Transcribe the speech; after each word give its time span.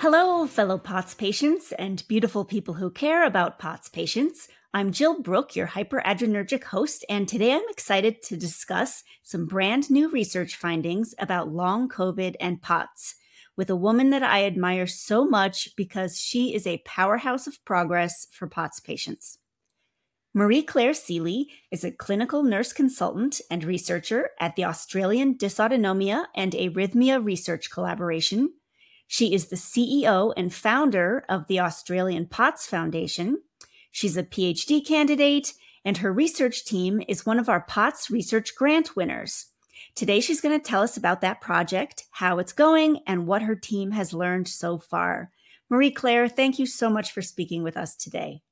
Hello, 0.00 0.46
fellow 0.46 0.78
POTS 0.78 1.14
patients 1.14 1.72
and 1.72 2.06
beautiful 2.06 2.44
people 2.44 2.74
who 2.74 2.88
care 2.88 3.26
about 3.26 3.58
POTS 3.58 3.88
patients. 3.88 4.46
I'm 4.72 4.92
Jill 4.92 5.20
Brooke, 5.20 5.56
your 5.56 5.66
hyperadrenergic 5.66 6.62
host, 6.62 7.04
and 7.08 7.26
today 7.26 7.52
I'm 7.52 7.68
excited 7.68 8.22
to 8.22 8.36
discuss 8.36 9.02
some 9.24 9.46
brand 9.46 9.90
new 9.90 10.08
research 10.08 10.54
findings 10.54 11.16
about 11.18 11.52
long 11.52 11.88
COVID 11.88 12.36
and 12.38 12.62
POTS 12.62 13.16
with 13.56 13.70
a 13.70 13.76
woman 13.76 14.10
that 14.10 14.22
I 14.22 14.44
admire 14.44 14.86
so 14.86 15.26
much 15.26 15.74
because 15.74 16.16
she 16.16 16.54
is 16.54 16.64
a 16.64 16.80
powerhouse 16.86 17.48
of 17.48 17.64
progress 17.64 18.28
for 18.30 18.46
POTS 18.46 18.78
patients. 18.78 19.38
Marie 20.32 20.62
Claire 20.62 20.94
Seeley 20.94 21.48
is 21.72 21.82
a 21.82 21.90
clinical 21.90 22.44
nurse 22.44 22.72
consultant 22.72 23.40
and 23.50 23.64
researcher 23.64 24.30
at 24.38 24.54
the 24.54 24.64
Australian 24.64 25.34
Dysautonomia 25.34 26.26
and 26.36 26.52
Arrhythmia 26.52 27.24
Research 27.24 27.68
Collaboration. 27.68 28.52
She 29.10 29.32
is 29.32 29.46
the 29.46 29.56
CEO 29.56 30.34
and 30.36 30.52
founder 30.52 31.24
of 31.30 31.46
the 31.46 31.60
Australian 31.60 32.26
POTS 32.26 32.66
Foundation. 32.66 33.38
She's 33.90 34.18
a 34.18 34.22
PhD 34.22 34.86
candidate, 34.86 35.54
and 35.82 35.96
her 35.96 36.12
research 36.12 36.66
team 36.66 37.02
is 37.08 37.24
one 37.24 37.38
of 37.38 37.48
our 37.48 37.62
POTS 37.62 38.10
research 38.10 38.54
grant 38.54 38.94
winners. 38.94 39.46
Today, 39.94 40.20
she's 40.20 40.42
going 40.42 40.60
to 40.60 40.64
tell 40.64 40.82
us 40.82 40.98
about 40.98 41.22
that 41.22 41.40
project, 41.40 42.04
how 42.10 42.38
it's 42.38 42.52
going, 42.52 43.00
and 43.06 43.26
what 43.26 43.42
her 43.42 43.56
team 43.56 43.92
has 43.92 44.12
learned 44.12 44.46
so 44.46 44.76
far. 44.76 45.30
Marie 45.70 45.90
Claire, 45.90 46.28
thank 46.28 46.58
you 46.58 46.66
so 46.66 46.90
much 46.90 47.10
for 47.10 47.22
speaking 47.22 47.62
with 47.62 47.78
us 47.78 47.96
today. 47.96 48.42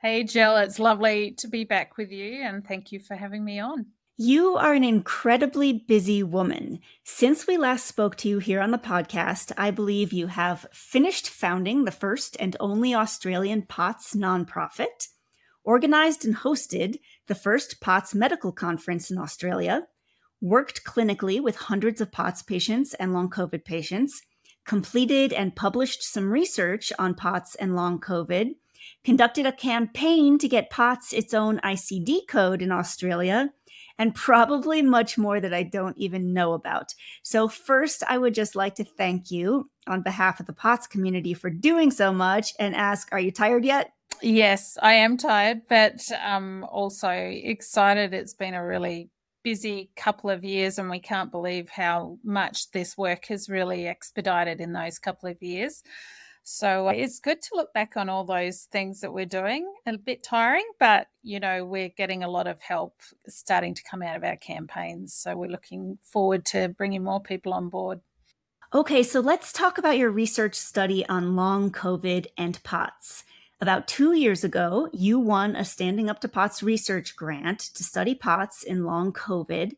Hey, 0.00 0.22
Jill, 0.22 0.56
it's 0.58 0.78
lovely 0.78 1.32
to 1.38 1.48
be 1.48 1.64
back 1.64 1.96
with 1.96 2.12
you, 2.12 2.40
and 2.42 2.64
thank 2.64 2.92
you 2.92 3.00
for 3.00 3.16
having 3.16 3.44
me 3.44 3.58
on. 3.58 3.86
You 4.16 4.54
are 4.54 4.74
an 4.74 4.84
incredibly 4.84 5.72
busy 5.72 6.22
woman. 6.22 6.78
Since 7.02 7.48
we 7.48 7.56
last 7.56 7.84
spoke 7.84 8.14
to 8.18 8.28
you 8.28 8.38
here 8.38 8.60
on 8.60 8.70
the 8.70 8.78
podcast, 8.78 9.50
I 9.58 9.72
believe 9.72 10.12
you 10.12 10.28
have 10.28 10.66
finished 10.72 11.28
founding 11.28 11.84
the 11.84 11.90
first 11.90 12.36
and 12.38 12.56
only 12.60 12.94
Australian 12.94 13.62
POTS 13.62 14.14
nonprofit, 14.14 15.08
organized 15.64 16.24
and 16.24 16.36
hosted 16.36 17.00
the 17.26 17.34
first 17.34 17.80
POTS 17.80 18.14
medical 18.14 18.52
conference 18.52 19.10
in 19.10 19.18
Australia, 19.18 19.88
worked 20.40 20.84
clinically 20.84 21.42
with 21.42 21.56
hundreds 21.56 22.00
of 22.00 22.12
POTS 22.12 22.44
patients 22.44 22.94
and 22.94 23.12
long 23.12 23.28
COVID 23.28 23.64
patients, 23.64 24.22
completed 24.64 25.32
and 25.32 25.56
published 25.56 26.04
some 26.04 26.30
research 26.30 26.92
on 27.00 27.16
POTS 27.16 27.56
and 27.56 27.74
long 27.74 27.98
COVID 27.98 28.54
conducted 29.02 29.46
a 29.46 29.52
campaign 29.52 30.38
to 30.38 30.48
get 30.48 30.70
POTS 30.70 31.12
its 31.12 31.34
own 31.34 31.58
ICD 31.60 32.28
code 32.28 32.62
in 32.62 32.72
Australia, 32.72 33.50
and 33.98 34.14
probably 34.14 34.82
much 34.82 35.16
more 35.16 35.40
that 35.40 35.54
I 35.54 35.62
don't 35.62 35.96
even 35.96 36.32
know 36.32 36.52
about. 36.52 36.94
So, 37.22 37.48
first, 37.48 38.02
I 38.08 38.18
would 38.18 38.34
just 38.34 38.56
like 38.56 38.74
to 38.76 38.84
thank 38.84 39.30
you 39.30 39.70
on 39.86 40.02
behalf 40.02 40.40
of 40.40 40.46
the 40.46 40.52
POTS 40.52 40.86
community 40.86 41.34
for 41.34 41.50
doing 41.50 41.90
so 41.90 42.12
much 42.12 42.52
and 42.58 42.74
ask 42.74 43.08
Are 43.12 43.20
you 43.20 43.30
tired 43.30 43.64
yet? 43.64 43.92
Yes, 44.22 44.78
I 44.80 44.94
am 44.94 45.16
tired, 45.16 45.62
but 45.68 46.00
um, 46.24 46.64
also 46.70 47.10
excited. 47.10 48.14
It's 48.14 48.34
been 48.34 48.54
a 48.54 48.64
really 48.64 49.10
busy 49.42 49.90
couple 49.96 50.30
of 50.30 50.44
years, 50.44 50.78
and 50.78 50.88
we 50.88 50.98
can't 50.98 51.30
believe 51.30 51.68
how 51.68 52.18
much 52.24 52.70
this 52.70 52.96
work 52.96 53.26
has 53.26 53.48
really 53.48 53.86
expedited 53.86 54.60
in 54.60 54.72
those 54.72 54.98
couple 54.98 55.28
of 55.28 55.42
years. 55.42 55.82
So 56.46 56.88
it's 56.88 57.20
good 57.20 57.40
to 57.40 57.54
look 57.54 57.72
back 57.72 57.96
on 57.96 58.10
all 58.10 58.24
those 58.24 58.68
things 58.70 59.00
that 59.00 59.14
we're 59.14 59.24
doing. 59.24 59.72
A 59.86 59.96
bit 59.96 60.22
tiring, 60.22 60.66
but 60.78 61.06
you 61.22 61.40
know, 61.40 61.64
we're 61.64 61.88
getting 61.88 62.22
a 62.22 62.28
lot 62.28 62.46
of 62.46 62.60
help 62.60 63.00
starting 63.26 63.72
to 63.72 63.82
come 63.82 64.02
out 64.02 64.14
of 64.14 64.24
our 64.24 64.36
campaigns. 64.36 65.14
So 65.14 65.34
we're 65.34 65.50
looking 65.50 65.98
forward 66.02 66.44
to 66.46 66.68
bringing 66.68 67.02
more 67.02 67.20
people 67.20 67.54
on 67.54 67.70
board. 67.70 68.00
Okay, 68.74 69.02
so 69.02 69.20
let's 69.20 69.54
talk 69.54 69.78
about 69.78 69.96
your 69.96 70.10
research 70.10 70.54
study 70.54 71.06
on 71.08 71.34
long 71.34 71.70
COVID 71.70 72.26
and 72.36 72.62
POTS. 72.62 73.24
About 73.60 73.88
two 73.88 74.12
years 74.12 74.44
ago, 74.44 74.90
you 74.92 75.18
won 75.18 75.56
a 75.56 75.64
Standing 75.64 76.10
Up 76.10 76.20
to 76.20 76.28
POTS 76.28 76.62
research 76.62 77.16
grant 77.16 77.60
to 77.60 77.82
study 77.82 78.14
POTS 78.14 78.64
in 78.64 78.84
long 78.84 79.14
COVID. 79.14 79.76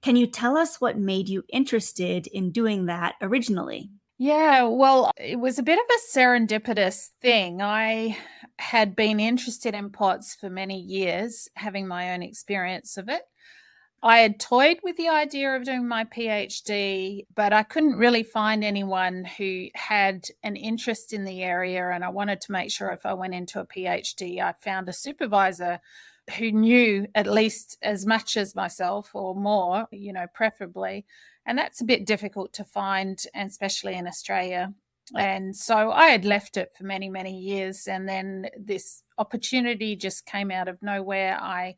Can 0.00 0.16
you 0.16 0.26
tell 0.26 0.56
us 0.56 0.80
what 0.80 0.96
made 0.96 1.28
you 1.28 1.44
interested 1.50 2.26
in 2.28 2.52
doing 2.52 2.86
that 2.86 3.16
originally? 3.20 3.90
Yeah, 4.18 4.64
well, 4.64 5.10
it 5.18 5.38
was 5.38 5.58
a 5.58 5.62
bit 5.62 5.78
of 5.78 5.84
a 5.90 6.18
serendipitous 6.18 7.10
thing. 7.20 7.60
I 7.60 8.16
had 8.58 8.96
been 8.96 9.20
interested 9.20 9.74
in 9.74 9.90
POTS 9.90 10.34
for 10.36 10.48
many 10.48 10.80
years, 10.80 11.48
having 11.54 11.86
my 11.86 12.14
own 12.14 12.22
experience 12.22 12.96
of 12.96 13.10
it. 13.10 13.22
I 14.02 14.18
had 14.18 14.40
toyed 14.40 14.78
with 14.82 14.96
the 14.96 15.08
idea 15.08 15.56
of 15.56 15.64
doing 15.64 15.88
my 15.88 16.04
PhD, 16.04 17.26
but 17.34 17.52
I 17.52 17.64
couldn't 17.64 17.98
really 17.98 18.22
find 18.22 18.64
anyone 18.64 19.24
who 19.24 19.66
had 19.74 20.26
an 20.42 20.56
interest 20.56 21.12
in 21.12 21.24
the 21.24 21.42
area. 21.42 21.90
And 21.90 22.04
I 22.04 22.10
wanted 22.10 22.40
to 22.42 22.52
make 22.52 22.70
sure 22.70 22.90
if 22.90 23.06
I 23.06 23.14
went 23.14 23.34
into 23.34 23.60
a 23.60 23.66
PhD, 23.66 24.40
I 24.40 24.54
found 24.60 24.88
a 24.88 24.92
supervisor 24.94 25.80
who 26.38 26.52
knew 26.52 27.06
at 27.14 27.26
least 27.26 27.78
as 27.82 28.06
much 28.06 28.36
as 28.36 28.54
myself 28.54 29.10
or 29.14 29.34
more, 29.34 29.86
you 29.90 30.12
know, 30.12 30.26
preferably 30.34 31.06
and 31.46 31.56
that's 31.56 31.80
a 31.80 31.84
bit 31.84 32.04
difficult 32.04 32.52
to 32.54 32.64
find, 32.64 33.22
and 33.32 33.48
especially 33.48 33.94
in 33.94 34.06
Australia. 34.06 34.74
And 35.14 35.54
so 35.54 35.92
I 35.92 36.08
had 36.08 36.24
left 36.24 36.56
it 36.56 36.72
for 36.76 36.84
many, 36.84 37.08
many 37.08 37.38
years. 37.38 37.86
And 37.86 38.08
then 38.08 38.48
this 38.58 39.02
opportunity 39.18 39.94
just 39.94 40.26
came 40.26 40.50
out 40.50 40.66
of 40.66 40.82
nowhere. 40.82 41.38
I 41.40 41.76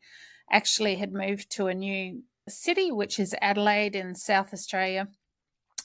actually 0.51 0.95
had 0.95 1.13
moved 1.13 1.51
to 1.51 1.67
a 1.67 1.75
new 1.75 2.23
city, 2.47 2.91
which 2.91 3.19
is 3.19 3.35
Adelaide 3.39 3.95
in 3.95 4.15
South 4.15 4.51
Australia. 4.51 5.07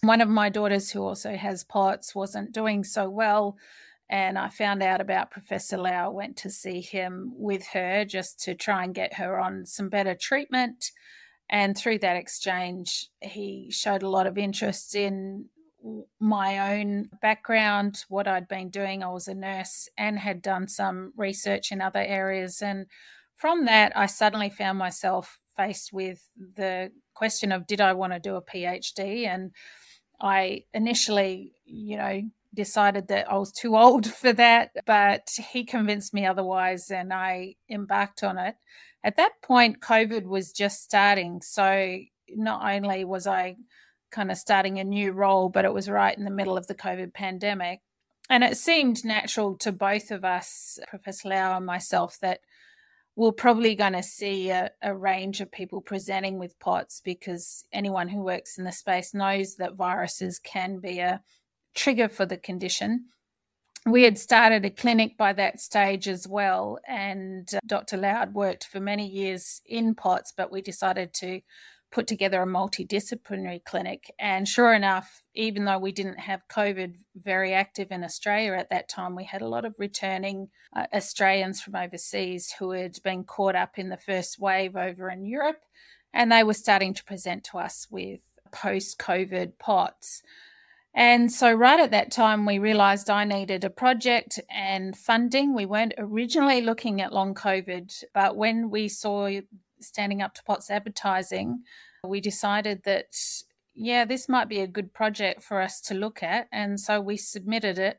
One 0.01 0.22
of 0.22 0.28
my 0.28 0.49
daughters, 0.49 0.91
who 0.91 1.03
also 1.03 1.37
has 1.37 1.65
POTS, 1.65 2.15
wasn't 2.15 2.53
doing 2.53 2.83
so 2.83 3.11
well. 3.11 3.56
And 4.09 4.39
I 4.39 4.49
found 4.49 4.83
out 4.83 5.01
about 5.01 5.31
Professor 5.31 5.77
Lau, 5.77 6.11
went 6.11 6.37
to 6.39 6.51
see 6.51 6.81
him 6.81 7.33
with 7.34 7.66
her 7.69 8.05
just 8.05 8.41
to 8.45 8.55
try 8.55 8.84
and 8.84 8.95
get 8.95 9.15
her 9.15 9.39
on 9.39 9.66
some 9.66 9.89
better 9.89 10.15
treatment. 10.15 10.91
And 11.50 11.77
through 11.77 11.99
that 11.99 12.16
exchange, 12.16 13.09
he 13.21 13.71
showed 13.71 14.03
a 14.03 14.09
lot 14.09 14.27
of 14.27 14.38
interest 14.38 14.94
in 14.94 15.47
my 16.19 16.78
own 16.78 17.10
background, 17.21 18.05
what 18.09 18.27
I'd 18.27 18.49
been 18.49 18.71
doing. 18.71 19.03
I 19.03 19.10
was 19.10 19.28
a 19.28 19.34
nurse 19.34 19.88
and 19.99 20.19
had 20.19 20.41
done 20.41 20.69
some 20.69 21.12
research 21.16 21.71
in 21.71 21.81
other 21.81 22.00
areas. 22.00 22.62
And 22.62 22.87
from 23.37 23.66
that, 23.66 23.97
I 23.97 24.06
suddenly 24.06 24.50
found 24.50 24.78
myself 24.78 25.41
faced 25.56 25.93
with 25.93 26.27
the 26.56 26.91
question 27.12 27.53
of 27.53 27.66
did 27.66 27.81
I 27.81 27.93
want 27.93 28.12
to 28.12 28.19
do 28.19 28.37
a 28.37 28.43
PhD? 28.43 29.27
And 29.27 29.53
I 30.21 30.65
initially, 30.72 31.53
you 31.65 31.97
know, 31.97 32.22
decided 32.54 33.09
that 33.09 33.31
I 33.31 33.37
was 33.37 33.53
too 33.53 33.77
old 33.77 34.06
for 34.15 34.33
that, 34.33 34.71
but 34.87 35.28
he 35.53 35.65
convinced 35.65 36.15
me 36.15 36.25
otherwise 36.27 36.91
and 36.91 37.12
I 37.12 37.56
embarked 37.69 38.22
on 38.22 38.38
it. 38.38 38.56
At 39.04 39.16
that 39.19 39.42
point, 39.42 39.81
COVID 39.81 40.25
was 40.25 40.50
just 40.50 40.82
starting. 40.82 41.42
So 41.42 41.98
not 42.31 42.75
only 42.75 43.04
was 43.04 43.26
I 43.26 43.56
kind 44.10 44.31
of 44.31 44.38
starting 44.38 44.78
a 44.78 44.84
new 44.84 45.12
role, 45.12 45.50
but 45.50 45.66
it 45.66 45.75
was 45.75 45.91
right 45.91 46.16
in 46.16 46.25
the 46.25 46.31
middle 46.31 46.56
of 46.56 46.66
the 46.66 46.75
COVID 46.75 47.12
pandemic. 47.12 47.81
And 48.31 48.42
it 48.42 48.56
seemed 48.56 49.04
natural 49.04 49.59
to 49.59 49.72
both 49.72 50.10
of 50.10 50.24
us, 50.24 50.78
Professor 50.89 51.28
Lau 51.28 51.59
and 51.59 51.66
myself, 51.66 52.18
that 52.22 52.41
we're 53.15 53.33
probably 53.33 53.74
going 53.74 53.92
to 53.92 54.03
see 54.03 54.48
a, 54.48 54.71
a, 54.83 54.95
range 54.95 55.41
of 55.41 55.53
people 55.53 55.80
presenting 55.80 56.39
with 56.39 56.59
POTS 56.59 57.01
because 57.04 57.65
anyone 57.72 58.09
who 58.09 58.22
works 58.22 58.59
in 58.59 58.65
the 58.65 58.72
space 58.72 59.15
knows 59.15 59.56
that 59.56 59.74
viruses 59.74 60.41
can 60.41 60.80
be 60.80 60.98
a 60.98 61.22
trigger 61.74 62.09
for 62.09 62.27
the 62.27 62.36
condition 62.36 63.04
we 63.86 64.03
had 64.03 64.19
started 64.19 64.65
a 64.65 64.71
clinic 64.71 65.16
by 65.19 65.33
that 65.34 65.60
stage 65.60 66.09
as 66.09 66.27
well. 66.27 66.78
And 66.89 67.48
uh, 67.54 67.60
Dr. 67.66 67.97
Lau 67.98 68.27
worked 68.27 68.65
for 68.65 68.81
many 68.81 69.07
years 69.07 69.60
in 69.66 69.95
POTS, 69.95 70.33
but 70.36 70.51
we 70.51 70.63
decided 70.63 71.13
to 71.15 71.41
put 71.92 72.07
together 72.09 72.42
a 72.42 72.47
multidisciplinary 72.47 73.63
clinic. 73.65 74.13
And 74.19 74.48
sure 74.48 74.75
enough, 74.75 75.22
even 75.34 75.65
though 75.65 75.78
we 75.78 75.92
didn't 75.92 76.19
have 76.19 76.48
COVID 76.51 76.95
very 77.15 77.54
active 77.54 77.92
in 77.92 78.03
Australia 78.03 78.54
at 78.54 78.71
that 78.71 78.89
time, 78.89 79.15
we 79.15 79.25
had 79.25 79.42
a 79.42 79.48
lot 79.48 79.65
of 79.65 79.75
returning 79.78 80.48
uh, 80.75 80.87
Australians 80.92 81.60
from 81.60 81.77
overseas 81.77 82.53
who 82.59 82.72
had 82.72 82.97
been 83.04 83.22
caught 83.22 83.54
up 83.54 83.78
in 83.78 83.91
the 83.91 83.97
first 83.97 84.41
wave 84.41 84.75
over 84.75 85.09
in 85.09 85.25
Europe. 85.25 85.60
And 86.13 86.33
they 86.33 86.42
were 86.42 86.54
starting 86.54 86.95
to 86.95 87.04
present 87.04 87.45
to 87.45 87.59
us 87.59 87.87
with 87.91 88.21
post 88.51 88.98
COVID 88.98 89.59
POTS. 89.59 90.22
And 90.94 91.32
so, 91.32 91.52
right 91.52 91.80
at 91.80 91.91
that 91.91 92.12
time, 92.12 92.46
we 92.46 92.58
realized 92.60 93.10
I 93.10 93.24
needed 93.24 93.64
a 93.64 93.70
project 93.70 94.38
and 94.48 94.96
funding. 94.96 95.52
We 95.52 95.66
weren't 95.66 95.94
originally 95.98 96.60
looking 96.60 97.00
at 97.00 97.12
long 97.12 97.34
COVID, 97.34 98.04
but 98.14 98.36
when 98.36 98.70
we 98.70 98.88
saw 98.88 99.28
standing 99.80 100.22
up 100.22 100.34
to 100.34 100.44
POTS 100.44 100.70
advertising, 100.70 101.64
we 102.06 102.20
decided 102.20 102.82
that, 102.84 103.06
yeah, 103.74 104.04
this 104.04 104.28
might 104.28 104.48
be 104.48 104.60
a 104.60 104.68
good 104.68 104.92
project 104.92 105.42
for 105.42 105.60
us 105.60 105.80
to 105.82 105.94
look 105.94 106.22
at. 106.22 106.46
And 106.52 106.78
so 106.78 107.00
we 107.00 107.16
submitted 107.16 107.76
it. 107.76 107.98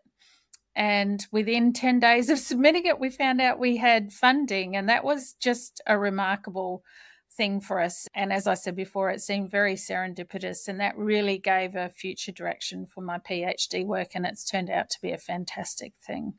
And 0.73 1.25
within 1.31 1.73
10 1.73 1.99
days 1.99 2.29
of 2.29 2.39
submitting 2.49 2.85
it, 2.85 2.99
we 2.99 3.09
found 3.09 3.41
out 3.41 3.59
we 3.59 3.77
had 3.77 4.13
funding. 4.13 4.75
And 4.77 4.87
that 4.87 5.03
was 5.03 5.33
just 5.33 5.81
a 5.85 5.97
remarkable 5.97 6.83
thing 7.35 7.59
for 7.59 7.81
us. 7.81 8.07
And 8.13 8.31
as 8.31 8.47
I 8.47 8.53
said 8.53 8.75
before, 8.75 9.09
it 9.09 9.21
seemed 9.21 9.51
very 9.51 9.75
serendipitous, 9.75 10.67
and 10.67 10.79
that 10.79 10.97
really 10.97 11.37
gave 11.37 11.75
a 11.75 11.89
future 11.89 12.31
direction 12.31 12.85
for 12.85 13.01
my 13.01 13.19
PhD 13.19 13.85
work. 13.85 14.09
And 14.15 14.25
it's 14.25 14.45
turned 14.45 14.69
out 14.69 14.89
to 14.91 15.01
be 15.01 15.11
a 15.11 15.17
fantastic 15.17 15.93
thing. 16.05 16.35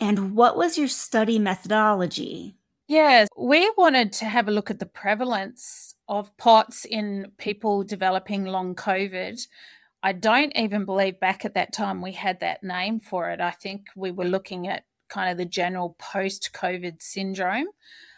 And 0.00 0.34
what 0.34 0.56
was 0.56 0.78
your 0.78 0.88
study 0.88 1.38
methodology? 1.38 2.56
Yes, 2.88 3.28
we 3.36 3.70
wanted 3.76 4.12
to 4.14 4.24
have 4.24 4.48
a 4.48 4.50
look 4.50 4.70
at 4.70 4.80
the 4.80 4.86
prevalence 4.86 5.94
of 6.08 6.36
POTS 6.38 6.86
in 6.86 7.30
people 7.38 7.84
developing 7.84 8.46
long 8.46 8.74
COVID. 8.74 9.46
I 10.02 10.12
don't 10.12 10.52
even 10.56 10.86
believe 10.86 11.20
back 11.20 11.44
at 11.44 11.54
that 11.54 11.72
time 11.72 12.00
we 12.00 12.12
had 12.12 12.40
that 12.40 12.64
name 12.64 12.98
for 12.98 13.30
it. 13.30 13.40
I 13.40 13.52
think 13.52 13.86
we 13.94 14.10
were 14.10 14.24
looking 14.24 14.66
at 14.66 14.86
kind 15.08 15.30
of 15.30 15.36
the 15.36 15.44
general 15.44 15.94
post 16.00 16.50
COVID 16.52 17.00
syndrome. 17.00 17.66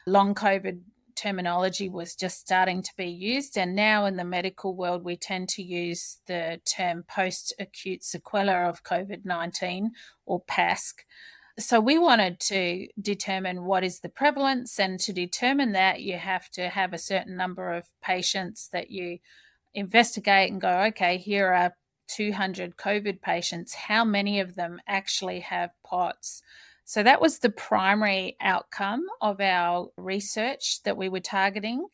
Long 0.06 0.34
COVID 0.34 0.80
terminology 1.16 1.88
was 1.88 2.14
just 2.14 2.40
starting 2.40 2.82
to 2.82 2.90
be 2.96 3.06
used. 3.06 3.56
And 3.56 3.74
now 3.74 4.04
in 4.06 4.16
the 4.16 4.24
medical 4.24 4.74
world, 4.74 5.04
we 5.04 5.16
tend 5.16 5.48
to 5.50 5.62
use 5.62 6.18
the 6.26 6.60
term 6.64 7.04
post 7.08 7.54
acute 7.58 8.02
sequela 8.02 8.68
of 8.68 8.84
COVID 8.84 9.24
19 9.24 9.92
or 10.26 10.42
PASC. 10.42 11.04
So 11.58 11.80
we 11.80 11.98
wanted 11.98 12.40
to 12.40 12.88
determine 13.00 13.64
what 13.64 13.84
is 13.84 14.00
the 14.00 14.08
prevalence. 14.08 14.78
And 14.78 14.98
to 15.00 15.12
determine 15.12 15.72
that, 15.72 16.00
you 16.00 16.16
have 16.16 16.48
to 16.50 16.68
have 16.68 16.92
a 16.92 16.98
certain 16.98 17.36
number 17.36 17.72
of 17.72 17.84
patients 18.02 18.68
that 18.72 18.90
you 18.90 19.18
investigate 19.74 20.50
and 20.50 20.60
go, 20.60 20.82
okay, 20.88 21.18
here 21.18 21.52
are 21.52 21.74
200 22.08 22.76
COVID 22.76 23.20
patients. 23.20 23.74
How 23.74 24.04
many 24.04 24.40
of 24.40 24.54
them 24.54 24.80
actually 24.86 25.40
have 25.40 25.70
POTS? 25.84 26.42
So 26.84 27.02
that 27.02 27.20
was 27.20 27.38
the 27.38 27.50
primary 27.50 28.36
outcome 28.40 29.06
of 29.20 29.40
our 29.40 29.88
research 29.96 30.82
that 30.84 30.96
we 30.96 31.08
were 31.08 31.20
targeting. 31.20 31.86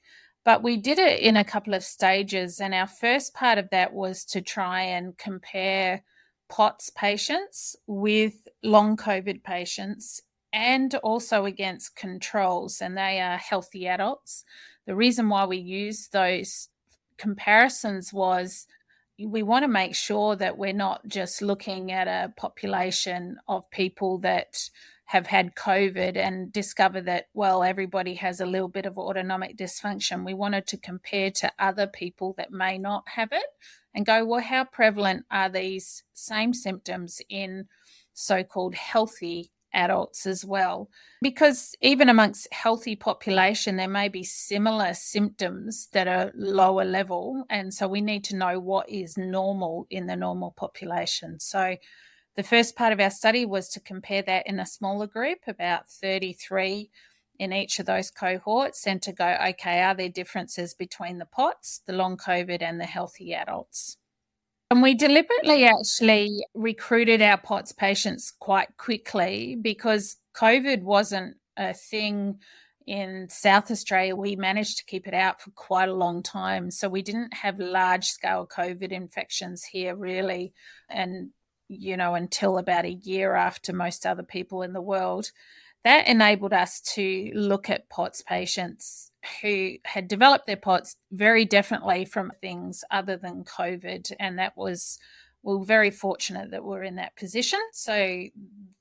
But 0.45 0.63
we 0.63 0.77
did 0.77 0.99
it 0.99 1.21
in 1.21 1.37
a 1.37 1.45
couple 1.45 1.75
of 1.75 1.85
stages. 1.85 2.61
And 2.61 2.75
our 2.75 2.87
first 2.87 3.35
part 3.35 3.59
of 3.59 3.69
that 3.71 3.93
was 3.93 4.25
to 4.27 4.41
try 4.41 4.83
and 4.83 5.17
compare 5.19 6.03
POTS 6.49 6.91
patients 6.91 7.77
with 7.87 8.49
long 8.63 8.97
COVID 8.97 9.45
patients 9.45 10.23
and 10.53 10.95
also 10.97 11.45
against 11.45 11.95
controls, 11.95 12.81
and 12.81 12.97
they 12.97 13.21
are 13.21 13.37
healthy 13.37 13.87
adults. 13.87 14.45
The 14.87 14.97
reason 14.97 15.29
why 15.29 15.45
we 15.45 15.59
use 15.59 16.09
those 16.09 16.71
comparisons 17.19 18.13
was 18.13 18.67
we 19.27 19.43
want 19.43 19.65
to 19.65 19.69
make 19.69 19.95
sure 19.95 20.37
that 20.37 20.59
we're 20.59 20.73
not 20.73 21.07
just 21.09 21.43
looking 21.43 21.91
at 21.91 22.07
a 22.07 22.33
population 22.37 23.39
of 23.49 23.69
people 23.71 24.19
that 24.19 24.71
have 25.07 25.27
had 25.27 25.55
COVID 25.55 26.17
and 26.17 26.53
discover 26.53 27.01
that, 27.01 27.29
well, 27.33 27.63
everybody 27.63 28.15
has 28.15 28.41
a 28.41 28.47
little 28.47 28.69
bit 28.69 28.85
of 28.85 28.99
autonomic 28.99 29.57
dysfunction. 29.57 30.25
We 30.25 30.35
wanted 30.35 30.67
to 30.69 30.77
compare 30.77 31.31
to 31.33 31.51
other 31.59 31.87
people 31.87 32.35
that 32.37 32.53
may 32.53 32.77
not 32.77 33.05
have 33.15 33.31
it 33.33 33.47
and 33.95 34.05
go, 34.05 34.25
well, 34.25 34.41
how 34.41 34.65
prevalent 34.65 35.25
are 35.31 35.49
these 35.49 36.05
same 36.13 36.53
symptoms 36.53 37.21
in 37.31 37.69
so 38.13 38.45
called 38.45 38.75
healthy 38.75 39.51
adults 39.73 40.27
as 40.27 40.45
well. 40.45 40.89
Because 41.23 41.75
even 41.81 42.09
amongst 42.09 42.53
healthy 42.53 42.97
population 42.97 43.77
there 43.77 43.89
may 43.89 44.09
be 44.09 44.25
similar 44.25 44.95
symptoms 44.95 45.89
that 45.93 46.09
are 46.09 46.33
lower 46.35 46.85
level 46.85 47.45
and 47.51 47.73
so 47.73 47.87
we 47.89 48.01
need 48.01 48.25
to 48.25 48.37
know 48.37 48.59
what 48.59 48.89
is 48.89 49.17
normal 49.17 49.87
in 49.91 50.07
the 50.07 50.17
normal 50.17 50.53
population. 50.53 51.39
So 51.41 51.77
the 52.37 52.43
first 52.43 52.77
part 52.77 52.93
of 52.93 53.01
our 53.01 53.11
study 53.11 53.45
was 53.45 53.69
to 53.71 53.81
compare 53.81 54.23
that 54.23 54.47
in 54.47 54.61
a 54.61 54.67
smaller 54.67 55.07
group 55.07 55.39
about 55.47 55.89
33 55.89 56.91
in 57.39 57.53
each 57.53 57.79
of 57.79 57.87
those 57.87 58.11
cohorts 58.11 58.87
and 58.87 59.01
to 59.03 59.13
go 59.13 59.37
okay 59.49 59.83
are 59.83 59.95
there 59.95 60.09
differences 60.09 60.75
between 60.75 61.19
the 61.19 61.25
pots 61.25 61.81
the 61.87 61.93
long 61.93 62.17
covid 62.17 62.63
and 62.63 62.81
the 62.81 62.85
healthy 62.85 63.33
adults 63.35 63.97
and 64.71 64.83
we 64.83 64.95
deliberately 64.95 65.65
actually 65.65 66.45
recruited 66.55 67.23
our 67.23 67.39
POTS 67.39 67.73
patients 67.73 68.33
quite 68.39 68.77
quickly 68.77 69.57
because 69.61 70.17
COVID 70.37 70.83
wasn't 70.83 71.37
a 71.57 71.73
thing 71.73 72.39
in 72.87 73.29
South 73.31 73.71
Australia. 73.71 74.15
We 74.15 74.37
managed 74.37 74.79
to 74.79 74.85
keep 74.85 75.07
it 75.07 75.15
out 75.15 75.41
for 75.41 75.51
quite 75.51 75.89
a 75.89 75.95
long 75.95 76.23
time. 76.23 76.71
So 76.71 76.89
we 76.89 77.03
didn't 77.03 77.35
have 77.35 77.59
large 77.59 78.07
scale 78.07 78.47
COVID 78.47 78.93
infections 78.93 79.65
here, 79.65 79.95
really. 79.95 80.53
And, 80.89 81.31
you 81.69 81.97
know, 81.97 82.15
until 82.15 82.59
about 82.59 82.85
a 82.85 82.93
year 82.93 83.35
after 83.35 83.73
most 83.73 84.05
other 84.05 84.23
people 84.23 84.63
in 84.63 84.73
the 84.75 84.83
world 84.83 85.33
that 85.89 86.07
enabled 86.07 86.53
us 86.53 86.83
to 86.83 87.31
look 87.33 87.71
at 87.71 87.89
POTS 87.89 88.21
patients 88.21 89.11
who 89.41 89.77
had 89.87 90.07
developed 90.07 90.47
their 90.47 90.59
POTS 90.59 90.97
very 91.13 91.47
differently 91.47 92.05
from 92.05 92.31
things 92.43 92.85
other 92.91 93.17
than 93.17 93.43
COVID. 93.43 94.13
And 94.21 94.39
that 94.39 94.55
was, 94.55 94.99
we 95.43 95.55
are 95.55 95.65
very 95.65 95.91
fortunate 95.91 96.51
that 96.51 96.63
we're 96.63 96.83
in 96.83 96.97
that 96.97 97.17
position. 97.17 97.59
So 97.73 98.25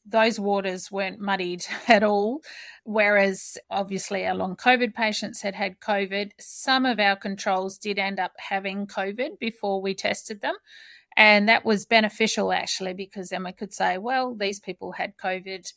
those 0.05 0.37
waters 0.37 0.91
weren't 0.91 1.21
muddied 1.21 1.65
at 1.87 2.03
all. 2.03 2.41
Whereas 2.83 3.57
obviously 3.69 4.27
our 4.27 4.35
long 4.35 4.57
COVID 4.57 4.93
patients 4.93 5.41
had 5.41 5.55
had 5.55 5.79
COVID. 5.79 6.31
Some 6.41 6.85
of 6.85 6.99
our 6.99 7.15
controls 7.15 7.77
did 7.77 7.99
end 7.99 8.19
up 8.19 8.33
having 8.37 8.85
COVID 8.85 9.39
before 9.39 9.81
we 9.81 9.95
tested 9.95 10.41
them. 10.41 10.55
And 11.15 11.47
that 11.47 11.63
was 11.63 11.85
beneficial 11.85 12.51
actually, 12.51 12.93
because 12.93 13.29
then 13.29 13.45
we 13.45 13.53
could 13.53 13.73
say, 13.73 13.97
well, 13.97 14.35
these 14.35 14.59
people 14.59 14.91
had 14.91 15.15
COVID 15.15 15.71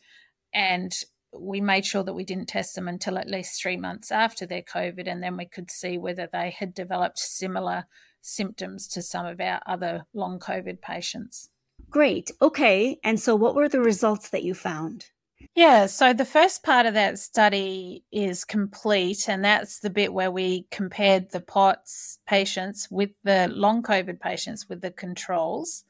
and 0.53 0.93
we 1.33 1.61
made 1.61 1.87
sure 1.87 2.03
that 2.03 2.15
we 2.15 2.25
didn't 2.25 2.47
test 2.47 2.75
them 2.75 2.89
until 2.89 3.19
at 3.19 3.31
least 3.31 3.61
three 3.61 3.77
months 3.77 4.11
after 4.11 4.47
their 4.47 4.63
COVID, 4.63 5.07
and 5.07 5.23
then 5.23 5.37
we 5.37 5.47
could 5.47 5.71
see 5.71 5.99
whether 5.99 6.29
they 6.31 6.51
had 6.51 6.75
developed 6.75 7.19
similar 7.19 7.87
symptoms 8.21 8.87
to 8.89 9.03
some 9.03 9.27
of 9.27 9.41
our 9.41 9.61
other 9.67 10.05
long 10.13 10.39
COVID 10.39 10.81
patients. 10.81 11.51
Great. 11.89 12.31
Okay. 12.43 12.99
And 13.03 13.19
so, 13.19 13.35
what 13.35 13.55
were 13.55 13.69
the 13.69 13.81
results 13.81 14.29
that 14.31 14.43
you 14.43 14.55
found? 14.55 15.07
Yeah, 15.55 15.87
so 15.87 16.13
the 16.13 16.25
first 16.25 16.63
part 16.63 16.87
of 16.87 16.95
that 16.95 17.19
study 17.19 18.05
is 18.13 18.45
complete, 18.45 19.29
and 19.29 19.45
that's 19.45 19.81
the 19.81 19.91
bit 19.91 20.13
where 20.13 20.31
we 20.31 20.67
compared 20.71 21.31
the 21.31 21.41
POTS 21.41 22.19
patients 22.27 22.89
with 22.91 23.11
the 23.25 23.49
long 23.49 23.83
COVID 23.83 24.21
patients 24.21 24.69
with 24.69 24.81
the 24.81 24.91
controls. 24.91 25.85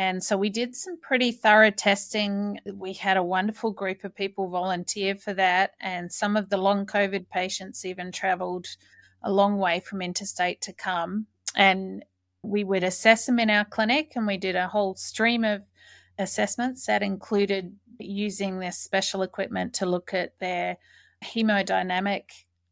And 0.00 0.24
so 0.24 0.38
we 0.38 0.48
did 0.48 0.74
some 0.74 0.98
pretty 0.98 1.30
thorough 1.30 1.70
testing. 1.70 2.58
We 2.72 2.94
had 2.94 3.18
a 3.18 3.22
wonderful 3.22 3.70
group 3.70 4.02
of 4.02 4.16
people 4.16 4.48
volunteer 4.48 5.14
for 5.14 5.34
that. 5.34 5.72
And 5.78 6.10
some 6.10 6.38
of 6.38 6.48
the 6.48 6.56
long 6.56 6.86
COVID 6.86 7.28
patients 7.28 7.84
even 7.84 8.10
traveled 8.10 8.66
a 9.22 9.30
long 9.30 9.58
way 9.58 9.78
from 9.78 10.00
interstate 10.00 10.62
to 10.62 10.72
come. 10.72 11.26
And 11.54 12.02
we 12.42 12.64
would 12.64 12.82
assess 12.82 13.26
them 13.26 13.38
in 13.38 13.50
our 13.50 13.66
clinic, 13.66 14.12
and 14.16 14.26
we 14.26 14.38
did 14.38 14.56
a 14.56 14.68
whole 14.68 14.94
stream 14.94 15.44
of 15.44 15.64
assessments 16.18 16.86
that 16.86 17.02
included 17.02 17.76
using 17.98 18.58
this 18.58 18.78
special 18.78 19.20
equipment 19.20 19.74
to 19.74 19.84
look 19.84 20.14
at 20.14 20.38
their 20.38 20.78
hemodynamic 21.22 22.22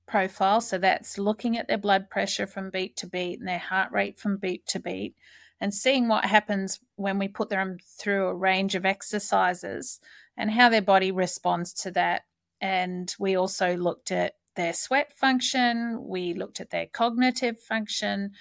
profile. 0.07 0.63
So 0.63 0.79
that's 0.79 1.19
looking 1.19 1.59
at 1.59 1.69
their 1.69 1.77
blood 1.77 2.09
pressure 2.09 2.47
from 2.47 2.71
beat 2.71 2.97
to 2.97 3.07
beat 3.07 3.39
and 3.39 3.47
their 3.47 3.59
heart 3.59 3.93
rate 3.93 4.19
from 4.19 4.39
beat 4.39 4.65
to 4.69 4.81
beat 4.81 5.15
and 5.61 5.75
seeing 5.75 6.09
what 6.09 6.25
happens 6.25 6.81
when 6.97 7.19
we 7.19 7.29
put 7.29 7.51
them 7.51 7.79
through 7.99 8.27
a 8.27 8.35
range 8.35 8.75
of 8.75 8.87
exercises 8.87 9.99
and 10.37 10.51
how 10.51 10.69
their 10.69 10.83
body 10.83 11.11
responds 11.11 11.73
to 11.73 11.91
that. 11.93 12.23
And 12.61 13.13
we 13.19 13.37
also 13.37 13.77
looked 13.77 14.11
at 14.11 14.35
their 14.55 14.73
sweat 14.73 15.13
function, 15.13 15.99
we 16.03 16.35
looked 16.35 16.61
at 16.61 16.71
their 16.71 16.87
cognitive 16.87 17.61
function. 17.61 18.33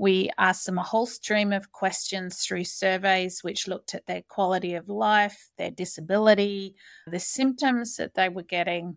We 0.00 0.30
asked 0.38 0.64
them 0.64 0.78
a 0.78 0.82
whole 0.82 1.06
stream 1.06 1.52
of 1.52 1.72
questions 1.72 2.38
through 2.38 2.64
surveys, 2.64 3.42
which 3.42 3.66
looked 3.66 3.94
at 3.94 4.06
their 4.06 4.22
quality 4.22 4.74
of 4.74 4.88
life, 4.88 5.50
their 5.58 5.72
disability, 5.72 6.76
the 7.08 7.18
symptoms 7.18 7.96
that 7.96 8.14
they 8.14 8.28
were 8.28 8.44
getting, 8.44 8.96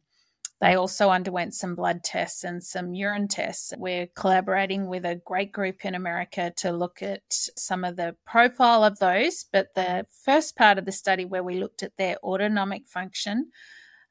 they 0.61 0.75
also 0.75 1.09
underwent 1.09 1.55
some 1.55 1.73
blood 1.73 2.03
tests 2.03 2.43
and 2.43 2.63
some 2.63 2.93
urine 2.93 3.27
tests. 3.27 3.73
We're 3.75 4.05
collaborating 4.15 4.85
with 4.85 5.05
a 5.05 5.19
great 5.25 5.51
group 5.51 5.83
in 5.83 5.95
America 5.95 6.53
to 6.57 6.71
look 6.71 7.01
at 7.01 7.23
some 7.29 7.83
of 7.83 7.95
the 7.95 8.15
profile 8.27 8.83
of 8.83 8.99
those. 8.99 9.43
But 9.51 9.73
the 9.73 10.05
first 10.23 10.55
part 10.55 10.77
of 10.77 10.85
the 10.85 10.91
study, 10.91 11.25
where 11.25 11.43
we 11.43 11.59
looked 11.59 11.81
at 11.81 11.97
their 11.97 12.17
autonomic 12.23 12.87
function 12.87 13.49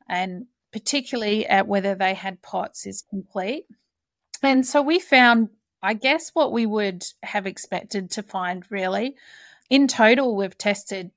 and 0.08 0.46
particularly 0.72 1.46
at 1.46 1.68
whether 1.68 1.94
they 1.94 2.14
had 2.14 2.42
POTS, 2.42 2.84
is 2.84 3.02
complete. 3.08 3.66
And 4.42 4.66
so 4.66 4.82
we 4.82 4.98
found, 4.98 5.50
I 5.82 5.94
guess, 5.94 6.30
what 6.34 6.50
we 6.52 6.66
would 6.66 7.04
have 7.22 7.46
expected 7.46 8.10
to 8.12 8.24
find 8.24 8.64
really 8.70 9.16
In 9.70 9.86
total, 9.86 10.34
we've 10.34 10.58
tested 10.58 11.12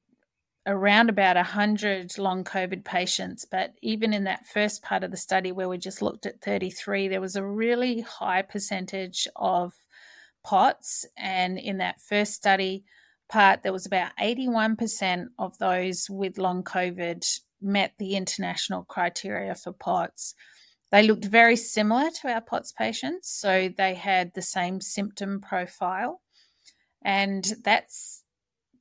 around 0.66 1.10
about 1.10 1.36
100 1.36 2.18
long 2.18 2.44
COVID 2.44 2.84
patients. 2.84 3.46
But 3.46 3.74
even 3.82 4.14
in 4.14 4.24
that 4.26 4.46
first 4.46 4.82
part 4.82 5.04
of 5.04 5.12
the 5.12 5.18
study 5.18 5.52
where 5.52 5.70
we 5.70 5.78
just 5.78 6.02
looked 6.02 6.26
at 6.26 6.42
33, 6.42 7.08
there 7.08 7.22
was 7.22 7.36
a 7.36 7.46
really 7.46 8.02
high 8.02 8.42
percentage 8.42 9.28
of 9.36 9.74
POTS. 10.44 11.06
And 11.18 11.58
in 11.58 11.78
that 11.80 12.02
first 12.02 12.34
study 12.34 12.84
part, 13.30 13.64
there 13.64 13.74
was 13.74 13.86
about 13.86 14.12
81% 14.22 15.28
of 15.40 15.58
those 15.58 16.10
with 16.10 16.38
long 16.38 16.64
COVID 16.64 17.40
met 17.62 17.94
the 17.98 18.16
international 18.16 18.84
criteria 18.84 19.56
for 19.56 19.72
POTS. 19.72 20.36
They 20.92 21.04
looked 21.04 21.26
very 21.26 21.56
similar 21.56 22.10
to 22.22 22.28
our 22.28 22.42
POTS 22.42 22.72
patients. 22.74 23.30
So 23.30 23.70
they 23.76 23.96
had 23.96 24.34
the 24.34 24.42
same 24.42 24.80
symptom 24.80 25.42
profile. 25.42 26.22
And 27.04 27.52
that's 27.64 28.23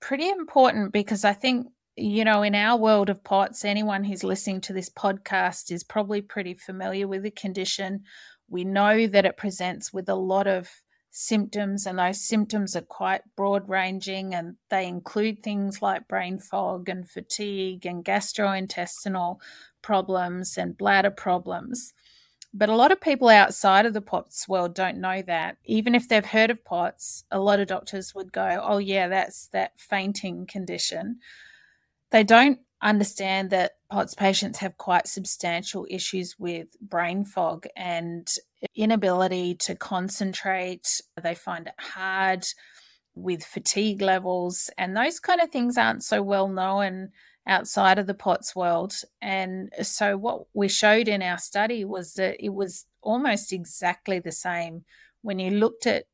pretty 0.03 0.29
important 0.29 0.93
because 0.93 1.25
I 1.25 1.33
think, 1.33 1.69
you 1.97 2.25
know, 2.25 2.43
in 2.43 2.55
our 2.55 2.77
world 2.77 3.09
of 3.09 3.25
POTS, 3.25 3.65
anyone 3.65 4.05
who's 4.05 4.25
listening 4.25 4.61
to 4.63 4.73
this 4.73 4.91
podcast 4.91 5.71
is 5.71 5.85
probably 5.85 6.21
pretty 6.21 6.55
familiar 6.55 7.09
with 7.09 7.23
the 7.23 7.31
condition. 7.31 8.03
We 8.49 8.65
know 8.65 9.07
that 9.07 9.25
it 9.25 9.39
presents 9.39 9.93
with 9.93 10.09
a 10.09 10.15
lot 10.15 10.47
of 10.47 10.69
symptoms, 11.13 11.87
and 11.87 11.99
those 11.99 12.27
symptoms 12.27 12.75
are 12.75 12.83
quite 12.83 13.21
broad 13.37 13.69
ranging 13.69 14.35
and 14.35 14.57
they 14.71 14.87
include 14.87 15.43
things 15.43 15.81
like 15.81 16.09
brain 16.09 16.39
fog 16.39 16.89
and 16.89 17.09
fatigue 17.09 17.87
and 17.87 18.05
gastrointestinal 18.05 19.39
problems 19.83 20.57
and 20.59 20.77
bladder 20.77 21.11
problems. 21.11 21.93
But 22.55 22.69
a 22.69 22.77
lot 22.77 22.93
of 22.93 23.01
people 23.01 23.29
outside 23.29 23.87
of 23.87 23.95
the 23.95 24.03
POTS 24.03 24.47
world 24.47 24.75
don't 24.75 25.01
know 25.01 25.23
that. 25.23 25.57
Even 25.65 25.95
if 25.95 26.09
they've 26.09 26.25
heard 26.25 26.51
of 26.51 26.65
POTS, 26.65 27.25
a 27.31 27.41
lot 27.41 27.61
of 27.61 27.67
doctors 27.67 28.15
would 28.15 28.31
go, 28.31 28.61
oh, 28.63 28.79
yeah, 28.79 29.09
that's 29.09 29.49
that 29.49 29.73
fainting 29.79 30.47
condition. 30.47 31.19
They 32.11 32.25
don't 32.25 32.59
understand 32.83 33.51
that 33.51 33.73
POTS 33.91 34.15
patients 34.15 34.59
have 34.59 34.77
quite 34.77 35.07
substantial 35.07 35.87
issues 35.89 36.39
with 36.39 36.69
brain 36.81 37.25
fog 37.25 37.67
and 37.75 38.29
inability 38.75 39.55
to 39.55 39.75
concentrate. 39.75 41.01
They 41.23 41.35
find 41.35 41.69
it 41.69 41.75
hard 41.79 42.45
with 43.15 43.45
fatigue 43.45 44.03
levels, 44.03 44.71
and 44.77 44.97
those 44.97 45.21
kind 45.21 45.41
of 45.41 45.51
things 45.51 45.79
aren't 45.79 46.03
so 46.03 46.23
well 46.23 46.49
known 46.49 47.11
outside 47.47 47.99
of 47.99 48.07
the 48.07 48.15
POTS 48.15 48.55
world. 48.55 48.95
And 49.21 49.73
so, 49.83 50.17
what 50.17 50.47
we 50.55 50.69
showed 50.69 51.09
in 51.09 51.23
our 51.23 51.39
study 51.39 51.85
was 51.85 52.15
that 52.15 52.43
it 52.45 52.51
was 52.51 52.87
almost 53.03 53.53
exactly 53.53 54.19
the 54.19 54.33
same 54.33 54.85
when 55.23 55.39
you 55.39 55.51
looked 55.51 55.87
at 55.87 56.05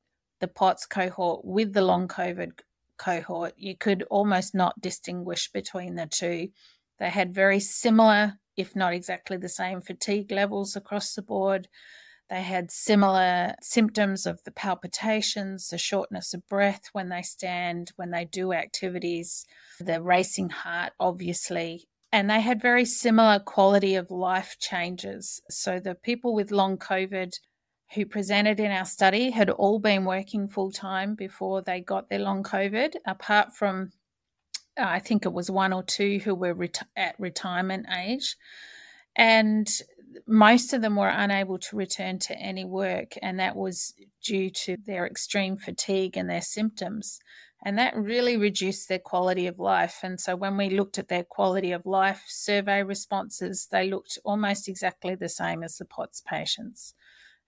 the 0.40 0.48
POTS 0.48 0.86
cohort 0.86 1.44
with 1.44 1.72
the 1.72 1.82
long 1.82 2.06
COVID 2.06 2.60
cohort, 2.98 3.54
you 3.56 3.76
could 3.76 4.04
almost 4.04 4.54
not 4.54 4.80
distinguish 4.80 5.50
between 5.50 5.96
the 5.96 6.06
two. 6.06 6.48
They 6.98 7.08
had 7.08 7.34
very 7.34 7.60
similar, 7.60 8.38
if 8.56 8.76
not 8.76 8.92
exactly 8.92 9.36
the 9.36 9.48
same, 9.48 9.80
fatigue 9.80 10.30
levels 10.30 10.76
across 10.76 11.14
the 11.14 11.22
board. 11.22 11.68
They 12.30 12.42
had 12.42 12.70
similar 12.70 13.54
symptoms 13.62 14.26
of 14.26 14.42
the 14.44 14.50
palpitations, 14.50 15.68
the 15.68 15.78
shortness 15.78 16.34
of 16.34 16.46
breath 16.48 16.90
when 16.92 17.08
they 17.08 17.22
stand, 17.22 17.92
when 17.96 18.10
they 18.10 18.26
do 18.26 18.52
activities, 18.52 19.46
the 19.80 20.02
racing 20.02 20.50
heart, 20.50 20.92
obviously. 21.00 21.88
And 22.12 22.28
they 22.28 22.40
had 22.40 22.60
very 22.60 22.84
similar 22.84 23.38
quality 23.38 23.94
of 23.94 24.10
life 24.10 24.56
changes. 24.60 25.40
So 25.50 25.80
the 25.80 25.94
people 25.94 26.34
with 26.34 26.50
long 26.50 26.76
COVID 26.76 27.32
who 27.94 28.04
presented 28.04 28.60
in 28.60 28.70
our 28.70 28.84
study 28.84 29.30
had 29.30 29.48
all 29.48 29.78
been 29.78 30.04
working 30.04 30.48
full 30.48 30.70
time 30.70 31.14
before 31.14 31.62
they 31.62 31.80
got 31.80 32.10
their 32.10 32.18
long 32.18 32.42
COVID, 32.42 32.94
apart 33.06 33.54
from 33.54 33.92
I 34.76 35.00
think 35.00 35.24
it 35.24 35.32
was 35.32 35.50
one 35.50 35.72
or 35.72 35.82
two 35.82 36.20
who 36.20 36.34
were 36.34 36.54
ret- 36.54 36.86
at 36.96 37.18
retirement 37.18 37.86
age. 37.96 38.36
And 39.16 39.68
most 40.26 40.72
of 40.72 40.82
them 40.82 40.96
were 40.96 41.08
unable 41.08 41.58
to 41.58 41.76
return 41.76 42.18
to 42.20 42.38
any 42.38 42.64
work, 42.64 43.14
and 43.22 43.38
that 43.40 43.56
was 43.56 43.94
due 44.22 44.50
to 44.50 44.76
their 44.84 45.06
extreme 45.06 45.56
fatigue 45.56 46.16
and 46.16 46.28
their 46.28 46.42
symptoms. 46.42 47.20
And 47.64 47.76
that 47.76 47.96
really 47.96 48.36
reduced 48.36 48.88
their 48.88 49.00
quality 49.00 49.48
of 49.48 49.58
life. 49.58 50.00
And 50.04 50.20
so, 50.20 50.36
when 50.36 50.56
we 50.56 50.70
looked 50.70 50.98
at 50.98 51.08
their 51.08 51.24
quality 51.24 51.72
of 51.72 51.86
life 51.86 52.22
survey 52.28 52.82
responses, 52.82 53.68
they 53.70 53.90
looked 53.90 54.18
almost 54.24 54.68
exactly 54.68 55.14
the 55.16 55.28
same 55.28 55.62
as 55.64 55.76
the 55.76 55.84
POTS 55.84 56.22
patients. 56.26 56.94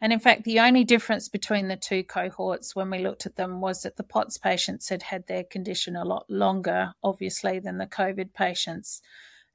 And 0.00 0.12
in 0.12 0.18
fact, 0.18 0.44
the 0.44 0.60
only 0.60 0.82
difference 0.82 1.28
between 1.28 1.68
the 1.68 1.76
two 1.76 2.02
cohorts 2.02 2.74
when 2.74 2.90
we 2.90 3.00
looked 3.00 3.26
at 3.26 3.36
them 3.36 3.60
was 3.60 3.82
that 3.82 3.96
the 3.96 4.02
POTS 4.02 4.38
patients 4.38 4.88
had 4.88 5.02
had 5.02 5.26
their 5.26 5.44
condition 5.44 5.94
a 5.94 6.04
lot 6.04 6.24
longer, 6.30 6.94
obviously, 7.04 7.58
than 7.58 7.76
the 7.78 7.86
COVID 7.86 8.32
patients. 8.32 9.02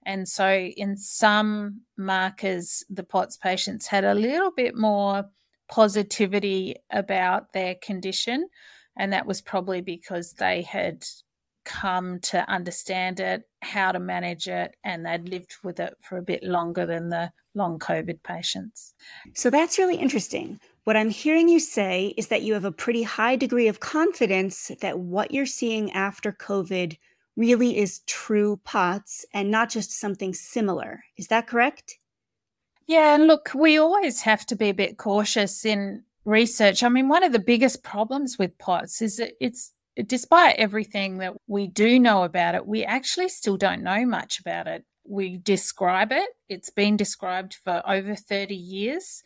And 0.05 0.27
so, 0.27 0.55
in 0.55 0.97
some 0.97 1.81
markers, 1.97 2.83
the 2.89 3.03
POTS 3.03 3.37
patients 3.37 3.87
had 3.87 4.03
a 4.03 4.13
little 4.13 4.51
bit 4.51 4.75
more 4.75 5.25
positivity 5.67 6.75
about 6.91 7.53
their 7.53 7.75
condition. 7.81 8.47
And 8.97 9.11
that 9.13 9.25
was 9.25 9.41
probably 9.41 9.81
because 9.81 10.33
they 10.33 10.61
had 10.61 11.03
come 11.65 12.19
to 12.19 12.47
understand 12.49 13.19
it, 13.19 13.43
how 13.61 13.91
to 13.91 13.99
manage 13.99 14.47
it, 14.47 14.75
and 14.83 15.05
they'd 15.05 15.27
lived 15.27 15.55
with 15.63 15.79
it 15.79 15.95
for 15.99 16.17
a 16.17 16.21
bit 16.21 16.43
longer 16.43 16.85
than 16.85 17.09
the 17.09 17.31
long 17.55 17.79
COVID 17.79 18.21
patients. 18.23 18.93
So 19.33 19.49
that's 19.49 19.77
really 19.77 19.97
interesting. 19.97 20.59
What 20.83 20.95
I'm 20.95 21.09
hearing 21.09 21.49
you 21.49 21.59
say 21.59 22.13
is 22.15 22.27
that 22.27 22.43
you 22.43 22.53
have 22.53 22.65
a 22.65 22.71
pretty 22.71 23.03
high 23.03 23.35
degree 23.35 23.67
of 23.67 23.79
confidence 23.79 24.71
that 24.81 24.99
what 24.99 25.31
you're 25.31 25.47
seeing 25.47 25.91
after 25.91 26.31
COVID 26.31 26.97
really 27.35 27.77
is 27.77 27.99
true 28.07 28.59
POTS 28.63 29.25
and 29.33 29.51
not 29.51 29.69
just 29.69 29.91
something 29.91 30.33
similar. 30.33 31.03
Is 31.17 31.27
that 31.27 31.47
correct? 31.47 31.97
Yeah, 32.87 33.15
and 33.15 33.27
look, 33.27 33.51
we 33.55 33.77
always 33.77 34.21
have 34.21 34.45
to 34.47 34.55
be 34.55 34.69
a 34.69 34.73
bit 34.73 34.97
cautious 34.97 35.65
in 35.65 36.03
research. 36.23 36.83
I 36.83 36.89
mean, 36.89 37.09
one 37.09 37.23
of 37.23 37.31
the 37.31 37.39
biggest 37.39 37.83
problems 37.83 38.37
with 38.37 38.57
POTS 38.57 39.01
is 39.01 39.17
that 39.17 39.33
it's 39.39 39.71
despite 40.07 40.57
everything 40.57 41.19
that 41.19 41.33
we 41.47 41.67
do 41.67 41.99
know 41.99 42.23
about 42.23 42.55
it, 42.55 42.67
we 42.67 42.83
actually 42.83 43.29
still 43.29 43.57
don't 43.57 43.83
know 43.83 44.05
much 44.05 44.39
about 44.39 44.67
it. 44.67 44.83
We 45.07 45.37
describe 45.37 46.11
it, 46.11 46.29
it's 46.49 46.69
been 46.69 46.97
described 46.97 47.55
for 47.63 47.81
over 47.87 48.15
30 48.15 48.55
years. 48.55 49.23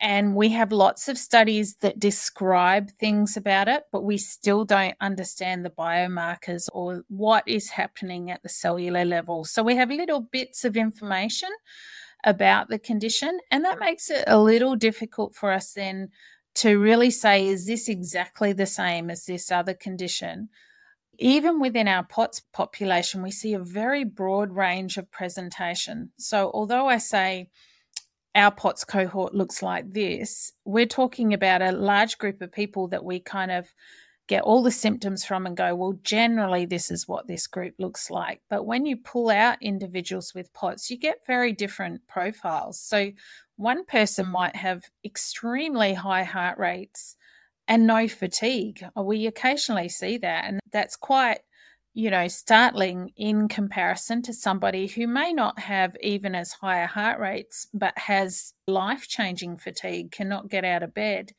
And 0.00 0.34
we 0.34 0.48
have 0.50 0.72
lots 0.72 1.08
of 1.08 1.18
studies 1.18 1.76
that 1.82 1.98
describe 1.98 2.90
things 2.92 3.36
about 3.36 3.68
it, 3.68 3.84
but 3.92 4.02
we 4.02 4.16
still 4.16 4.64
don't 4.64 4.96
understand 4.98 5.62
the 5.62 5.70
biomarkers 5.70 6.68
or 6.72 7.04
what 7.08 7.44
is 7.46 7.68
happening 7.68 8.30
at 8.30 8.42
the 8.42 8.48
cellular 8.48 9.04
level. 9.04 9.44
So 9.44 9.62
we 9.62 9.76
have 9.76 9.90
little 9.90 10.20
bits 10.20 10.64
of 10.64 10.74
information 10.74 11.50
about 12.24 12.68
the 12.68 12.78
condition, 12.78 13.40
and 13.50 13.64
that 13.64 13.78
makes 13.78 14.08
it 14.10 14.24
a 14.26 14.40
little 14.40 14.74
difficult 14.74 15.34
for 15.34 15.52
us 15.52 15.72
then 15.74 16.08
to 16.54 16.78
really 16.78 17.10
say, 17.10 17.46
is 17.46 17.66
this 17.66 17.88
exactly 17.88 18.54
the 18.54 18.66
same 18.66 19.10
as 19.10 19.26
this 19.26 19.50
other 19.50 19.74
condition? 19.74 20.48
Even 21.18 21.60
within 21.60 21.86
our 21.86 22.04
POTS 22.04 22.40
population, 22.52 23.22
we 23.22 23.30
see 23.30 23.52
a 23.52 23.58
very 23.58 24.04
broad 24.04 24.56
range 24.56 24.96
of 24.96 25.10
presentation. 25.10 26.10
So, 26.16 26.50
although 26.54 26.88
I 26.88 26.96
say 26.96 27.50
our 28.34 28.50
POTS 28.50 28.84
cohort 28.84 29.34
looks 29.34 29.62
like 29.62 29.92
this, 29.92 30.52
we're 30.64 30.86
talking 30.86 31.34
about 31.34 31.62
a 31.62 31.72
large 31.72 32.18
group 32.18 32.40
of 32.40 32.52
people 32.52 32.88
that 32.88 33.04
we 33.04 33.20
kind 33.20 33.50
of 33.50 33.72
get 34.28 34.42
all 34.44 34.62
the 34.62 34.70
symptoms 34.70 35.24
from 35.24 35.44
and 35.44 35.56
go, 35.56 35.74
well, 35.74 35.98
generally, 36.04 36.64
this 36.64 36.88
is 36.90 37.08
what 37.08 37.26
this 37.26 37.48
group 37.48 37.74
looks 37.78 38.10
like. 38.10 38.40
But 38.48 38.64
when 38.64 38.86
you 38.86 38.96
pull 38.96 39.28
out 39.28 39.60
individuals 39.60 40.32
with 40.34 40.52
POTS, 40.52 40.88
you 40.88 40.98
get 40.98 41.26
very 41.26 41.52
different 41.52 42.06
profiles. 42.06 42.78
So, 42.78 43.10
one 43.56 43.84
person 43.84 44.28
might 44.28 44.56
have 44.56 44.84
extremely 45.04 45.92
high 45.92 46.22
heart 46.22 46.58
rates 46.58 47.16
and 47.66 47.86
no 47.86 48.08
fatigue. 48.08 48.82
We 48.96 49.26
occasionally 49.26 49.88
see 49.88 50.16
that, 50.18 50.44
and 50.44 50.60
that's 50.72 50.96
quite 50.96 51.40
you 51.92 52.10
know, 52.10 52.28
startling 52.28 53.12
in 53.16 53.48
comparison 53.48 54.22
to 54.22 54.32
somebody 54.32 54.86
who 54.86 55.06
may 55.06 55.32
not 55.32 55.58
have 55.58 55.96
even 56.00 56.34
as 56.34 56.52
higher 56.52 56.86
heart 56.86 57.18
rates, 57.18 57.66
but 57.74 57.98
has 57.98 58.54
life 58.66 59.08
changing 59.08 59.56
fatigue, 59.56 60.12
cannot 60.12 60.48
get 60.48 60.64
out 60.64 60.84
of 60.84 60.94
bed. 60.94 61.32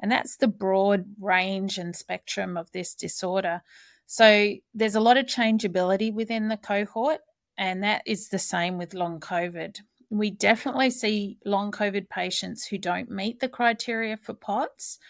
And 0.00 0.10
that's 0.10 0.36
the 0.36 0.48
broad 0.48 1.06
range 1.20 1.78
and 1.78 1.94
spectrum 1.94 2.56
of 2.56 2.70
this 2.70 2.94
disorder. 2.94 3.62
So 4.06 4.54
there's 4.72 4.94
a 4.94 5.00
lot 5.00 5.16
of 5.16 5.26
changeability 5.26 6.12
within 6.12 6.48
the 6.48 6.56
cohort, 6.56 7.20
and 7.58 7.82
that 7.82 8.02
is 8.06 8.28
the 8.28 8.38
same 8.38 8.78
with 8.78 8.94
long 8.94 9.18
COVID. 9.18 9.80
We 10.10 10.30
definitely 10.30 10.90
see 10.90 11.38
long 11.44 11.72
COVID 11.72 12.08
patients 12.08 12.64
who 12.64 12.78
don't 12.78 13.10
meet 13.10 13.40
the 13.40 13.48
criteria 13.48 14.16
for 14.16 14.34
POTS 14.34 15.00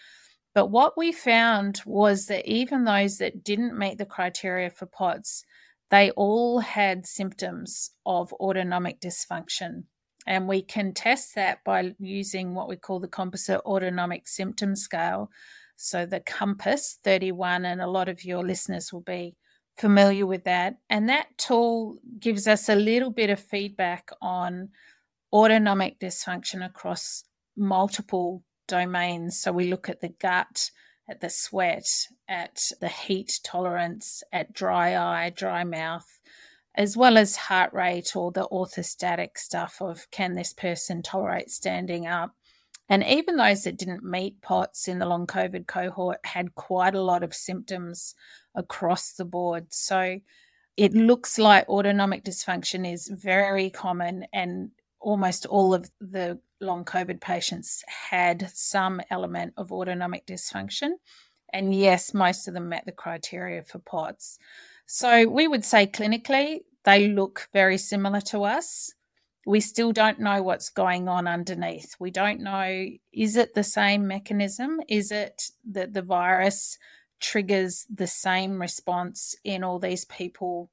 but 0.56 0.70
what 0.70 0.96
we 0.96 1.12
found 1.12 1.82
was 1.84 2.28
that 2.28 2.50
even 2.50 2.84
those 2.84 3.18
that 3.18 3.44
didn't 3.44 3.78
meet 3.78 3.98
the 3.98 4.06
criteria 4.06 4.70
for 4.70 4.86
POTS, 4.86 5.44
they 5.90 6.10
all 6.12 6.60
had 6.60 7.04
symptoms 7.04 7.90
of 8.06 8.32
autonomic 8.32 8.98
dysfunction. 8.98 9.82
And 10.26 10.48
we 10.48 10.62
can 10.62 10.94
test 10.94 11.34
that 11.34 11.62
by 11.62 11.94
using 11.98 12.54
what 12.54 12.70
we 12.70 12.76
call 12.76 13.00
the 13.00 13.06
composite 13.06 13.60
autonomic 13.66 14.26
symptom 14.26 14.74
scale. 14.76 15.30
So 15.76 16.06
the 16.06 16.20
COMPASS 16.20 17.00
31, 17.04 17.66
and 17.66 17.82
a 17.82 17.86
lot 17.86 18.08
of 18.08 18.24
your 18.24 18.42
listeners 18.42 18.94
will 18.94 19.02
be 19.02 19.36
familiar 19.76 20.24
with 20.24 20.44
that. 20.44 20.78
And 20.88 21.10
that 21.10 21.36
tool 21.36 21.98
gives 22.18 22.48
us 22.48 22.70
a 22.70 22.76
little 22.76 23.10
bit 23.10 23.28
of 23.28 23.38
feedback 23.38 24.08
on 24.22 24.70
autonomic 25.34 26.00
dysfunction 26.00 26.64
across 26.64 27.24
multiple 27.58 28.42
domains. 28.66 29.38
So 29.38 29.52
we 29.52 29.68
look 29.68 29.88
at 29.88 30.00
the 30.00 30.08
gut, 30.08 30.70
at 31.08 31.20
the 31.20 31.30
sweat, 31.30 31.88
at 32.28 32.70
the 32.80 32.88
heat 32.88 33.40
tolerance, 33.44 34.22
at 34.32 34.52
dry 34.52 34.96
eye, 34.96 35.30
dry 35.30 35.64
mouth, 35.64 36.20
as 36.74 36.96
well 36.96 37.16
as 37.16 37.36
heart 37.36 37.72
rate 37.72 38.14
or 38.16 38.32
the 38.32 38.48
orthostatic 38.52 39.38
stuff 39.38 39.80
of 39.80 40.10
can 40.10 40.34
this 40.34 40.52
person 40.52 41.02
tolerate 41.02 41.50
standing 41.50 42.06
up. 42.06 42.34
And 42.88 43.02
even 43.02 43.36
those 43.36 43.64
that 43.64 43.78
didn't 43.78 44.04
meet 44.04 44.42
POTS 44.42 44.86
in 44.86 45.00
the 45.00 45.06
long 45.06 45.26
COVID 45.26 45.66
cohort 45.66 46.18
had 46.24 46.54
quite 46.54 46.94
a 46.94 47.02
lot 47.02 47.24
of 47.24 47.34
symptoms 47.34 48.14
across 48.54 49.12
the 49.12 49.24
board. 49.24 49.66
So 49.70 50.20
it 50.76 50.92
looks 50.92 51.38
like 51.38 51.68
autonomic 51.68 52.24
dysfunction 52.24 52.90
is 52.90 53.08
very 53.08 53.70
common, 53.70 54.26
and 54.32 54.70
almost 55.00 55.46
all 55.46 55.74
of 55.74 55.90
the 56.00 56.38
long 56.60 56.84
COVID 56.84 57.20
patients 57.20 57.82
had 57.86 58.50
some 58.54 59.00
element 59.10 59.54
of 59.56 59.72
autonomic 59.72 60.26
dysfunction. 60.26 60.92
And 61.52 61.74
yes, 61.74 62.14
most 62.14 62.48
of 62.48 62.54
them 62.54 62.68
met 62.68 62.86
the 62.86 62.92
criteria 62.92 63.62
for 63.62 63.78
POTS. 63.78 64.38
So 64.86 65.28
we 65.28 65.48
would 65.48 65.64
say 65.64 65.86
clinically, 65.86 66.60
they 66.84 67.08
look 67.08 67.48
very 67.52 67.78
similar 67.78 68.20
to 68.22 68.44
us. 68.44 68.92
We 69.44 69.60
still 69.60 69.92
don't 69.92 70.20
know 70.20 70.42
what's 70.42 70.70
going 70.70 71.08
on 71.08 71.26
underneath. 71.26 71.94
We 71.98 72.10
don't 72.10 72.40
know 72.40 72.86
is 73.12 73.36
it 73.36 73.54
the 73.54 73.64
same 73.64 74.06
mechanism? 74.06 74.80
Is 74.88 75.12
it 75.12 75.50
that 75.70 75.92
the 75.92 76.02
virus 76.02 76.78
triggers 77.20 77.86
the 77.92 78.06
same 78.06 78.60
response 78.60 79.34
in 79.44 79.62
all 79.62 79.78
these 79.78 80.04
people? 80.06 80.70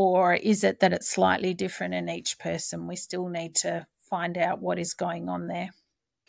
Or 0.00 0.34
is 0.34 0.62
it 0.62 0.78
that 0.78 0.92
it's 0.92 1.10
slightly 1.10 1.54
different 1.54 1.92
in 1.92 2.08
each 2.08 2.38
person? 2.38 2.86
We 2.86 2.94
still 2.94 3.26
need 3.26 3.56
to 3.56 3.84
find 4.00 4.38
out 4.38 4.62
what 4.62 4.78
is 4.78 4.94
going 4.94 5.28
on 5.28 5.48
there. 5.48 5.70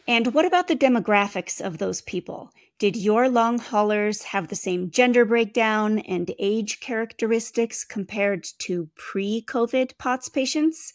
And 0.07 0.33
what 0.33 0.45
about 0.45 0.67
the 0.67 0.75
demographics 0.75 1.61
of 1.63 1.77
those 1.77 2.01
people? 2.01 2.49
Did 2.79 2.95
your 2.95 3.29
long 3.29 3.59
haulers 3.59 4.23
have 4.23 4.47
the 4.47 4.55
same 4.55 4.89
gender 4.89 5.23
breakdown 5.23 5.99
and 5.99 6.33
age 6.39 6.79
characteristics 6.79 7.85
compared 7.85 8.43
to 8.57 8.89
pre 8.97 9.45
COVID 9.47 9.99
POTS 9.99 10.29
patients? 10.29 10.91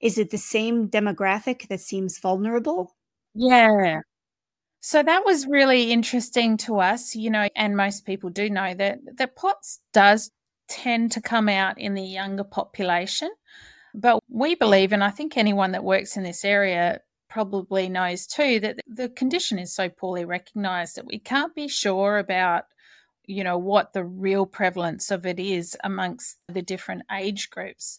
Is 0.00 0.16
it 0.16 0.30
the 0.30 0.38
same 0.38 0.88
demographic 0.88 1.68
that 1.68 1.82
seems 1.82 2.18
vulnerable? 2.18 2.96
Yeah. 3.34 4.00
So 4.80 5.02
that 5.02 5.26
was 5.26 5.46
really 5.46 5.92
interesting 5.92 6.56
to 6.58 6.78
us, 6.78 7.14
you 7.14 7.28
know, 7.28 7.46
and 7.54 7.76
most 7.76 8.06
people 8.06 8.30
do 8.30 8.48
know 8.48 8.72
that 8.72 9.00
that 9.18 9.36
POTS 9.36 9.80
does 9.92 10.30
tend 10.68 11.12
to 11.12 11.20
come 11.20 11.48
out 11.48 11.78
in 11.78 11.94
the 11.94 12.02
younger 12.02 12.44
population. 12.44 13.30
But 13.94 14.22
we 14.28 14.54
believe, 14.54 14.92
and 14.92 15.02
I 15.02 15.10
think 15.10 15.36
anyone 15.36 15.72
that 15.72 15.84
works 15.84 16.16
in 16.16 16.22
this 16.22 16.44
area 16.44 17.00
probably 17.28 17.88
knows 17.88 18.26
too, 18.26 18.60
that 18.60 18.80
the 18.86 19.08
condition 19.08 19.58
is 19.58 19.74
so 19.74 19.88
poorly 19.88 20.24
recognized 20.24 20.96
that 20.96 21.06
we 21.06 21.18
can't 21.18 21.54
be 21.54 21.68
sure 21.68 22.18
about, 22.18 22.64
you 23.24 23.42
know, 23.42 23.58
what 23.58 23.92
the 23.92 24.04
real 24.04 24.46
prevalence 24.46 25.10
of 25.10 25.26
it 25.26 25.40
is 25.40 25.76
amongst 25.82 26.38
the 26.48 26.62
different 26.62 27.02
age 27.10 27.50
groups. 27.50 27.98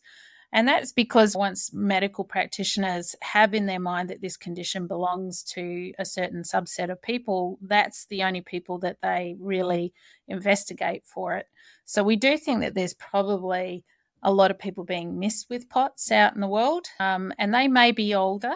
And 0.53 0.67
that's 0.67 0.93
because 0.93 1.35
once 1.35 1.73
medical 1.73 2.23
practitioners 2.23 3.15
have 3.21 3.53
in 3.53 3.65
their 3.65 3.79
mind 3.79 4.09
that 4.09 4.21
this 4.21 4.37
condition 4.37 4.87
belongs 4.87 5.43
to 5.43 5.91
a 5.99 6.05
certain 6.05 6.43
subset 6.43 6.89
of 6.89 7.01
people, 7.01 7.59
that's 7.61 8.05
the 8.05 8.23
only 8.23 8.41
people 8.41 8.79
that 8.79 8.97
they 9.01 9.35
really 9.39 9.93
investigate 10.27 11.03
for 11.05 11.35
it. 11.35 11.47
So 11.85 12.01
we 12.01 12.15
do 12.15 12.37
think 12.37 12.61
that 12.61 12.75
there's 12.75 12.93
probably 12.93 13.83
a 14.23 14.31
lot 14.31 14.51
of 14.51 14.57
people 14.57 14.83
being 14.83 15.19
missed 15.19 15.49
with 15.49 15.69
POTS 15.69 16.11
out 16.11 16.33
in 16.33 16.41
the 16.41 16.47
world, 16.47 16.87
um, 16.99 17.33
and 17.37 17.53
they 17.53 17.67
may 17.67 17.91
be 17.91 18.15
older, 18.15 18.53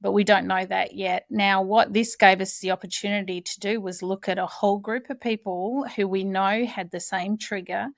but 0.00 0.12
we 0.12 0.24
don't 0.24 0.46
know 0.46 0.64
that 0.64 0.94
yet. 0.94 1.26
Now, 1.28 1.62
what 1.62 1.92
this 1.92 2.16
gave 2.16 2.40
us 2.40 2.60
the 2.60 2.70
opportunity 2.70 3.40
to 3.40 3.60
do 3.60 3.80
was 3.80 4.02
look 4.02 4.28
at 4.28 4.38
a 4.38 4.46
whole 4.46 4.78
group 4.78 5.10
of 5.10 5.20
people 5.20 5.84
who 5.96 6.06
we 6.06 6.24
know 6.24 6.64
had 6.64 6.90
the 6.90 7.00
same 7.00 7.36
trigger 7.36 7.88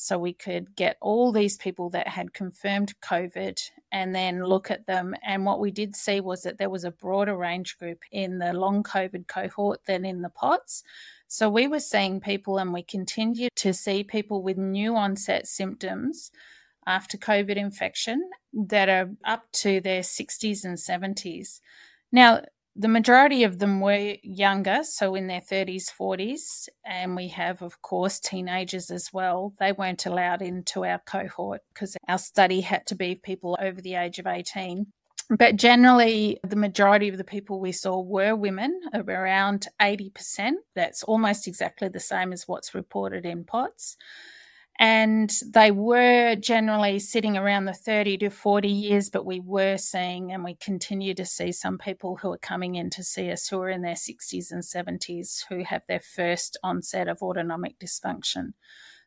so 0.00 0.16
we 0.16 0.32
could 0.32 0.76
get 0.76 0.96
all 1.00 1.32
these 1.32 1.56
people 1.56 1.90
that 1.90 2.06
had 2.06 2.32
confirmed 2.32 2.94
COVID 3.00 3.60
and 3.90 4.14
then 4.14 4.44
look 4.44 4.70
at 4.70 4.86
them. 4.86 5.12
And 5.24 5.44
what 5.44 5.58
we 5.58 5.72
did 5.72 5.96
see 5.96 6.20
was 6.20 6.44
that 6.44 6.56
there 6.56 6.70
was 6.70 6.84
a 6.84 6.92
broader 6.92 7.36
range 7.36 7.76
group 7.78 7.98
in 8.12 8.38
the 8.38 8.52
long 8.52 8.84
COVID 8.84 9.26
cohort 9.26 9.84
than 9.86 10.04
in 10.04 10.22
the 10.22 10.28
POTS. 10.28 10.84
So 11.26 11.50
we 11.50 11.66
were 11.66 11.80
seeing 11.80 12.20
people, 12.20 12.58
and 12.58 12.72
we 12.72 12.84
continue 12.84 13.48
to 13.56 13.74
see 13.74 14.04
people 14.04 14.40
with 14.40 14.56
new 14.56 14.94
onset 14.94 15.48
symptoms 15.48 16.30
after 16.86 17.18
COVID 17.18 17.56
infection 17.56 18.30
that 18.52 18.88
are 18.88 19.10
up 19.24 19.50
to 19.54 19.80
their 19.80 20.02
60s 20.02 20.64
and 20.64 20.78
70s. 20.78 21.60
Now, 22.12 22.42
the 22.80 22.88
majority 22.88 23.42
of 23.42 23.58
them 23.58 23.80
were 23.80 24.14
younger, 24.22 24.84
so 24.84 25.16
in 25.16 25.26
their 25.26 25.40
30s, 25.40 25.86
40s, 26.00 26.68
and 26.86 27.16
we 27.16 27.26
have, 27.28 27.60
of 27.60 27.82
course, 27.82 28.20
teenagers 28.20 28.88
as 28.92 29.08
well. 29.12 29.52
They 29.58 29.72
weren't 29.72 30.06
allowed 30.06 30.42
into 30.42 30.84
our 30.84 31.00
cohort 31.04 31.62
because 31.74 31.96
our 32.06 32.18
study 32.18 32.60
had 32.60 32.86
to 32.86 32.94
be 32.94 33.16
people 33.16 33.58
over 33.60 33.80
the 33.80 33.96
age 33.96 34.20
of 34.20 34.28
18. 34.28 34.86
But 35.28 35.56
generally, 35.56 36.38
the 36.46 36.56
majority 36.56 37.08
of 37.08 37.18
the 37.18 37.24
people 37.24 37.60
we 37.60 37.72
saw 37.72 38.00
were 38.00 38.36
women, 38.36 38.80
around 38.94 39.66
80%. 39.82 40.52
That's 40.76 41.02
almost 41.02 41.48
exactly 41.48 41.88
the 41.88 41.98
same 41.98 42.32
as 42.32 42.46
what's 42.46 42.76
reported 42.76 43.26
in 43.26 43.44
POTS 43.44 43.96
and 44.80 45.32
they 45.52 45.72
were 45.72 46.36
generally 46.36 47.00
sitting 47.00 47.36
around 47.36 47.64
the 47.64 47.72
30 47.72 48.18
to 48.18 48.30
40 48.30 48.68
years 48.68 49.10
but 49.10 49.26
we 49.26 49.40
were 49.40 49.76
seeing 49.76 50.32
and 50.32 50.44
we 50.44 50.54
continue 50.56 51.14
to 51.14 51.24
see 51.24 51.50
some 51.50 51.78
people 51.78 52.16
who 52.16 52.32
are 52.32 52.38
coming 52.38 52.76
in 52.76 52.88
to 52.90 53.02
see 53.02 53.30
us 53.30 53.48
who 53.48 53.60
are 53.60 53.70
in 53.70 53.82
their 53.82 53.94
60s 53.94 54.52
and 54.52 54.62
70s 54.62 55.44
who 55.48 55.64
have 55.64 55.82
their 55.88 56.00
first 56.00 56.56
onset 56.62 57.08
of 57.08 57.22
autonomic 57.22 57.78
dysfunction. 57.78 58.52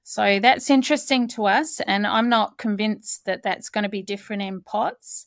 So 0.03 0.39
that's 0.39 0.69
interesting 0.69 1.27
to 1.29 1.45
us 1.45 1.79
and 1.81 2.05
i'm 2.05 2.27
not 2.27 2.57
convinced 2.57 3.25
that 3.25 3.43
that's 3.43 3.69
going 3.69 3.83
to 3.83 3.89
be 3.89 4.03
different 4.03 4.41
in 4.41 4.61
pots. 4.61 5.25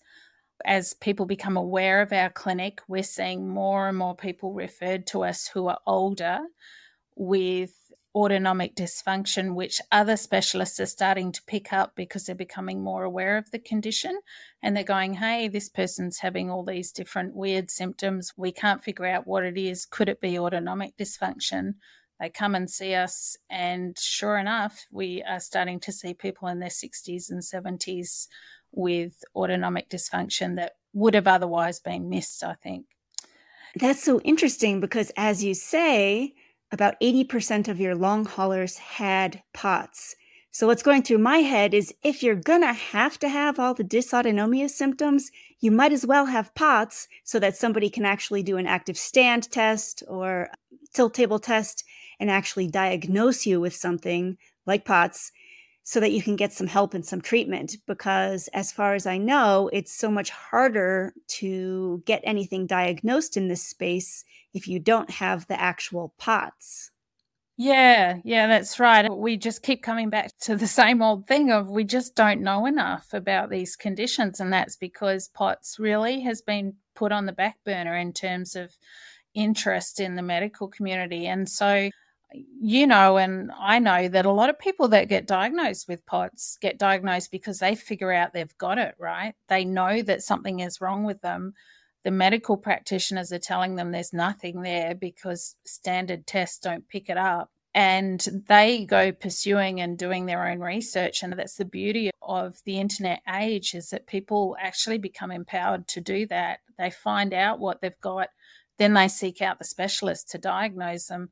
As 0.66 0.94
people 0.94 1.26
become 1.26 1.57
aware 1.57 2.02
of 2.02 2.12
our 2.12 2.30
clinic 2.30 2.80
we're 2.87 3.02
seeing 3.02 3.48
more 3.48 3.88
and 3.88 3.96
more 3.96 4.16
people 4.16 4.52
referred 4.52 5.07
to 5.09 5.24
us 5.24 5.48
who 5.48 5.68
are 5.68 5.78
older 5.87 6.40
with 7.16 7.72
autonomic 8.14 8.77
dysfunction, 8.77 9.55
which 9.55 9.81
other 9.90 10.16
specialists 10.16 10.79
are 10.79 10.87
starting 10.87 11.33
to 11.33 11.42
pick 11.46 11.72
up 11.72 11.96
because 11.96 12.27
they're 12.27 12.35
becoming 12.35 12.83
more 12.83 13.05
aware 13.05 13.37
of 13.37 13.50
the 13.50 13.59
condition. 13.59 14.20
And 14.62 14.77
they're 14.77 14.85
going, 14.85 15.14
hey, 15.14 15.48
this 15.48 15.68
person's 15.68 16.18
having 16.18 16.50
all 16.50 16.64
these 16.64 16.92
different 16.92 17.35
weird 17.35 17.70
symptoms. 17.70 18.33
We 18.37 18.53
can't 18.53 18.85
figure 18.85 19.07
out 19.07 19.27
what 19.27 19.44
it 19.44 19.59
is. 19.59 19.85
Could 19.85 20.09
it 20.09 20.20
be 20.20 20.38
autonomic 20.38 20.96
dysfunction? 20.96 21.74
They 22.20 22.31
come 22.31 22.55
and 22.55 22.70
see 22.70 22.94
us, 22.94 23.37
and 23.50 23.98
sure 23.98 24.38
enough, 24.38 24.87
we 24.92 25.24
are 25.24 25.40
starting 25.40 25.81
to 25.81 25.90
see 25.90 26.14
people 26.14 26.46
in 26.46 26.61
their 26.61 26.68
60s 26.68 27.29
and 27.29 27.42
70s 27.42 28.29
with 28.70 29.24
autonomic 29.35 29.90
dysfunction 29.90 30.55
that 30.57 30.77
would 30.92 31.14
have 31.14 31.27
otherwise 31.27 31.81
been 31.81 32.09
missed, 32.09 32.44
I 32.44 32.55
think. 32.55 32.87
That's 33.77 34.03
so 34.03 34.20
interesting 34.20 34.81
because, 34.81 35.11
as 35.16 35.42
you 35.42 35.55
say, 35.55 36.35
about 36.72 37.00
80% 37.00 37.68
of 37.68 37.81
your 37.81 37.94
long 37.94 38.24
haulers 38.24 38.79
had 38.79 39.42
POTS. 39.53 40.16
So, 40.50 40.68
what's 40.68 40.85
going 40.85 41.03
through 41.03 41.18
my 41.18 41.38
head 41.38 41.74
is 41.74 41.92
if 42.05 42.22
you're 42.22 42.37
gonna 42.37 42.72
have 42.72 43.18
to 43.18 43.29
have 43.29 43.59
all 43.59 43.74
the 43.74 43.83
dysautonomia 43.83 44.70
symptoms, 44.70 45.33
you 45.59 45.70
might 45.70 45.92
as 45.92 46.07
well 46.07 46.27
have 46.27 46.55
POTS 46.55 47.09
so 47.24 47.40
that 47.40 47.57
somebody 47.57 47.90
can 47.90 48.05
actually 48.05 48.42
do 48.42 48.57
an 48.57 48.66
active 48.66 48.96
stand 48.96 49.50
test 49.50 50.05
or 50.07 50.50
tilt 50.92 51.14
table 51.14 51.38
test 51.40 51.85
and 52.20 52.31
actually 52.31 52.68
diagnose 52.68 53.46
you 53.46 53.61
with 53.61 53.74
something 53.74 54.38
like 54.64 54.85
POTS 54.85 55.33
so 55.85 56.01
that 56.01 56.12
you 56.12 56.23
can 56.23 56.35
get 56.35 56.53
some 56.53 56.66
help 56.66 56.94
and 56.94 57.05
some 57.05 57.20
treatment. 57.20 57.77
Because, 57.87 58.49
as 58.49 58.73
far 58.73 58.94
as 58.94 59.07
I 59.07 59.18
know, 59.18 59.70
it's 59.73 59.92
so 59.92 60.11
much 60.11 60.31
harder 60.31 61.14
to 61.29 62.03
get 62.07 62.23
anything 62.25 62.66
diagnosed 62.66 63.37
in 63.37 63.49
this 63.49 63.62
space 63.62 64.25
if 64.55 64.66
you 64.66 64.81
don't 64.81 65.11
have 65.11 65.47
the 65.47 65.61
actual 65.61 66.14
POTS. 66.18 66.90
Yeah, 67.57 68.16
yeah, 68.25 68.49
that's 68.49 68.81
right. 68.81 69.09
We 69.09 69.37
just 69.37 69.62
keep 69.62 69.83
coming 69.83 70.11
back 70.11 70.37
to 70.40 70.57
the 70.57 70.66
same 70.66 71.01
old 71.03 71.29
thing 71.29 71.53
of 71.53 71.68
we 71.68 71.85
just 71.85 72.16
don't 72.16 72.40
know 72.40 72.66
enough 72.66 73.12
about 73.12 73.49
these 73.49 73.77
conditions. 73.77 74.40
And 74.40 74.53
that's 74.53 74.75
because 74.75 75.29
POTS 75.29 75.79
really 75.79 76.20
has 76.23 76.42
been 76.42 76.75
put 76.97 77.12
on 77.12 77.27
the 77.27 77.33
back 77.33 77.59
burner 77.64 77.97
in 77.97 78.12
terms 78.12 78.57
of 78.57 78.77
interest 79.35 80.01
in 80.01 80.16
the 80.16 80.23
medical 80.23 80.66
community. 80.66 81.27
And 81.27 81.49
so 81.49 81.90
you 82.61 82.87
know, 82.87 83.16
and 83.16 83.51
I 83.59 83.79
know 83.79 84.09
that 84.09 84.27
a 84.27 84.31
lot 84.33 84.51
of 84.51 84.59
people 84.59 84.88
that 84.88 85.09
get 85.09 85.27
diagnosed 85.27 85.88
with 85.88 86.07
POTS 86.07 86.59
get 86.61 86.79
diagnosed 86.79 87.31
because 87.31 87.59
they 87.59 87.75
figure 87.75 88.12
out 88.12 88.33
they've 88.33 88.57
got 88.59 88.79
it, 88.79 88.94
right? 88.99 89.35
They 89.49 89.64
know 89.64 90.03
that 90.03 90.23
something 90.23 90.61
is 90.61 90.81
wrong 90.81 91.05
with 91.05 91.20
them. 91.20 91.55
The 92.05 92.11
medical 92.11 92.57
practitioners 92.57 93.33
are 93.33 93.38
telling 93.38 93.77
them 93.77 93.92
there's 93.92 94.12
nothing 94.12 94.62
there 94.62 94.94
because 94.94 95.57
standard 95.64 96.27
tests 96.27 96.59
don't 96.59 96.88
pick 96.88 97.09
it 97.09 97.16
up. 97.16 97.51
and 97.75 98.44
they 98.47 98.85
go 98.85 99.11
pursuing 99.11 99.81
and 99.81 99.99
doing 99.99 100.27
their 100.27 100.47
own 100.47 100.61
research 100.61 101.23
and 101.23 101.33
that's 101.33 101.57
the 101.57 101.64
beauty 101.64 102.11
of 102.23 102.57
the 102.64 102.79
internet 102.79 103.20
age 103.35 103.75
is 103.75 103.90
that 103.90 104.07
people 104.07 104.57
actually 104.61 104.99
become 104.99 105.33
empowered 105.33 105.87
to 105.88 106.01
do 106.01 106.25
that 106.27 106.61
they 106.79 106.90
find 106.90 107.35
out 107.35 107.59
what 107.59 107.81
they've 107.81 108.01
got 108.01 108.29
then 108.79 108.94
they 108.94 109.09
seek 109.09 109.42
out 109.42 109.59
the 109.59 109.64
specialist 109.64 110.31
to 110.31 110.38
diagnose 110.38 111.07
them 111.07 111.31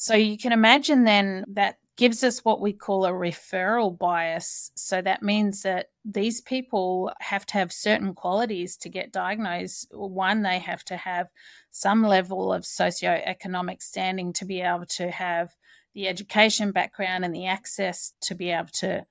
so 0.00 0.14
you 0.14 0.38
can 0.38 0.52
imagine 0.52 1.04
then 1.04 1.44
that 1.46 1.76
gives 1.98 2.24
us 2.24 2.38
what 2.42 2.62
we 2.62 2.72
call 2.72 3.04
a 3.04 3.10
referral 3.10 3.96
bias 3.96 4.70
so 4.74 5.02
that 5.02 5.22
means 5.22 5.60
that 5.62 5.90
these 6.06 6.40
people 6.40 7.12
have 7.20 7.44
to 7.44 7.54
have 7.54 7.70
certain 7.70 8.14
qualities 8.14 8.78
to 8.78 8.88
get 8.88 9.12
diagnosed 9.12 9.86
one 9.92 10.42
they 10.42 10.58
have 10.58 10.82
to 10.82 10.96
have 10.96 11.26
some 11.70 12.02
level 12.02 12.50
of 12.50 12.62
socioeconomic 12.62 13.82
standing 13.82 14.32
to 14.32 14.46
be 14.46 14.62
able 14.62 14.86
to 14.86 15.10
have 15.10 15.50
the 15.94 16.08
education 16.08 16.72
background 16.72 17.24
and 17.24 17.34
the 17.34 17.46
access 17.46 18.14
to 18.22 18.34
be 18.34 18.50
able 18.50 18.68
to 18.72 19.04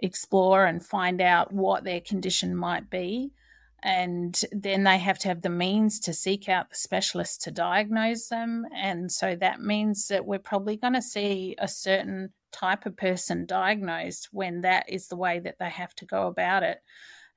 explore 0.00 0.64
and 0.64 0.84
find 0.84 1.20
out 1.20 1.52
what 1.52 1.84
their 1.84 2.00
condition 2.00 2.56
might 2.56 2.88
be. 2.88 3.32
And 3.82 4.38
then 4.52 4.84
they 4.84 4.98
have 4.98 5.18
to 5.20 5.28
have 5.28 5.42
the 5.42 5.48
means 5.48 6.00
to 6.00 6.12
seek 6.12 6.48
out 6.48 6.70
the 6.70 6.76
specialist 6.76 7.42
to 7.42 7.50
diagnose 7.50 8.28
them. 8.28 8.66
And 8.76 9.10
so 9.10 9.34
that 9.36 9.60
means 9.60 10.08
that 10.08 10.26
we're 10.26 10.38
probably 10.38 10.76
going 10.76 10.94
to 10.94 11.02
see 11.02 11.54
a 11.58 11.68
certain 11.68 12.32
type 12.52 12.84
of 12.84 12.96
person 12.96 13.46
diagnosed 13.46 14.28
when 14.32 14.60
that 14.62 14.88
is 14.88 15.08
the 15.08 15.16
way 15.16 15.38
that 15.40 15.58
they 15.58 15.70
have 15.70 15.94
to 15.94 16.04
go 16.04 16.26
about 16.26 16.62
it. 16.62 16.82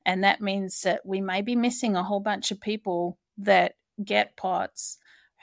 And 0.06 0.24
that 0.24 0.42
means 0.42 0.82
that 0.82 1.06
we 1.06 1.22
may 1.22 1.42
be 1.42 1.56
missing 1.56 1.96
a 1.96 2.04
whole 2.04 2.20
bunch 2.20 2.52
of 2.52 2.60
people 2.60 3.18
that 3.38 3.76
get 4.04 4.36
POTS 4.36 4.98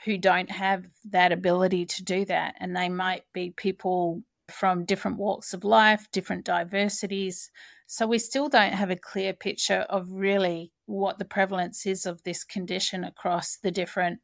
who 0.05 0.17
don't 0.17 0.51
have 0.51 0.85
that 1.09 1.31
ability 1.31 1.85
to 1.85 2.03
do 2.03 2.25
that. 2.25 2.55
And 2.59 2.75
they 2.75 2.89
might 2.89 3.23
be 3.33 3.51
people 3.51 4.23
from 4.49 4.85
different 4.85 5.17
walks 5.17 5.53
of 5.53 5.63
life, 5.63 6.07
different 6.11 6.45
diversities. 6.45 7.49
So 7.87 8.07
we 8.07 8.19
still 8.19 8.49
don't 8.49 8.73
have 8.73 8.89
a 8.89 8.95
clear 8.95 9.33
picture 9.33 9.85
of 9.89 10.11
really 10.11 10.71
what 10.91 11.17
the 11.17 11.25
prevalence 11.25 11.85
is 11.85 12.05
of 12.05 12.21
this 12.23 12.43
condition 12.43 13.03
across 13.03 13.57
the 13.57 13.71
different 13.71 14.19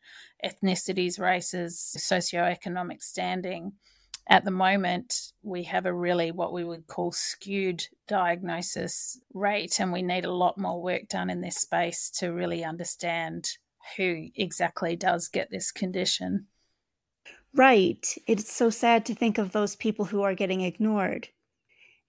ethnicities, 0.46 1.20
races, 1.20 1.96
socioeconomic 1.98 3.02
standing. 3.02 3.72
At 4.30 4.44
the 4.44 4.52
moment, 4.52 5.32
we 5.42 5.64
have 5.64 5.86
a 5.86 5.94
really 5.94 6.32
what 6.32 6.52
we 6.52 6.66
would 6.66 6.88
call 6.88 7.14
skewed 7.14 7.88
diagnosis 8.08 9.20
rate, 9.34 9.80
and 9.80 9.94
we 9.94 10.02
need 10.02 10.26
a 10.26 10.34
lot 10.34 10.58
more 10.58 10.82
work 10.82 11.08
done 11.08 11.30
in 11.30 11.40
this 11.40 11.56
space 11.56 12.10
to 12.20 12.34
really 12.34 12.64
understand 12.64 13.48
who 13.96 14.28
exactly 14.36 14.98
does 14.98 15.30
get 15.30 15.50
this 15.50 15.72
condition. 15.72 16.48
Right. 17.54 18.06
It's 18.28 18.54
so 18.54 18.70
sad 18.70 19.06
to 19.06 19.16
think 19.16 19.38
of 19.38 19.54
those 19.54 19.78
people 19.78 20.06
who 20.06 20.22
are 20.24 20.36
getting 20.36 20.62
ignored. 20.62 21.30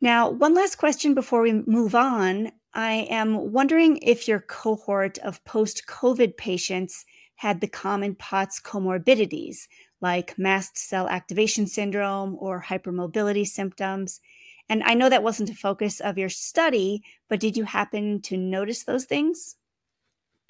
Now, 0.00 0.30
one 0.30 0.54
last 0.54 0.76
question 0.76 1.14
before 1.14 1.42
we 1.42 1.52
move 1.66 1.94
on. 1.94 2.52
I 2.74 3.06
am 3.10 3.52
wondering 3.52 3.98
if 4.02 4.28
your 4.28 4.40
cohort 4.40 5.18
of 5.18 5.44
post 5.44 5.86
COVID 5.88 6.36
patients 6.36 7.04
had 7.36 7.60
the 7.60 7.68
common 7.68 8.14
POTS 8.14 8.60
comorbidities 8.60 9.66
like 10.00 10.38
mast 10.38 10.78
cell 10.78 11.08
activation 11.08 11.66
syndrome 11.66 12.36
or 12.38 12.62
hypermobility 12.62 13.46
symptoms. 13.46 14.20
And 14.68 14.82
I 14.84 14.94
know 14.94 15.08
that 15.08 15.22
wasn't 15.22 15.50
a 15.50 15.54
focus 15.54 15.98
of 16.00 16.18
your 16.18 16.28
study, 16.28 17.02
but 17.28 17.40
did 17.40 17.56
you 17.56 17.64
happen 17.64 18.20
to 18.22 18.36
notice 18.36 18.84
those 18.84 19.04
things? 19.04 19.56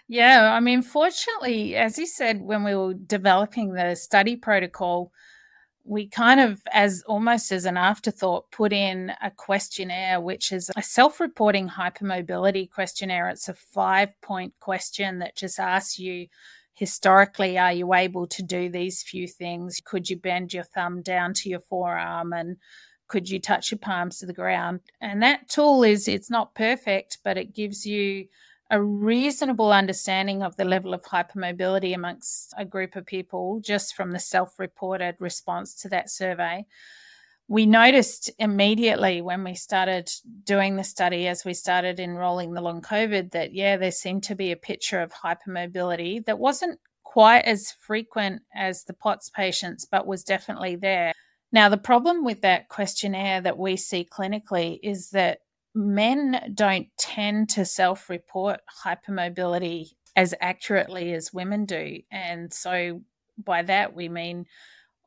Yeah, 0.09 0.53
I 0.53 0.61
mean, 0.61 0.83
fortunately, 0.83 1.77
as 1.77 1.99
you 1.99 2.07
said, 2.07 2.41
when 2.41 2.65
we 2.65 2.75
were 2.75 2.95
developing 2.95 3.73
the 3.73 3.95
study 3.95 4.37
protocol, 4.37 5.13
we 5.89 6.07
kind 6.07 6.39
of, 6.39 6.61
as 6.73 7.03
almost 7.07 7.51
as 7.51 7.65
an 7.65 7.79
afterthought, 7.79 8.51
put 8.51 8.73
in 8.73 9.13
a 9.23 9.31
questionnaire, 9.31 10.21
which 10.21 10.53
is 10.53 10.71
a 10.77 10.83
self 10.83 11.19
reporting 11.19 11.69
hypermobility 11.69 12.71
questionnaire. 12.71 13.29
It's 13.31 13.49
a 13.49 13.55
five 13.55 14.11
point 14.21 14.53
question 14.61 15.19
that 15.21 15.37
just 15.37 15.59
asks 15.59 15.99
you 15.99 16.27
historically, 16.75 17.59
are 17.59 17.73
you 17.73 17.95
able 17.95 18.27
to 18.29 18.43
do 18.43 18.69
these 18.69 19.03
few 19.03 19.27
things? 19.27 19.81
Could 19.85 20.09
you 20.11 20.17
bend 20.17 20.53
your 20.53 20.65
thumb 20.65 21.03
down 21.03 21.33
to 21.35 21.49
your 21.49 21.61
forearm 21.61 22.33
and 22.33 22.57
could 23.09 23.29
you 23.29 23.41
touch 23.41 23.71
your 23.71 23.79
palms 23.79 24.19
to 24.19 24.27
the 24.27 24.35
ground? 24.35 24.81
And 25.01 25.23
that 25.23 25.49
tool 25.49 25.83
is, 25.83 26.07
it's 26.07 26.31
not 26.31 26.55
perfect, 26.55 27.19
but 27.25 27.39
it 27.39 27.55
gives 27.55 27.87
you 27.87 28.27
a 28.71 28.83
reasonable 28.83 29.73
understanding 29.73 30.43
of 30.43 30.57
the 30.57 30.65
level 30.65 30.93
of 30.93 31.03
hypermobility 31.03 31.95
amongst 31.95 32.53
a 32.57 32.65
group 32.65 32.97
of 32.97 33.07
people 33.07 33.61
just 33.61 33.95
from 33.95 34.11
the 34.11 34.19
self 34.19 34.59
reported 34.59 35.17
response 35.19 35.75
to 35.75 35.89
that 35.89 36.11
survey. 36.11 36.67
We 37.51 37.65
noticed 37.65 38.31
immediately 38.39 39.23
when 39.23 39.43
we 39.43 39.55
started 39.55 40.11
doing 40.45 40.77
the 40.77 40.85
study, 40.85 41.29
as 41.29 41.47
we 41.47 41.55
started 41.55 41.99
enrolling 41.99 42.53
the 42.53 42.61
long 42.61 42.83
COVID, 42.83 43.31
that 43.31 43.55
yeah, 43.55 43.79
there 43.79 43.91
seemed 43.91 44.25
to 44.25 44.35
be 44.35 44.53
a 44.53 44.57
picture 44.57 45.01
of 45.01 45.13
hypermobility 45.13 46.25
that 46.27 46.39
wasn't 46.39 46.79
quite 47.05 47.47
as 47.47 47.73
frequent 47.81 48.43
as 48.55 48.85
the 48.85 48.93
POTS 48.93 49.31
patients, 49.31 49.87
but 49.87 50.07
was 50.07 50.25
definitely 50.25 50.77
there. 50.77 51.15
Now, 51.51 51.71
the 51.71 51.79
problem 51.79 52.23
with 52.23 52.43
that 52.43 52.69
questionnaire 52.69 53.41
that 53.41 53.57
we 53.57 53.77
see 53.77 54.05
clinically 54.05 54.79
is 54.83 55.09
that 55.11 55.39
men 55.79 56.53
don't 56.55 56.89
tend 56.99 57.49
to 57.51 57.65
self 57.65 58.11
report 58.11 58.61
hypermobility 58.85 59.93
as 60.17 60.35
accurately 60.41 61.13
as 61.13 61.33
women 61.33 61.65
do. 61.65 62.01
And 62.11 62.53
so 62.53 63.03
by 63.43 63.63
that, 63.63 63.95
we 63.95 64.09
mean 64.09 64.47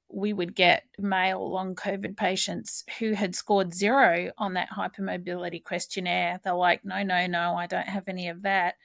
we 0.09 0.31
would 0.31 0.55
get 0.55 0.83
male 0.97 1.51
long 1.51 1.75
COVID 1.75 2.15
patients 2.15 2.85
who 2.99 3.11
had 3.11 3.35
scored 3.35 3.73
zero 3.73 4.31
on 4.37 4.53
that 4.53 4.69
hypermobility 4.69 5.61
questionnaire. 5.61 6.39
They're 6.41 6.53
like, 6.53 6.85
no, 6.85 7.03
no, 7.03 7.27
no, 7.27 7.55
I 7.55 7.67
don't 7.67 7.87
have 7.87 8.07
any 8.07 8.29
of 8.29 8.43
that. 8.43 8.75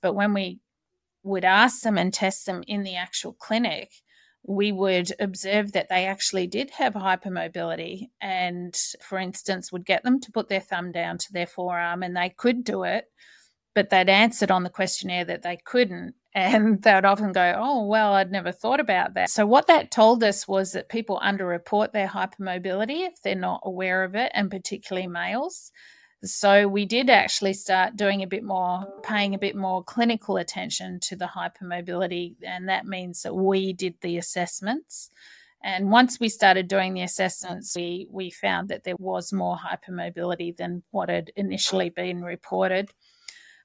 But 0.00 0.14
when 0.14 0.32
we 0.32 0.60
would 1.22 1.44
ask 1.44 1.82
them 1.82 1.98
and 1.98 2.12
test 2.12 2.46
them 2.46 2.62
in 2.66 2.84
the 2.84 2.96
actual 2.96 3.34
clinic, 3.34 3.92
we 4.46 4.72
would 4.72 5.10
observe 5.18 5.72
that 5.72 5.88
they 5.88 6.06
actually 6.06 6.46
did 6.46 6.70
have 6.70 6.94
hypermobility 6.94 8.10
and, 8.20 8.78
for 9.00 9.18
instance, 9.18 9.72
would 9.72 9.86
get 9.86 10.02
them 10.04 10.20
to 10.20 10.32
put 10.32 10.48
their 10.48 10.60
thumb 10.60 10.92
down 10.92 11.18
to 11.18 11.32
their 11.32 11.46
forearm 11.46 12.02
and 12.02 12.16
they 12.16 12.28
could 12.28 12.62
do 12.62 12.82
it, 12.82 13.06
but 13.74 13.88
they'd 13.88 14.10
answered 14.10 14.50
on 14.50 14.62
the 14.62 14.70
questionnaire 14.70 15.24
that 15.24 15.42
they 15.42 15.58
couldn't. 15.64 16.14
And 16.36 16.82
they 16.82 16.92
would 16.92 17.04
often 17.04 17.30
go, 17.30 17.54
Oh, 17.56 17.86
well, 17.86 18.14
I'd 18.14 18.32
never 18.32 18.50
thought 18.50 18.80
about 18.80 19.14
that. 19.14 19.30
So, 19.30 19.46
what 19.46 19.68
that 19.68 19.92
told 19.92 20.24
us 20.24 20.48
was 20.48 20.72
that 20.72 20.88
people 20.88 21.20
underreport 21.24 21.92
their 21.92 22.08
hypermobility 22.08 23.06
if 23.06 23.22
they're 23.22 23.36
not 23.36 23.60
aware 23.62 24.02
of 24.02 24.16
it, 24.16 24.32
and 24.34 24.50
particularly 24.50 25.06
males. 25.06 25.70
So 26.24 26.66
we 26.66 26.86
did 26.86 27.10
actually 27.10 27.52
start 27.52 27.96
doing 27.96 28.22
a 28.22 28.26
bit 28.26 28.44
more, 28.44 28.86
paying 29.02 29.34
a 29.34 29.38
bit 29.38 29.54
more 29.54 29.84
clinical 29.84 30.38
attention 30.38 30.98
to 31.00 31.16
the 31.16 31.26
hypermobility. 31.26 32.34
And 32.42 32.68
that 32.68 32.86
means 32.86 33.22
that 33.22 33.34
we 33.34 33.74
did 33.74 33.94
the 34.00 34.16
assessments. 34.16 35.10
And 35.62 35.90
once 35.90 36.20
we 36.20 36.28
started 36.28 36.68
doing 36.68 36.94
the 36.94 37.02
assessments, 37.02 37.74
we, 37.76 38.06
we 38.10 38.30
found 38.30 38.68
that 38.68 38.84
there 38.84 38.96
was 38.98 39.32
more 39.32 39.56
hypermobility 39.56 40.56
than 40.56 40.82
what 40.90 41.08
had 41.08 41.30
initially 41.36 41.90
been 41.90 42.22
reported. 42.22 42.90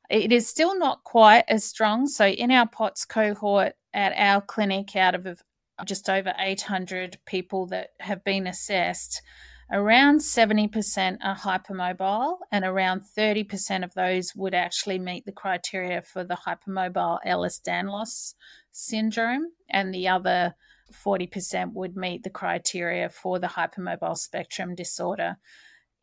It 0.09 0.31
is 0.31 0.47
still 0.47 0.77
not 0.77 1.03
quite 1.03 1.45
as 1.47 1.63
strong. 1.63 2.07
So, 2.07 2.25
in 2.25 2.51
our 2.51 2.67
POTS 2.67 3.05
cohort 3.05 3.73
at 3.93 4.13
our 4.15 4.41
clinic, 4.41 4.95
out 4.95 5.13
of 5.13 5.43
just 5.85 6.09
over 6.09 6.33
800 6.37 7.17
people 7.25 7.67
that 7.67 7.89
have 7.99 8.23
been 8.23 8.47
assessed, 8.47 9.21
Around 9.71 10.21
70% 10.21 11.17
are 11.23 11.35
hypermobile, 11.35 12.37
and 12.51 12.65
around 12.65 13.03
30% 13.15 13.83
of 13.83 13.93
those 13.93 14.33
would 14.35 14.55
actually 14.55 14.97
meet 14.97 15.25
the 15.25 15.31
criteria 15.31 16.01
for 16.01 16.23
the 16.23 16.37
hypermobile 16.47 17.19
Ehlers 17.23 17.61
Danlos 17.61 18.33
syndrome, 18.71 19.51
and 19.69 19.93
the 19.93 20.07
other 20.07 20.55
40% 20.91 21.73
would 21.73 21.95
meet 21.95 22.23
the 22.23 22.31
criteria 22.31 23.09
for 23.09 23.37
the 23.37 23.47
hypermobile 23.47 24.17
spectrum 24.17 24.73
disorder. 24.73 25.37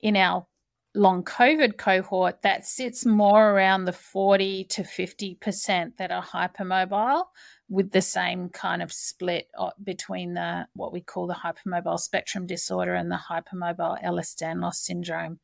In 0.00 0.16
our 0.16 0.46
long 0.94 1.24
COVID 1.24 1.76
cohort, 1.76 2.42
that 2.42 2.66
sits 2.66 3.04
more 3.04 3.50
around 3.50 3.84
the 3.84 3.92
40 3.92 4.64
to 4.70 4.82
50% 4.82 5.96
that 5.96 6.12
are 6.12 6.22
hypermobile, 6.22 7.24
with 7.68 7.90
the 7.90 8.02
same 8.02 8.48
kind 8.48 8.82
of 8.82 8.92
split 8.92 9.48
uh, 9.58 9.70
between 9.82 10.34
the 10.34 10.66
what 10.74 10.92
we 10.92 11.00
call 11.00 11.26
the 11.26 11.34
hypermobile 11.34 11.98
spectrum 11.98 12.46
disorder 12.46 12.94
and 12.94 13.10
the 13.10 13.20
hypermobile 13.28 14.02
Ehlers-Danlos 14.04 14.74
syndrome. 14.74 15.38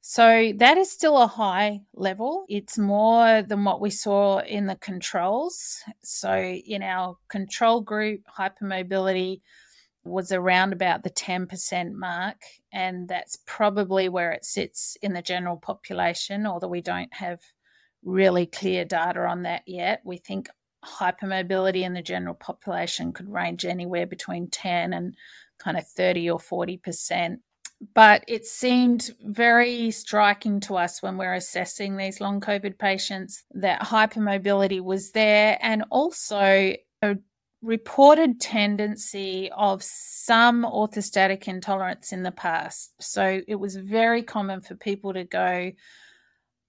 So 0.00 0.52
that 0.56 0.78
is 0.78 0.90
still 0.90 1.18
a 1.20 1.26
high 1.26 1.80
level. 1.92 2.44
It's 2.48 2.78
more 2.78 3.42
than 3.42 3.64
what 3.64 3.80
we 3.80 3.90
saw 3.90 4.38
in 4.38 4.66
the 4.66 4.76
controls. 4.76 5.82
So 6.02 6.38
in 6.38 6.82
our 6.82 7.18
control 7.28 7.80
group, 7.80 8.22
hypermobility 8.38 9.40
was 10.04 10.32
around 10.32 10.72
about 10.72 11.02
the 11.02 11.10
10% 11.10 11.92
mark, 11.92 12.36
and 12.72 13.08
that's 13.08 13.38
probably 13.44 14.08
where 14.08 14.32
it 14.32 14.44
sits 14.44 14.96
in 15.02 15.12
the 15.12 15.20
general 15.20 15.56
population, 15.56 16.46
although 16.46 16.68
we 16.68 16.80
don't 16.80 17.12
have 17.12 17.40
really 18.04 18.46
clear 18.46 18.84
data 18.84 19.26
on 19.26 19.42
that 19.42 19.62
yet. 19.66 20.00
We 20.04 20.16
think 20.16 20.48
hypermobility 20.84 21.82
in 21.82 21.94
the 21.94 22.02
general 22.02 22.34
population 22.34 23.12
could 23.12 23.28
range 23.28 23.64
anywhere 23.64 24.06
between 24.06 24.48
10 24.48 24.92
and 24.92 25.14
kind 25.58 25.76
of 25.76 25.86
30 25.86 26.30
or 26.30 26.38
40%. 26.38 27.38
But 27.94 28.24
it 28.26 28.44
seemed 28.44 29.10
very 29.24 29.90
striking 29.92 30.58
to 30.60 30.76
us 30.76 31.00
when 31.00 31.16
we're 31.16 31.34
assessing 31.34 31.96
these 31.96 32.20
long 32.20 32.40
COVID 32.40 32.78
patients 32.78 33.44
that 33.52 33.80
hypermobility 33.82 34.80
was 34.80 35.12
there 35.12 35.58
and 35.62 35.84
also 35.90 36.74
a 37.02 37.16
reported 37.62 38.40
tendency 38.40 39.50
of 39.56 39.82
some 39.82 40.64
orthostatic 40.64 41.46
intolerance 41.46 42.12
in 42.12 42.24
the 42.24 42.32
past. 42.32 42.94
So 43.00 43.40
it 43.46 43.56
was 43.56 43.76
very 43.76 44.22
common 44.22 44.60
for 44.60 44.74
people 44.74 45.12
to 45.12 45.24
go, 45.24 45.72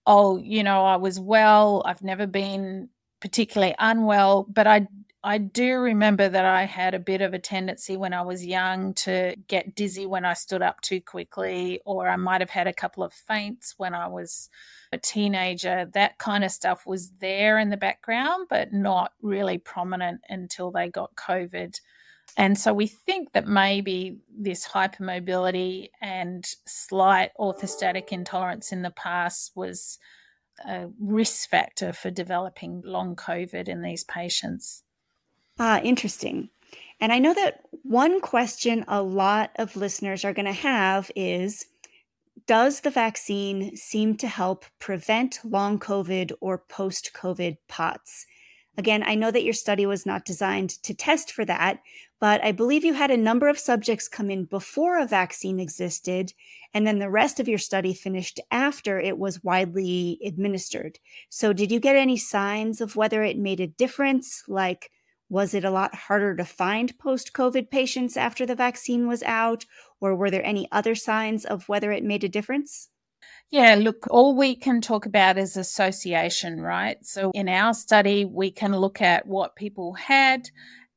Oh, 0.06 0.38
you 0.38 0.64
know, 0.64 0.86
I 0.86 0.96
was 0.96 1.20
well, 1.20 1.84
I've 1.86 2.02
never 2.02 2.26
been 2.26 2.90
particularly 3.20 3.76
unwell, 3.80 4.46
but 4.50 4.68
I 4.68 4.88
I 5.22 5.38
do 5.38 5.76
remember 5.80 6.30
that 6.30 6.46
I 6.46 6.64
had 6.64 6.94
a 6.94 7.00
bit 7.00 7.20
of 7.20 7.34
a 7.34 7.40
tendency 7.40 7.98
when 7.98 8.14
I 8.14 8.22
was 8.22 8.46
young 8.46 8.94
to 8.96 9.36
get 9.48 9.76
dizzy 9.76 10.06
when 10.06 10.24
I 10.24 10.34
stood 10.34 10.62
up 10.62 10.80
too 10.80 11.02
quickly, 11.02 11.82
or 11.84 12.08
I 12.08 12.16
might 12.16 12.40
have 12.40 12.50
had 12.50 12.68
a 12.68 12.74
couple 12.74 13.04
of 13.04 13.12
faints 13.12 13.74
when 13.76 13.94
I 13.94 14.08
was 14.08 14.50
a 14.94 14.98
teenager. 14.98 15.90
That 15.94 16.20
kind 16.20 16.46
of 16.46 16.52
stuff 16.52 16.86
was 16.86 17.12
there 17.20 17.60
in 17.60 17.70
the 17.70 17.76
background, 17.76 18.48
but 18.50 18.72
not 18.72 19.12
really 19.22 19.58
prominent 19.58 20.22
until 20.30 20.72
they 20.72 20.88
got 20.88 21.16
COVID. 21.16 21.78
And 22.38 22.58
so 22.58 22.74
we 22.74 22.88
think 22.88 23.34
that 23.34 23.48
maybe 23.48 24.20
this 24.34 24.66
hypermobility 24.66 25.90
and 26.00 26.46
slight 26.66 27.32
orthostatic 27.38 28.10
intolerance 28.10 28.72
in 28.72 28.84
the 28.84 28.92
past 28.92 29.52
was 29.56 30.00
a 30.68 30.90
risk 31.00 31.50
factor 31.50 31.94
for 31.94 32.10
developing 32.10 32.82
long 32.86 33.16
COVID 33.16 33.68
in 33.68 33.82
these 33.82 34.04
patients. 34.04 34.84
Ah, 35.58 35.80
interesting. 35.82 36.50
And 37.00 37.12
I 37.12 37.20
know 37.20 37.34
that 37.34 37.62
one 37.84 38.22
question 38.22 38.86
a 38.88 39.02
lot 39.02 39.52
of 39.56 39.76
listeners 39.76 40.24
are 40.26 40.34
going 40.34 40.46
to 40.46 40.52
have 40.52 41.12
is 41.16 41.66
Does 42.48 42.82
the 42.82 42.90
vaccine 42.90 43.76
seem 43.76 44.16
to 44.18 44.28
help 44.28 44.66
prevent 44.80 45.40
long 45.44 45.80
COVID 45.80 46.32
or 46.42 46.58
post 46.58 47.12
COVID 47.14 47.58
POTS? 47.68 48.26
Again, 48.80 49.04
I 49.06 49.16
know 49.16 49.30
that 49.30 49.44
your 49.44 49.52
study 49.54 49.86
was 49.86 50.06
not 50.06 50.24
designed 50.24 50.70
to 50.84 50.94
test 50.94 51.34
for 51.34 51.44
that, 51.44 51.82
but 52.22 52.42
I 52.46 52.54
believe 52.54 52.86
you 52.86 52.94
had 52.94 53.12
a 53.12 53.18
number 53.18 53.50
of 53.50 53.60
subjects 53.60 54.08
come 54.08 54.32
in 54.32 54.46
before 54.46 54.98
a 54.98 55.06
vaccine 55.06 55.60
existed, 55.60 56.32
and 56.74 56.88
then 56.88 57.00
the 57.00 57.10
rest 57.10 57.42
of 57.42 57.50
your 57.50 57.58
study 57.58 57.94
finished 57.94 58.40
after 58.52 58.98
it 58.98 59.18
was 59.18 59.44
widely 59.44 60.18
administered. 60.24 60.98
So, 61.28 61.52
did 61.52 61.74
you 61.74 61.82
get 61.82 61.98
any 61.98 62.16
signs 62.16 62.80
of 62.80 62.96
whether 62.96 63.22
it 63.22 63.38
made 63.38 63.60
a 63.60 63.68
difference, 63.68 64.46
like 64.48 64.90
was 65.28 65.54
it 65.54 65.66
a 65.66 65.72
lot 65.72 65.94
harder 65.94 66.38
to 66.38 66.46
find 66.46 66.98
post 66.98 67.34
COVID 67.34 67.70
patients 67.70 68.16
after 68.16 68.46
the 68.46 68.56
vaccine 68.56 69.10
was 69.10 69.24
out? 69.24 69.66
Or 70.00 70.16
were 70.16 70.32
there 70.32 70.46
any 70.46 70.70
other 70.72 70.96
signs 70.96 71.44
of 71.44 71.68
whether 71.68 71.92
it 71.92 72.06
made 72.06 72.24
a 72.24 72.30
difference? 72.30 72.88
Yeah, 73.52 73.76
look, 73.76 74.06
all 74.12 74.36
we 74.36 74.56
can 74.56 74.80
talk 74.80 75.06
about 75.08 75.38
is 75.38 75.58
association, 75.58 76.62
right? 76.62 76.98
So 77.04 77.32
in 77.34 77.50
our 77.50 77.74
study, 77.74 78.26
we 78.26 78.52
can 78.52 78.76
look 78.76 79.02
at 79.02 79.26
what 79.26 79.56
people 79.56 79.94
had 79.94 80.50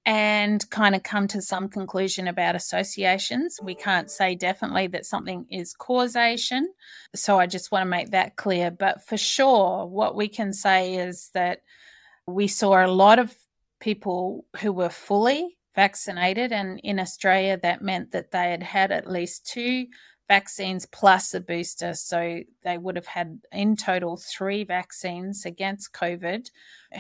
and 0.05 0.69
kind 0.71 0.95
of 0.95 1.03
come 1.03 1.29
to 1.29 1.41
some 1.41 1.69
conclusion 1.69 2.27
about 2.27 2.57
associations. 2.57 3.59
We 3.63 3.75
can't 3.75 4.11
say 4.11 4.35
definitely 4.35 4.89
that 4.89 5.07
something 5.07 5.47
is 5.49 5.73
causation. 5.73 6.73
So 7.15 7.39
I 7.39 7.47
just 7.47 7.71
want 7.71 7.83
to 7.83 7.91
make 7.91 8.11
that 8.11 8.37
clear. 8.37 8.71
But 8.71 9.07
for 9.07 9.17
sure, 9.17 9.87
what 9.87 10.17
we 10.17 10.29
can 10.29 10.53
say 10.53 10.97
is 10.97 11.31
that 11.35 11.61
we 12.27 12.49
saw 12.49 12.85
a 12.85 12.89
lot 12.89 13.19
of 13.19 13.35
people 13.81 14.45
who 14.61 14.73
were 14.73 14.91
fully 14.91 15.57
vaccinated. 15.75 16.53
And 16.53 16.81
in 16.83 16.99
Australia, 16.99 17.59
that 17.63 17.83
meant 17.83 18.11
that 18.13 18.33
they 18.33 18.51
had 18.51 18.63
had 18.63 18.93
at 18.93 19.11
least 19.11 19.47
two 19.47 19.87
vaccines 20.33 20.87
plus 20.87 21.35
a 21.35 21.41
booster. 21.41 21.93
So 21.93 22.41
they 22.65 22.79
would 22.79 22.97
have 22.97 23.07
had 23.07 23.41
in 23.53 23.77
total 23.77 24.17
three 24.17 24.65
vaccines 24.65 25.45
against 25.45 25.93
COVID 25.93 26.51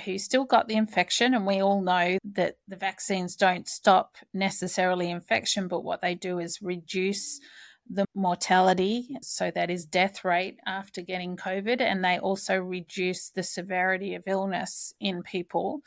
who 0.04 0.18
still 0.18 0.44
got 0.44 0.68
the 0.68 0.76
infection. 0.76 1.32
And 1.32 1.46
we 1.46 1.62
all 1.62 1.80
know 1.80 2.18
that 2.34 2.56
the 2.68 2.76
vaccines 2.76 3.34
don't 3.34 3.66
stop 3.66 4.16
necessarily 4.34 5.10
infection, 5.10 5.66
but 5.66 5.82
what 5.82 6.02
they 6.02 6.14
do 6.14 6.40
is 6.40 6.60
reduce 6.60 7.40
the 7.88 8.04
mortality, 8.14 9.16
so 9.22 9.50
that 9.50 9.70
is 9.70 9.84
death 9.86 10.24
rate 10.24 10.58
after 10.66 11.02
getting 11.02 11.36
COVID, 11.36 11.80
and 11.80 12.04
they 12.04 12.18
also 12.18 12.56
reduce 12.56 13.30
the 13.30 13.42
severity 13.42 14.14
of 14.14 14.22
illness 14.26 14.94
in 15.00 15.22
people 15.22 15.82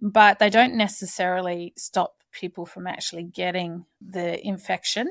but 0.00 0.38
they 0.38 0.48
don't 0.48 0.74
necessarily 0.74 1.72
stop 1.76 2.14
people 2.30 2.64
from 2.64 2.86
actually 2.86 3.24
getting 3.24 3.84
the 4.00 4.46
infection. 4.46 5.08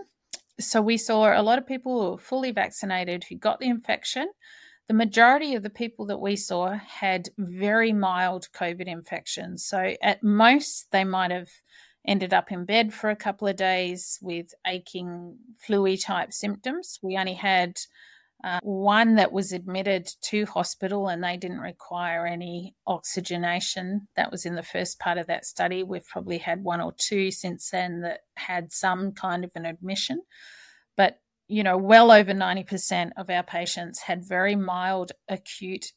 So 0.59 0.81
we 0.81 0.97
saw 0.97 1.39
a 1.39 1.43
lot 1.43 1.59
of 1.59 1.67
people 1.67 2.01
who 2.01 2.11
were 2.11 2.17
fully 2.17 2.51
vaccinated 2.51 3.23
who 3.23 3.35
got 3.35 3.59
the 3.59 3.69
infection. 3.69 4.29
The 4.87 4.93
majority 4.93 5.53
of 5.53 5.63
the 5.63 5.69
people 5.69 6.05
that 6.07 6.19
we 6.19 6.35
saw 6.35 6.71
had 6.71 7.29
very 7.37 7.93
mild 7.93 8.47
COVID 8.53 8.87
infections. 8.87 9.65
So 9.65 9.93
at 10.01 10.23
most, 10.23 10.91
they 10.91 11.03
might 11.03 11.31
have 11.31 11.49
ended 12.07 12.33
up 12.33 12.51
in 12.51 12.65
bed 12.65 12.93
for 12.93 13.09
a 13.09 13.15
couple 13.15 13.47
of 13.47 13.57
days 13.57 14.17
with 14.21 14.53
aching, 14.65 15.37
flu 15.59 15.95
type 15.97 16.31
symptoms. 16.31 16.99
We 17.03 17.17
only 17.17 17.33
had 17.33 17.77
uh, 18.43 18.59
one 18.61 19.15
that 19.15 19.31
was 19.31 19.51
admitted 19.51 20.07
to 20.21 20.45
hospital 20.45 21.07
and 21.07 21.23
they 21.23 21.37
didn't 21.37 21.59
require 21.59 22.25
any 22.27 22.75
oxygenation. 22.85 24.07
That 24.15 24.31
was 24.31 24.45
in 24.45 24.55
the 24.55 24.63
first 24.63 24.99
part 24.99 25.17
of 25.17 25.27
that 25.27 25.45
study. 25.45 25.83
We've 25.83 26.05
probably 26.05 26.37
had 26.37 26.63
one 26.63 26.79
or 26.79 26.93
two 26.97 27.31
since 27.31 27.71
then 27.71 28.01
that 28.01 28.21
had 28.35 28.71
some 28.71 29.13
kind 29.13 29.43
of 29.43 29.51
an 29.55 29.65
admission. 29.65 30.21
But, 30.95 31.19
you 31.47 31.63
know, 31.63 31.77
well 31.77 32.11
over 32.11 32.31
90% 32.31 33.11
of 33.17 33.29
our 33.29 33.43
patients 33.43 34.01
had 34.01 34.23
very 34.23 34.55
mild 34.55 35.13
acute 35.27 35.93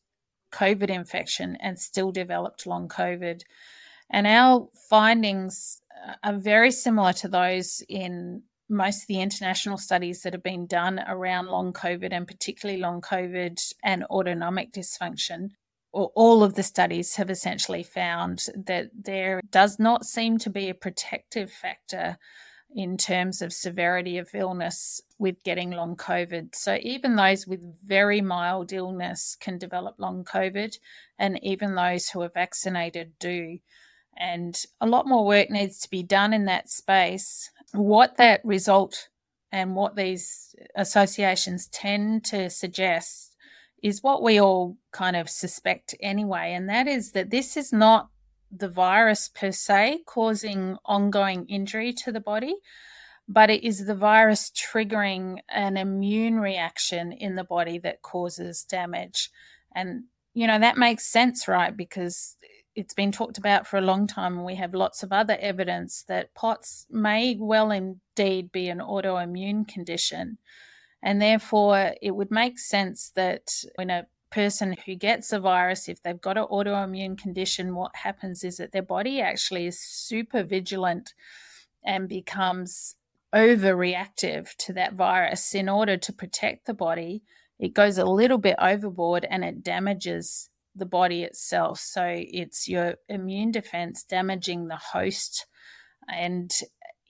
COVID 0.53 0.89
infection 0.89 1.57
and 1.61 1.79
still 1.79 2.11
developed 2.11 2.67
long 2.67 2.89
COVID. 2.89 3.43
And 4.11 4.27
our 4.27 4.69
findings 4.89 5.83
are 6.25 6.39
very 6.39 6.71
similar 6.71 7.13
to 7.13 7.29
those 7.29 7.83
in 7.89 8.43
most 8.71 9.03
of 9.03 9.07
the 9.09 9.21
international 9.21 9.77
studies 9.77 10.23
that 10.23 10.33
have 10.33 10.43
been 10.43 10.67
done 10.67 11.01
around 11.07 11.49
long 11.49 11.73
COVID 11.73 12.13
and 12.13 12.27
particularly 12.27 12.81
long 12.81 13.01
COVID 13.01 13.61
and 13.83 14.05
autonomic 14.05 14.73
dysfunction, 14.73 15.51
or 15.93 16.11
all 16.15 16.43
of 16.43 16.55
the 16.55 16.63
studies 16.63 17.17
have 17.17 17.31
essentially 17.31 17.83
found 17.83 18.47
that 18.55 18.91
there 18.95 19.41
does 19.51 19.79
not 19.79 20.05
seem 20.05 20.39
to 20.39 20.51
be 20.51 20.69
a 20.69 20.75
protective 20.75 21.53
factor 21.53 22.17
in 22.75 22.97
terms 22.97 23.43
of 23.43 23.53
severity 23.53 24.19
of 24.19 24.31
illness 24.33 25.01
with 25.19 25.43
getting 25.43 25.71
long 25.71 25.97
COVID. 25.97 26.55
So, 26.55 26.79
even 26.81 27.17
those 27.17 27.47
with 27.47 27.65
very 27.85 28.21
mild 28.21 28.73
illness 28.73 29.37
can 29.41 29.59
develop 29.59 29.97
long 29.99 30.25
COVID, 30.25 30.79
and 31.19 31.43
even 31.43 31.75
those 31.75 32.09
who 32.09 32.23
are 32.23 32.29
vaccinated 32.29 33.13
do. 33.19 33.59
And 34.17 34.61
a 34.81 34.87
lot 34.87 35.09
more 35.09 35.27
work 35.27 35.51
needs 35.51 35.81
to 35.81 35.91
be 35.91 36.03
done 36.03 36.33
in 36.33 36.45
that 36.45 36.69
space 36.69 37.51
what 37.73 38.17
that 38.17 38.41
result 38.45 39.09
and 39.53 39.75
what 39.75 39.97
these 39.97 40.55
associations 40.77 41.69
tend 41.69 42.25
to 42.25 42.51
suggest 42.51 43.37
is 43.83 44.03
what 44.03 44.23
we 44.23 44.41
all 44.41 44.77
kind 44.93 45.17
of 45.17 45.29
suspect 45.29 45.95
anyway, 46.01 46.53
and 46.53 46.69
that 46.69 46.87
is 46.87 47.13
that 47.13 47.31
this 47.31 47.57
is 47.57 47.73
not 47.73 48.09
the 48.51 48.69
virus 48.69 49.29
per 49.29 49.53
se 49.53 50.01
causing 50.07 50.77
ongoing 50.85 51.47
injury 51.47 51.93
to 51.93 52.13
the 52.13 52.21
body, 52.21 52.57
but 53.29 53.49
it 53.49 53.65
is 53.65 53.87
the 53.87 53.95
virus 53.95 54.51
triggering 54.51 55.39
an 55.49 55.77
immune 55.77 56.41
reaction 56.41 57.13
in 57.13 57.37
the 57.37 57.45
body 57.45 57.79
that 57.79 58.03
causes 58.03 58.65
damage. 58.65 59.31
And, 59.75 60.05
you 60.35 60.47
know, 60.47 60.59
that 60.59 60.77
makes 60.77 61.07
sense, 61.07 61.47
right? 61.47 61.75
Because 61.77 62.37
it's 62.81 62.95
been 62.95 63.13
talked 63.13 63.37
about 63.37 63.67
for 63.67 63.77
a 63.77 63.83
long 63.83 64.07
time, 64.07 64.39
and 64.39 64.47
we 64.47 64.55
have 64.55 64.73
lots 64.73 65.03
of 65.03 65.13
other 65.13 65.37
evidence 65.39 66.03
that 66.09 66.35
POTS 66.35 66.87
may 66.91 67.37
well 67.39 67.71
indeed 67.71 68.51
be 68.51 68.69
an 68.69 68.79
autoimmune 68.79 69.69
condition. 69.69 70.39
And 71.03 71.21
therefore, 71.21 71.93
it 72.01 72.13
would 72.13 72.31
make 72.31 72.59
sense 72.59 73.13
that 73.17 73.51
when 73.75 73.91
a 73.91 74.07
person 74.31 74.77
who 74.87 74.95
gets 74.95 75.31
a 75.31 75.41
virus, 75.41 75.91
if 75.91 76.03
they've 76.03 76.21
got 76.21 76.39
an 76.39 76.47
autoimmune 76.51 77.19
condition, 77.19 77.75
what 77.75 77.95
happens 77.95 78.45
is 78.45 78.57
that 78.57 78.73
their 78.73 78.83
body 78.83 79.21
actually 79.21 79.67
is 79.67 79.79
super 79.79 80.43
vigilant 80.43 81.13
and 81.85 82.09
becomes 82.09 82.97
overreactive 83.35 84.57
to 84.57 84.73
that 84.73 84.95
virus 84.95 85.55
in 85.55 85.69
order 85.69 85.99
to 85.99 86.13
protect 86.15 86.65
the 86.65 86.75
body. 86.75 87.23
It 87.59 87.75
goes 87.75 87.99
a 87.99 88.07
little 88.07 88.39
bit 88.39 88.57
overboard 88.59 89.27
and 89.29 89.45
it 89.45 89.63
damages 89.63 90.49
the 90.81 90.87
body 90.87 91.23
itself. 91.23 91.79
So 91.79 92.05
it's 92.05 92.69
your 92.69 92.97
immune 93.09 93.53
defense 93.53 94.03
damaging 94.03 94.67
the 94.67 94.81
host 94.93 95.47
and 96.09 96.53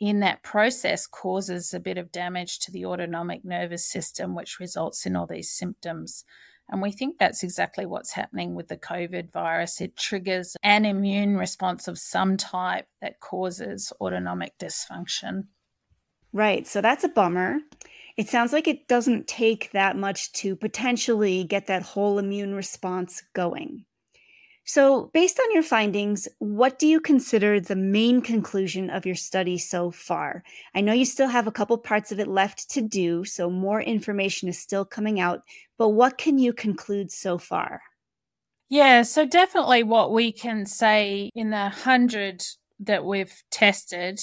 in 0.00 0.20
that 0.20 0.42
process 0.42 1.06
causes 1.06 1.74
a 1.74 1.80
bit 1.80 1.98
of 1.98 2.10
damage 2.10 2.58
to 2.60 2.72
the 2.72 2.86
autonomic 2.86 3.44
nervous 3.44 3.84
system, 3.84 4.34
which 4.34 4.58
results 4.58 5.04
in 5.04 5.14
all 5.14 5.26
these 5.26 5.50
symptoms. 5.50 6.24
And 6.70 6.80
we 6.80 6.90
think 6.90 7.18
that's 7.18 7.42
exactly 7.42 7.84
what's 7.84 8.12
happening 8.12 8.54
with 8.54 8.68
the 8.68 8.78
COVID 8.78 9.30
virus. 9.30 9.80
It 9.80 9.96
triggers 9.96 10.56
an 10.62 10.84
immune 10.86 11.36
response 11.36 11.86
of 11.86 11.98
some 11.98 12.36
type 12.36 12.86
that 13.02 13.20
causes 13.20 13.92
autonomic 14.00 14.56
dysfunction. 14.58 15.48
Right. 16.32 16.66
So 16.66 16.80
that's 16.80 17.04
a 17.04 17.08
bummer. 17.08 17.58
It 18.20 18.28
sounds 18.28 18.52
like 18.52 18.68
it 18.68 18.86
doesn't 18.86 19.28
take 19.28 19.70
that 19.72 19.96
much 19.96 20.30
to 20.32 20.54
potentially 20.54 21.42
get 21.42 21.68
that 21.68 21.80
whole 21.80 22.18
immune 22.18 22.54
response 22.54 23.22
going. 23.32 23.86
So, 24.66 25.10
based 25.14 25.40
on 25.40 25.50
your 25.54 25.62
findings, 25.62 26.28
what 26.38 26.78
do 26.78 26.86
you 26.86 27.00
consider 27.00 27.60
the 27.60 27.76
main 27.76 28.20
conclusion 28.20 28.90
of 28.90 29.06
your 29.06 29.14
study 29.14 29.56
so 29.56 29.90
far? 29.90 30.44
I 30.74 30.82
know 30.82 30.92
you 30.92 31.06
still 31.06 31.28
have 31.28 31.46
a 31.46 31.50
couple 31.50 31.78
parts 31.78 32.12
of 32.12 32.20
it 32.20 32.28
left 32.28 32.68
to 32.72 32.82
do, 32.82 33.24
so 33.24 33.48
more 33.48 33.80
information 33.80 34.50
is 34.50 34.58
still 34.58 34.84
coming 34.84 35.18
out, 35.18 35.40
but 35.78 35.88
what 35.88 36.18
can 36.18 36.38
you 36.38 36.52
conclude 36.52 37.10
so 37.10 37.38
far? 37.38 37.80
Yeah, 38.68 39.00
so 39.00 39.24
definitely 39.24 39.82
what 39.82 40.12
we 40.12 40.30
can 40.30 40.66
say 40.66 41.30
in 41.34 41.48
the 41.48 41.56
100 41.56 42.44
that 42.80 43.02
we've 43.02 43.42
tested 43.50 44.20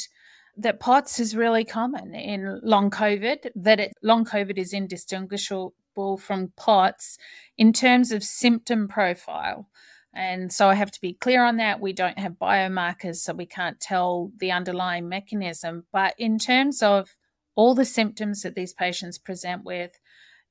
that 0.58 0.80
POTS 0.80 1.20
is 1.20 1.36
really 1.36 1.63
common 1.63 2.15
in 2.15 2.60
long 2.63 2.89
COVID, 2.89 3.50
that 3.56 3.80
it, 3.80 3.93
long 4.02 4.26
COVID 4.26 4.58
is 4.58 4.74
indistinguishable 4.74 6.17
from 6.17 6.52
POTS 6.58 7.17
in 7.58 7.74
terms 7.74 8.12
of 8.12 8.24
symptom 8.24 8.88
profile. 8.88 9.70
And 10.13 10.52
so 10.52 10.67
I 10.67 10.74
have 10.74 10.91
to 10.91 11.02
be 11.02 11.13
clear 11.13 11.43
on 11.43 11.58
that. 11.58 11.80
We 11.80 11.93
don't 11.93 12.17
have 12.17 12.34
biomarkers, 12.34 13.17
so 13.17 13.34
we 13.34 13.46
can't 13.46 13.80
tell 13.80 14.32
the 14.39 14.52
underlying 14.52 15.08
mechanism. 15.08 15.86
But 15.91 16.15
in 16.17 16.39
terms 16.39 16.82
of 16.82 17.15
all 17.56 17.76
the 17.76 17.86
symptoms 17.86 18.41
that 18.41 18.56
these 18.56 18.74
patients 18.74 19.20
present 19.20 19.63
with, 19.63 20.00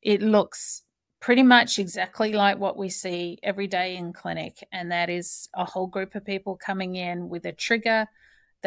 it 0.02 0.22
looks 0.22 0.82
pretty 1.20 1.42
much 1.42 1.78
exactly 1.80 2.32
like 2.32 2.58
what 2.58 2.76
we 2.76 2.88
see 2.88 3.38
every 3.42 3.66
day 3.66 3.96
in 3.96 4.12
clinic. 4.12 4.64
And 4.70 4.92
that 4.92 5.10
is 5.10 5.48
a 5.54 5.64
whole 5.64 5.88
group 5.88 6.14
of 6.14 6.24
people 6.24 6.56
coming 6.56 6.94
in 6.94 7.28
with 7.28 7.44
a 7.44 7.52
trigger 7.52 8.06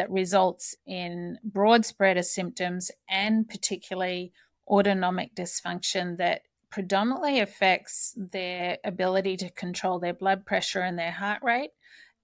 that 0.00 0.10
results 0.10 0.74
in 0.86 1.38
broad 1.44 1.84
spread 1.84 2.16
of 2.16 2.24
symptoms 2.24 2.90
and 3.10 3.46
particularly 3.46 4.32
autonomic 4.66 5.34
dysfunction 5.34 6.16
that 6.16 6.40
predominantly 6.70 7.40
affects 7.40 8.14
their 8.16 8.78
ability 8.82 9.36
to 9.36 9.50
control 9.50 9.98
their 9.98 10.14
blood 10.14 10.46
pressure 10.46 10.80
and 10.80 10.98
their 10.98 11.10
heart 11.10 11.42
rate 11.42 11.72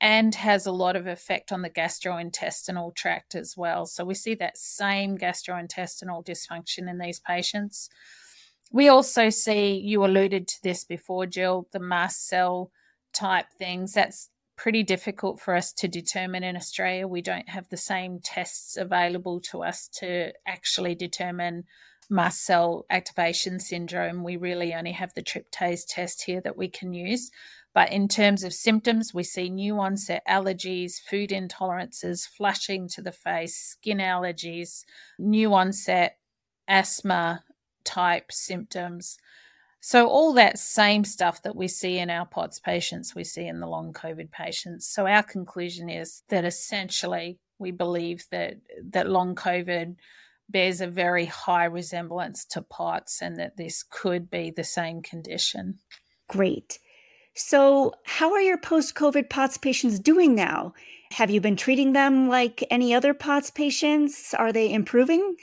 and 0.00 0.34
has 0.34 0.64
a 0.64 0.72
lot 0.72 0.96
of 0.96 1.06
effect 1.06 1.52
on 1.52 1.60
the 1.60 1.68
gastrointestinal 1.68 2.94
tract 2.94 3.34
as 3.34 3.58
well. 3.58 3.84
So 3.84 4.06
we 4.06 4.14
see 4.14 4.34
that 4.36 4.56
same 4.56 5.18
gastrointestinal 5.18 6.24
dysfunction 6.24 6.88
in 6.88 6.96
these 6.96 7.20
patients. 7.20 7.90
We 8.72 8.88
also 8.88 9.28
see, 9.28 9.76
you 9.76 10.02
alluded 10.02 10.48
to 10.48 10.62
this 10.62 10.84
before, 10.84 11.26
Jill, 11.26 11.68
the 11.72 11.78
mast 11.78 12.26
cell 12.26 12.70
type 13.12 13.48
things. 13.58 13.92
That's 13.92 14.30
pretty 14.56 14.82
difficult 14.82 15.40
for 15.40 15.54
us 15.54 15.72
to 15.74 15.88
determine 15.88 16.42
in 16.42 16.56
Australia. 16.56 17.06
We 17.06 17.22
don't 17.22 17.48
have 17.48 17.68
the 17.68 17.76
same 17.76 18.20
tests 18.20 18.76
available 18.76 19.40
to 19.50 19.62
us 19.62 19.88
to 20.00 20.32
actually 20.46 20.94
determine 20.94 21.64
mast 22.08 22.44
cell 22.44 22.86
activation 22.90 23.58
syndrome. 23.60 24.24
We 24.24 24.36
really 24.36 24.74
only 24.74 24.92
have 24.92 25.12
the 25.14 25.22
tryptase 25.22 25.82
test 25.88 26.22
here 26.22 26.40
that 26.42 26.56
we 26.56 26.68
can 26.68 26.92
use. 26.92 27.30
But 27.74 27.92
in 27.92 28.08
terms 28.08 28.42
of 28.42 28.54
symptoms, 28.54 29.12
we 29.12 29.22
see 29.22 29.50
new 29.50 29.78
onset 29.78 30.22
allergies, 30.26 30.94
food 30.98 31.30
intolerances, 31.30 32.26
flushing 32.26 32.88
to 32.90 33.02
the 33.02 33.12
face, 33.12 33.56
skin 33.56 33.98
allergies, 33.98 34.84
new 35.18 35.52
onset 35.52 36.16
asthma 36.66 37.44
type 37.84 38.32
symptoms. 38.32 39.18
So, 39.88 40.08
all 40.08 40.32
that 40.32 40.58
same 40.58 41.04
stuff 41.04 41.44
that 41.44 41.54
we 41.54 41.68
see 41.68 41.98
in 41.98 42.10
our 42.10 42.26
POTS 42.26 42.58
patients, 42.58 43.14
we 43.14 43.22
see 43.22 43.46
in 43.46 43.60
the 43.60 43.68
long 43.68 43.92
COVID 43.92 44.32
patients. 44.32 44.84
So, 44.84 45.06
our 45.06 45.22
conclusion 45.22 45.88
is 45.88 46.24
that 46.28 46.44
essentially 46.44 47.38
we 47.60 47.70
believe 47.70 48.24
that, 48.32 48.54
that 48.90 49.08
long 49.08 49.36
COVID 49.36 49.94
bears 50.48 50.80
a 50.80 50.88
very 50.88 51.26
high 51.26 51.66
resemblance 51.66 52.44
to 52.46 52.62
POTS 52.62 53.22
and 53.22 53.38
that 53.38 53.56
this 53.56 53.84
could 53.88 54.28
be 54.28 54.50
the 54.50 54.64
same 54.64 55.02
condition. 55.02 55.78
Great. 56.26 56.80
So, 57.36 57.92
how 58.02 58.32
are 58.32 58.40
your 58.40 58.58
post 58.58 58.96
COVID 58.96 59.30
POTS 59.30 59.58
patients 59.58 60.00
doing 60.00 60.34
now? 60.34 60.74
Have 61.12 61.30
you 61.30 61.40
been 61.40 61.54
treating 61.54 61.92
them 61.92 62.28
like 62.28 62.64
any 62.72 62.92
other 62.92 63.14
POTS 63.14 63.52
patients? 63.52 64.34
Are 64.34 64.52
they 64.52 64.72
improving? 64.72 65.36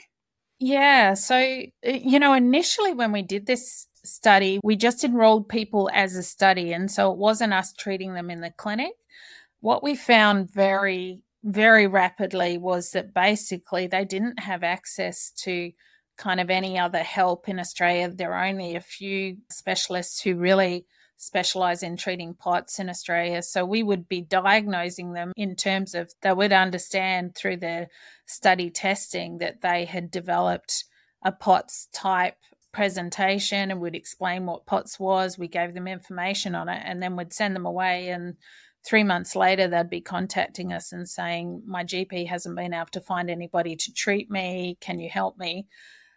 Yeah. 0.58 1.14
So, 1.14 1.34
uh, 1.34 1.90
you 1.90 2.18
know, 2.18 2.34
initially 2.34 2.92
when 2.92 3.10
we 3.10 3.22
did 3.22 3.46
this 3.46 3.86
study, 4.04 4.60
we 4.62 4.76
just 4.76 5.04
enrolled 5.04 5.48
people 5.48 5.90
as 5.92 6.16
a 6.16 6.22
study. 6.22 6.72
And 6.72 6.90
so 6.90 7.12
it 7.12 7.18
wasn't 7.18 7.52
us 7.52 7.72
treating 7.72 8.14
them 8.14 8.30
in 8.30 8.40
the 8.40 8.50
clinic. 8.50 8.92
What 9.60 9.82
we 9.82 9.96
found 9.96 10.50
very, 10.50 11.22
very 11.42 11.86
rapidly 11.86 12.58
was 12.58 12.90
that 12.90 13.14
basically 13.14 13.86
they 13.86 14.04
didn't 14.04 14.40
have 14.40 14.62
access 14.62 15.30
to 15.42 15.72
kind 16.16 16.40
of 16.40 16.50
any 16.50 16.78
other 16.78 17.02
help 17.02 17.48
in 17.48 17.58
Australia. 17.58 18.08
There 18.08 18.34
are 18.34 18.46
only 18.46 18.76
a 18.76 18.80
few 18.80 19.38
specialists 19.50 20.20
who 20.20 20.36
really 20.36 20.86
specialize 21.16 21.82
in 21.82 21.96
treating 21.96 22.34
POTS 22.34 22.78
in 22.78 22.88
Australia. 22.88 23.42
So 23.42 23.64
we 23.64 23.82
would 23.82 24.08
be 24.08 24.20
diagnosing 24.20 25.12
them 25.12 25.32
in 25.36 25.56
terms 25.56 25.94
of 25.94 26.12
they 26.22 26.32
would 26.32 26.52
understand 26.52 27.34
through 27.34 27.58
the 27.58 27.88
study 28.26 28.70
testing 28.70 29.38
that 29.38 29.62
they 29.62 29.84
had 29.84 30.10
developed 30.10 30.84
a 31.22 31.32
POTS 31.32 31.88
type 31.92 32.36
presentation 32.74 33.70
and 33.70 33.80
we'd 33.80 33.94
explain 33.94 34.44
what 34.44 34.66
POTS 34.66 35.00
was. 35.00 35.38
We 35.38 35.48
gave 35.48 35.72
them 35.72 35.88
information 35.88 36.54
on 36.54 36.68
it 36.68 36.82
and 36.84 37.02
then 37.02 37.16
we'd 37.16 37.32
send 37.32 37.56
them 37.56 37.64
away. 37.64 38.08
And 38.08 38.36
three 38.84 39.04
months 39.04 39.34
later, 39.34 39.66
they'd 39.68 39.88
be 39.88 40.02
contacting 40.02 40.72
us 40.72 40.92
and 40.92 41.08
saying, 41.08 41.62
My 41.66 41.84
GP 41.84 42.28
hasn't 42.28 42.56
been 42.56 42.74
able 42.74 42.86
to 42.92 43.00
find 43.00 43.30
anybody 43.30 43.76
to 43.76 43.92
treat 43.92 44.30
me. 44.30 44.76
Can 44.80 45.00
you 45.00 45.08
help 45.08 45.38
me? 45.38 45.66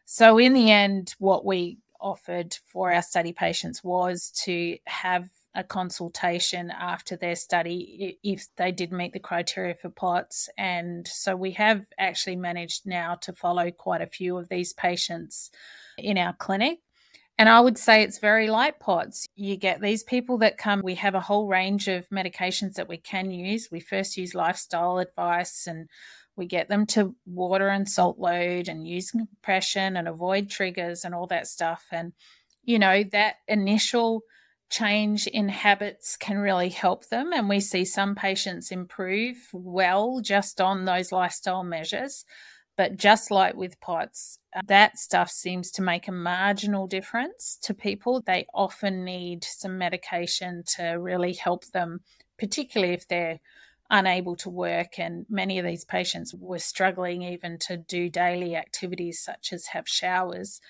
So, 0.05 0.37
in 0.37 0.53
the 0.53 0.71
end, 0.71 1.15
what 1.19 1.45
we 1.45 1.77
offered 1.99 2.57
for 2.65 2.91
our 2.91 3.01
study 3.01 3.33
patients 3.33 3.83
was 3.83 4.31
to 4.43 4.77
have 4.85 5.29
a 5.55 5.63
consultation 5.63 6.69
after 6.69 7.17
their 7.17 7.35
study 7.35 8.19
if 8.23 8.47
they 8.57 8.71
did 8.71 8.91
meet 8.91 9.11
the 9.13 9.19
criteria 9.19 9.73
for 9.73 9.89
POTS. 9.89 10.49
And 10.57 11.07
so 11.07 11.35
we 11.35 11.51
have 11.53 11.85
actually 11.97 12.35
managed 12.35 12.85
now 12.85 13.15
to 13.21 13.33
follow 13.33 13.71
quite 13.71 14.01
a 14.01 14.07
few 14.07 14.37
of 14.37 14.49
these 14.49 14.73
patients 14.73 15.49
in 15.97 16.17
our 16.17 16.33
clinic. 16.33 16.79
And 17.39 17.47
I 17.47 17.59
would 17.59 17.77
say 17.77 18.01
it's 18.01 18.17
very 18.17 18.49
light 18.49 18.79
POTS. 18.79 19.27
You 19.35 19.57
get 19.57 19.79
these 19.79 20.03
people 20.03 20.39
that 20.39 20.57
come, 20.57 20.81
we 20.83 20.95
have 20.95 21.13
a 21.13 21.19
whole 21.19 21.47
range 21.47 21.87
of 21.87 22.09
medications 22.09 22.73
that 22.75 22.89
we 22.89 22.97
can 22.97 23.29
use. 23.29 23.69
We 23.71 23.79
first 23.79 24.17
use 24.17 24.33
lifestyle 24.33 24.97
advice 24.97 25.67
and 25.67 25.87
we 26.35 26.47
get 26.47 26.67
them 26.67 26.85
to 26.87 27.15
water 27.25 27.67
and 27.67 27.87
salt 27.87 28.17
load 28.17 28.69
and 28.69 28.87
use 28.87 29.11
compression 29.11 29.97
and 29.97 30.07
avoid 30.07 30.49
triggers 30.49 31.05
and 31.05 31.13
all 31.13 31.27
that 31.27 31.47
stuff. 31.47 31.85
And, 31.91 32.13
you 32.63 32.79
know, 32.79 33.03
that 33.11 33.35
initial 33.47 34.21
change 34.69 35.27
in 35.27 35.47
habits 35.47 36.17
can 36.17 36.37
really 36.37 36.69
help 36.69 37.07
them. 37.09 37.33
And 37.33 37.47
we 37.49 37.59
see 37.59 37.85
some 37.85 38.15
patients 38.15 38.71
improve 38.71 39.37
well 39.53 40.21
just 40.21 40.59
on 40.59 40.85
those 40.85 41.11
lifestyle 41.11 41.63
measures. 41.63 42.25
But 42.77 42.95
just 42.95 43.31
like 43.31 43.55
with 43.55 43.79
POTS, 43.81 44.37
uh, 44.55 44.61
that 44.67 44.97
stuff 44.99 45.31
seems 45.31 45.71
to 45.71 45.81
make 45.81 46.07
a 46.07 46.11
marginal 46.11 46.85
difference 46.87 47.57
to 47.63 47.73
people. 47.73 48.21
They 48.21 48.45
often 48.53 49.03
need 49.03 49.43
some 49.43 49.79
medication 49.79 50.63
to 50.77 50.91
really 50.91 51.33
help 51.33 51.65
them, 51.65 52.01
particularly 52.37 52.93
if 52.93 53.07
they're 53.07 53.39
unable 53.89 54.35
to 54.37 54.49
work. 54.49 54.99
And 54.99 55.25
many 55.27 55.57
of 55.57 55.65
these 55.65 55.85
patients 55.85 56.35
were 56.35 56.59
struggling 56.59 57.23
even 57.23 57.57
to 57.59 57.77
do 57.77 58.09
daily 58.09 58.55
activities 58.55 59.19
such 59.19 59.51
as 59.51 59.67
have 59.67 59.87
showers. 59.87 60.61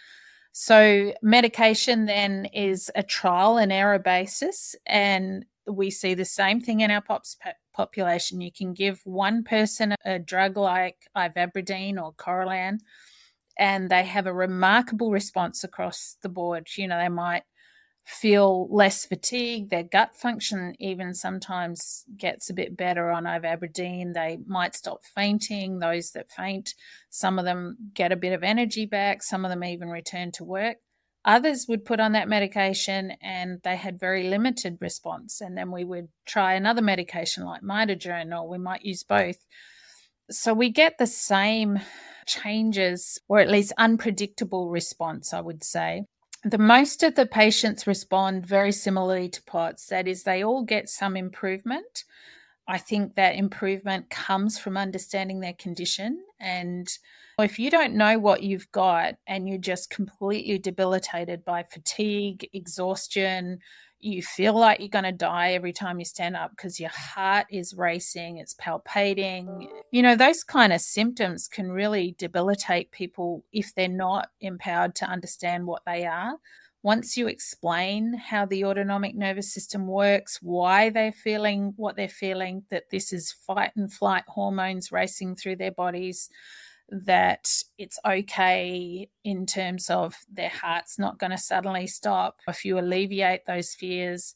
So, 0.53 1.13
medication 1.21 2.05
then 2.05 2.45
is 2.45 2.89
a 2.95 3.03
trial 3.03 3.57
and 3.57 3.71
error 3.71 3.99
basis. 3.99 4.75
And 4.85 5.45
we 5.67 5.91
see 5.91 6.13
the 6.13 6.25
same 6.25 6.61
thing 6.61 6.79
in 6.79 6.89
our 6.89 7.01
POTS 7.01 7.37
population. 7.77 8.41
You 8.41 8.51
can 8.51 8.73
give 8.73 8.99
one 9.05 9.43
person 9.43 9.95
a 10.03 10.19
drug 10.19 10.57
like 10.57 11.07
ivabradine 11.15 12.01
or 12.01 12.11
Coralan, 12.13 12.79
and 13.57 13.89
they 13.89 14.03
have 14.03 14.27
a 14.27 14.33
remarkable 14.33 15.11
response 15.11 15.63
across 15.63 16.17
the 16.23 16.29
board. 16.29 16.67
You 16.75 16.87
know, 16.87 16.97
they 16.97 17.07
might 17.07 17.43
feel 18.03 18.67
less 18.69 19.05
fatigue. 19.05 19.69
Their 19.69 19.83
gut 19.83 20.15
function 20.15 20.73
even 20.79 21.13
sometimes 21.13 22.05
gets 22.17 22.49
a 22.49 22.53
bit 22.53 22.75
better 22.75 23.11
on 23.11 23.25
ivabradine. 23.25 24.13
They 24.13 24.39
might 24.47 24.75
stop 24.75 25.03
fainting. 25.03 25.79
Those 25.79 26.11
that 26.11 26.31
faint, 26.31 26.73
some 27.09 27.37
of 27.37 27.45
them 27.45 27.77
get 27.93 28.11
a 28.11 28.15
bit 28.15 28.33
of 28.33 28.43
energy 28.43 28.85
back. 28.85 29.21
Some 29.21 29.45
of 29.45 29.49
them 29.49 29.63
even 29.63 29.89
return 29.89 30.31
to 30.33 30.43
work. 30.43 30.77
Others 31.27 31.67
would 31.67 31.85
put 31.85 31.99
on 31.99 32.13
that 32.13 32.29
medication 32.29 33.11
and 33.21 33.59
they 33.63 33.75
had 33.75 33.99
very 33.99 34.29
limited 34.29 34.77
response. 34.79 35.41
And 35.41 35.57
then 35.57 35.71
we 35.71 35.83
would 35.83 36.07
try 36.25 36.53
another 36.53 36.81
medication 36.81 37.43
like 37.43 37.61
midodrine, 37.61 38.35
or 38.35 38.47
we 38.47 38.57
might 38.57 38.85
use 38.85 39.03
both. 39.03 39.45
So 40.31 40.53
we 40.53 40.69
get 40.71 40.97
the 40.97 41.07
same 41.07 41.79
changes, 42.25 43.19
or 43.27 43.39
at 43.39 43.49
least 43.49 43.73
unpredictable 43.77 44.69
response, 44.69 45.33
I 45.33 45.41
would 45.41 45.63
say 45.63 46.05
the 46.43 46.57
most 46.57 47.03
of 47.03 47.15
the 47.15 47.25
patients 47.25 47.87
respond 47.87 48.45
very 48.45 48.71
similarly 48.71 49.29
to 49.29 49.43
POTS. 49.43 49.87
That 49.87 50.07
is, 50.07 50.23
they 50.23 50.43
all 50.43 50.63
get 50.63 50.87
some 50.87 51.17
improvement. 51.17 52.05
I 52.67 52.77
think 52.77 53.15
that 53.15 53.35
improvement 53.35 54.09
comes 54.09 54.57
from 54.57 54.77
understanding 54.77 55.39
their 55.39 55.53
condition 55.53 56.23
And 56.39 56.87
if 57.43 57.59
you 57.59 57.69
don't 57.69 57.93
know 57.93 58.17
what 58.17 58.41
you've 58.41 58.71
got 58.71 59.15
and 59.27 59.47
you're 59.47 59.59
just 59.59 59.91
completely 59.91 60.57
debilitated 60.57 61.45
by 61.45 61.63
fatigue, 61.63 62.49
exhaustion, 62.51 63.59
you 63.99 64.21
feel 64.21 64.57
like 64.57 64.79
you're 64.79 64.89
going 64.89 65.03
to 65.03 65.11
die 65.11 65.53
every 65.53 65.73
time 65.73 65.99
you 65.99 66.05
stand 66.05 66.35
up 66.35 66.51
because 66.51 66.79
your 66.79 66.89
heart 66.89 67.47
is 67.51 67.75
racing, 67.75 68.37
it's 68.37 68.55
palpating. 68.55 69.67
You 69.91 70.01
know, 70.01 70.15
those 70.15 70.43
kind 70.43 70.73
of 70.73 70.81
symptoms 70.81 71.47
can 71.47 71.71
really 71.71 72.15
debilitate 72.17 72.91
people 72.91 73.43
if 73.51 73.73
they're 73.75 73.87
not 73.87 74.29
empowered 74.41 74.95
to 74.95 75.05
understand 75.05 75.65
what 75.65 75.83
they 75.85 76.05
are. 76.05 76.33
Once 76.83 77.17
you 77.17 77.27
explain 77.27 78.13
how 78.13 78.45
the 78.45 78.63
autonomic 78.63 79.15
nervous 79.15 79.51
system 79.51 79.87
works, 79.87 80.39
why 80.41 80.89
they're 80.89 81.11
feeling 81.11 81.73
what 81.75 81.95
they're 81.95 82.07
feeling, 82.07 82.63
that 82.69 82.89
this 82.91 83.11
is 83.11 83.31
fight 83.45 83.71
and 83.75 83.91
flight 83.91 84.23
hormones 84.27 84.91
racing 84.91 85.35
through 85.35 85.55
their 85.55 85.71
bodies, 85.71 86.29
that 86.89 87.49
it's 87.77 87.99
okay 88.05 89.09
in 89.23 89.45
terms 89.45 89.89
of 89.89 90.15
their 90.31 90.49
heart's 90.49 90.97
not 90.97 91.19
going 91.19 91.31
to 91.31 91.37
suddenly 91.37 91.87
stop. 91.87 92.39
If 92.47 92.63
you 92.63 92.79
alleviate 92.79 93.45
those 93.45 93.73
fears, 93.73 94.35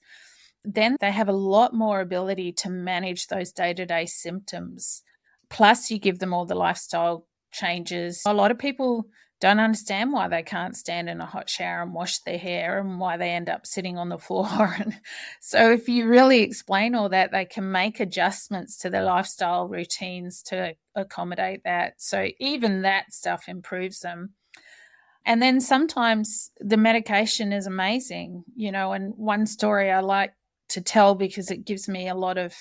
then 0.63 0.97
they 0.99 1.11
have 1.11 1.29
a 1.29 1.33
lot 1.33 1.73
more 1.73 2.01
ability 2.01 2.51
to 2.53 2.69
manage 2.69 3.27
those 3.27 3.51
day 3.51 3.73
to 3.73 3.85
day 3.85 4.05
symptoms. 4.05 5.03
Plus, 5.49 5.89
you 5.89 5.99
give 5.99 6.19
them 6.19 6.33
all 6.33 6.45
the 6.45 6.55
lifestyle 6.55 7.25
changes. 7.51 8.21
A 8.25 8.33
lot 8.33 8.51
of 8.51 8.59
people 8.59 9.07
don't 9.41 9.59
understand 9.59 10.13
why 10.13 10.27
they 10.27 10.43
can't 10.43 10.77
stand 10.77 11.09
in 11.09 11.19
a 11.19 11.25
hot 11.25 11.49
shower 11.49 11.81
and 11.81 11.93
wash 11.93 12.19
their 12.19 12.37
hair 12.37 12.79
and 12.79 12.99
why 12.99 13.17
they 13.17 13.31
end 13.31 13.49
up 13.49 13.65
sitting 13.65 13.97
on 13.97 14.07
the 14.07 14.17
floor. 14.17 14.77
And 14.79 14.93
so, 15.41 15.71
if 15.71 15.89
you 15.89 16.07
really 16.07 16.41
explain 16.41 16.95
all 16.95 17.09
that, 17.09 17.31
they 17.31 17.45
can 17.45 17.71
make 17.71 17.99
adjustments 17.99 18.77
to 18.77 18.89
their 18.89 19.03
lifestyle 19.03 19.67
routines 19.67 20.43
to 20.43 20.75
accommodate 20.95 21.63
that. 21.65 21.95
So, 21.97 22.29
even 22.39 22.83
that 22.83 23.11
stuff 23.11 23.49
improves 23.49 23.99
them. 23.99 24.35
And 25.25 25.41
then 25.41 25.59
sometimes 25.59 26.51
the 26.59 26.77
medication 26.77 27.51
is 27.51 27.65
amazing, 27.65 28.43
you 28.55 28.71
know. 28.71 28.93
And 28.93 29.13
one 29.17 29.47
story 29.47 29.91
I 29.91 30.01
like 30.01 30.33
to 30.69 30.81
tell 30.81 31.15
because 31.15 31.49
it 31.49 31.65
gives 31.65 31.89
me 31.89 32.07
a 32.07 32.15
lot 32.15 32.37
of 32.37 32.53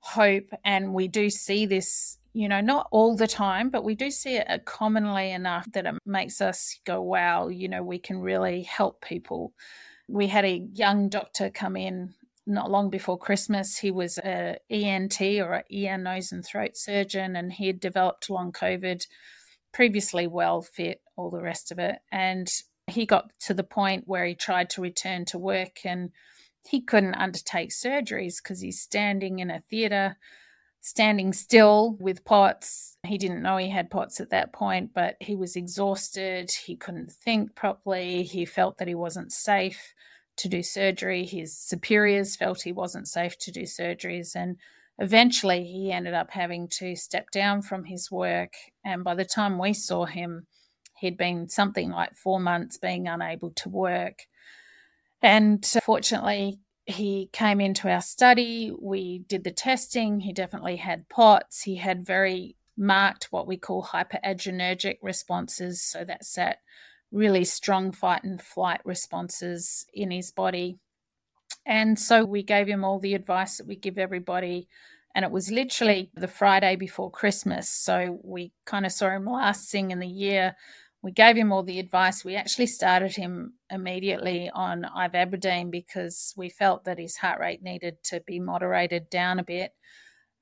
hope. 0.00 0.50
And 0.62 0.92
we 0.92 1.08
do 1.08 1.30
see 1.30 1.64
this 1.64 2.18
you 2.36 2.50
know, 2.50 2.60
not 2.60 2.86
all 2.90 3.16
the 3.16 3.26
time, 3.26 3.70
but 3.70 3.82
we 3.82 3.94
do 3.94 4.10
see 4.10 4.36
it 4.36 4.50
uh, 4.50 4.58
commonly 4.66 5.30
enough 5.30 5.66
that 5.72 5.86
it 5.86 5.94
makes 6.04 6.42
us 6.42 6.78
go, 6.84 7.00
wow, 7.00 7.48
you 7.48 7.66
know, 7.66 7.82
we 7.82 7.98
can 7.98 8.20
really 8.20 8.62
help 8.62 9.00
people. 9.00 9.54
We 10.06 10.26
had 10.26 10.44
a 10.44 10.66
young 10.74 11.08
doctor 11.08 11.48
come 11.48 11.78
in 11.78 12.12
not 12.46 12.70
long 12.70 12.90
before 12.90 13.16
Christmas. 13.16 13.78
He 13.78 13.90
was 13.90 14.18
a 14.18 14.58
ENT 14.68 15.18
or 15.40 15.54
a 15.54 15.64
ear, 15.70 15.96
nose, 15.96 16.30
and 16.30 16.44
throat 16.44 16.76
surgeon, 16.76 17.36
and 17.36 17.54
he 17.54 17.68
had 17.68 17.80
developed 17.80 18.28
long 18.28 18.52
COVID, 18.52 19.06
previously 19.72 20.26
well 20.26 20.60
fit, 20.60 21.00
all 21.16 21.30
the 21.30 21.40
rest 21.40 21.72
of 21.72 21.78
it. 21.78 22.00
And 22.12 22.52
he 22.86 23.06
got 23.06 23.30
to 23.46 23.54
the 23.54 23.64
point 23.64 24.04
where 24.06 24.26
he 24.26 24.34
tried 24.34 24.68
to 24.70 24.82
return 24.82 25.24
to 25.26 25.38
work 25.38 25.86
and 25.86 26.10
he 26.68 26.82
couldn't 26.82 27.14
undertake 27.14 27.70
surgeries 27.70 28.42
because 28.42 28.60
he's 28.60 28.82
standing 28.82 29.38
in 29.38 29.50
a 29.50 29.62
theatre 29.70 30.18
standing 30.86 31.32
still 31.32 31.96
with 31.98 32.24
POTS. 32.24 32.96
He 33.04 33.18
didn't 33.18 33.42
know 33.42 33.56
he 33.56 33.68
had 33.68 33.90
POTS 33.90 34.20
at 34.20 34.30
that 34.30 34.52
point, 34.52 34.94
but 34.94 35.16
he 35.18 35.34
was 35.34 35.56
exhausted. 35.56 36.48
He 36.52 36.76
couldn't 36.76 37.10
think 37.10 37.56
properly. 37.56 38.22
He 38.22 38.44
felt 38.44 38.78
that 38.78 38.86
he 38.86 38.94
wasn't 38.94 39.32
safe 39.32 39.94
to 40.36 40.48
do 40.48 40.62
surgery. 40.62 41.26
His 41.26 41.58
superiors 41.58 42.36
felt 42.36 42.62
he 42.62 42.70
wasn't 42.70 43.08
safe 43.08 43.36
to 43.38 43.50
do 43.50 43.62
surgeries. 43.62 44.36
And 44.36 44.58
eventually 44.98 45.64
he 45.64 45.90
ended 45.90 46.14
up 46.14 46.30
having 46.30 46.68
to 46.78 46.94
step 46.94 47.32
down 47.32 47.62
from 47.62 47.82
his 47.82 48.08
work. 48.08 48.52
And 48.84 49.02
by 49.02 49.16
the 49.16 49.24
time 49.24 49.58
we 49.58 49.72
saw 49.72 50.04
him, 50.04 50.46
he'd 51.00 51.18
been 51.18 51.48
something 51.48 51.90
like 51.90 52.14
four 52.14 52.38
months 52.38 52.78
being 52.78 53.08
unable 53.08 53.50
to 53.50 53.68
work. 53.68 54.20
And 55.20 55.66
fortunately, 55.82 56.60
he 56.86 57.28
came 57.32 57.60
into 57.60 57.90
our 57.90 58.00
study. 58.00 58.72
We 58.80 59.18
did 59.18 59.44
the 59.44 59.50
testing. 59.50 60.20
He 60.20 60.32
definitely 60.32 60.76
had 60.76 61.08
POTS. 61.08 61.62
He 61.62 61.76
had 61.76 62.06
very 62.06 62.56
marked 62.76 63.28
what 63.30 63.46
we 63.46 63.56
call 63.56 63.82
hyperadrenergic 63.82 64.98
responses. 65.02 65.82
So 65.82 66.04
that's 66.04 66.32
that 66.34 66.58
really 67.10 67.44
strong 67.44 67.92
fight 67.92 68.22
and 68.22 68.40
flight 68.40 68.80
responses 68.84 69.86
in 69.94 70.10
his 70.10 70.30
body. 70.30 70.78
And 71.64 71.98
so 71.98 72.24
we 72.24 72.44
gave 72.44 72.68
him 72.68 72.84
all 72.84 73.00
the 73.00 73.14
advice 73.14 73.56
that 73.56 73.66
we 73.66 73.74
give 73.74 73.98
everybody. 73.98 74.68
And 75.14 75.24
it 75.24 75.30
was 75.30 75.50
literally 75.50 76.10
the 76.14 76.28
Friday 76.28 76.76
before 76.76 77.10
Christmas. 77.10 77.68
So 77.68 78.20
we 78.22 78.52
kind 78.64 78.86
of 78.86 78.92
saw 78.92 79.10
him 79.10 79.26
last 79.26 79.70
thing 79.70 79.90
in 79.90 79.98
the 79.98 80.06
year 80.06 80.54
we 81.06 81.12
gave 81.12 81.36
him 81.36 81.52
all 81.52 81.62
the 81.62 81.78
advice. 81.78 82.24
We 82.24 82.34
actually 82.34 82.66
started 82.66 83.14
him 83.14 83.52
immediately 83.70 84.50
on 84.52 84.82
ivabradine 84.82 85.70
because 85.70 86.34
we 86.36 86.48
felt 86.48 86.82
that 86.84 86.98
his 86.98 87.16
heart 87.16 87.38
rate 87.38 87.62
needed 87.62 88.02
to 88.06 88.20
be 88.26 88.40
moderated 88.40 89.08
down 89.08 89.38
a 89.38 89.44
bit. 89.44 89.70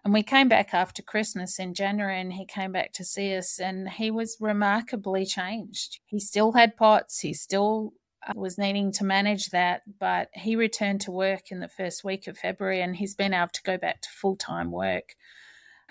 And 0.06 0.14
we 0.14 0.22
came 0.22 0.48
back 0.48 0.72
after 0.72 1.02
Christmas 1.02 1.58
in 1.58 1.74
January 1.74 2.18
and 2.18 2.32
he 2.32 2.46
came 2.46 2.72
back 2.72 2.94
to 2.94 3.04
see 3.04 3.36
us 3.36 3.60
and 3.60 3.90
he 3.90 4.10
was 4.10 4.38
remarkably 4.40 5.26
changed. 5.26 6.00
He 6.06 6.18
still 6.18 6.52
had 6.52 6.78
POTS, 6.78 7.20
he 7.20 7.34
still 7.34 7.92
uh, 8.26 8.32
was 8.34 8.56
needing 8.56 8.90
to 8.92 9.04
manage 9.04 9.50
that, 9.50 9.82
but 10.00 10.30
he 10.32 10.56
returned 10.56 11.02
to 11.02 11.12
work 11.12 11.50
in 11.50 11.60
the 11.60 11.68
first 11.68 12.04
week 12.04 12.26
of 12.26 12.38
February 12.38 12.80
and 12.80 12.96
he's 12.96 13.14
been 13.14 13.34
able 13.34 13.48
to 13.52 13.62
go 13.64 13.76
back 13.76 14.00
to 14.00 14.08
full 14.08 14.36
time 14.36 14.70
work. 14.70 15.14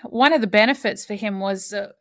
One 0.02 0.32
of 0.32 0.40
the 0.40 0.48
benefits 0.48 1.06
for 1.06 1.14
him 1.14 1.38
was 1.38 1.72
uh, 1.72 1.92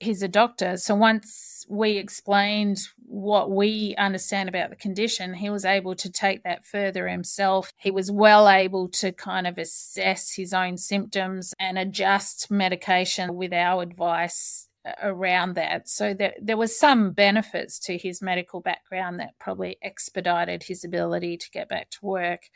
he's 0.00 0.22
a 0.22 0.28
doctor. 0.28 0.76
So 0.76 0.94
once 0.94 1.66
we 1.68 1.96
explained 1.96 2.78
what 3.06 3.50
we 3.50 3.94
understand 3.98 4.48
about 4.48 4.70
the 4.70 4.76
condition, 4.76 5.34
he 5.34 5.50
was 5.50 5.64
able 5.64 5.94
to 5.96 6.10
take 6.10 6.42
that 6.44 6.64
further 6.64 7.08
himself. 7.08 7.72
He 7.76 7.90
was 7.90 8.10
well 8.10 8.48
able 8.48 8.88
to 8.90 9.12
kind 9.12 9.46
of 9.46 9.58
assess 9.58 10.32
his 10.32 10.52
own 10.54 10.76
symptoms 10.76 11.52
and 11.58 11.78
adjust 11.78 12.50
medication 12.50 13.34
with 13.34 13.52
our 13.52 13.82
advice 13.82 14.68
uh, 14.84 14.92
around 15.02 15.54
that. 15.54 15.88
So 15.88 16.14
there, 16.14 16.34
there 16.40 16.56
was 16.56 16.78
some 16.78 17.12
benefits 17.12 17.78
to 17.80 17.98
his 17.98 18.22
medical 18.22 18.60
background 18.60 19.18
that 19.18 19.38
probably 19.38 19.78
expedited 19.82 20.62
his 20.62 20.84
ability 20.84 21.36
to 21.38 21.50
get 21.50 21.68
back 21.68 21.90
to 21.90 21.98
work. 22.06 22.50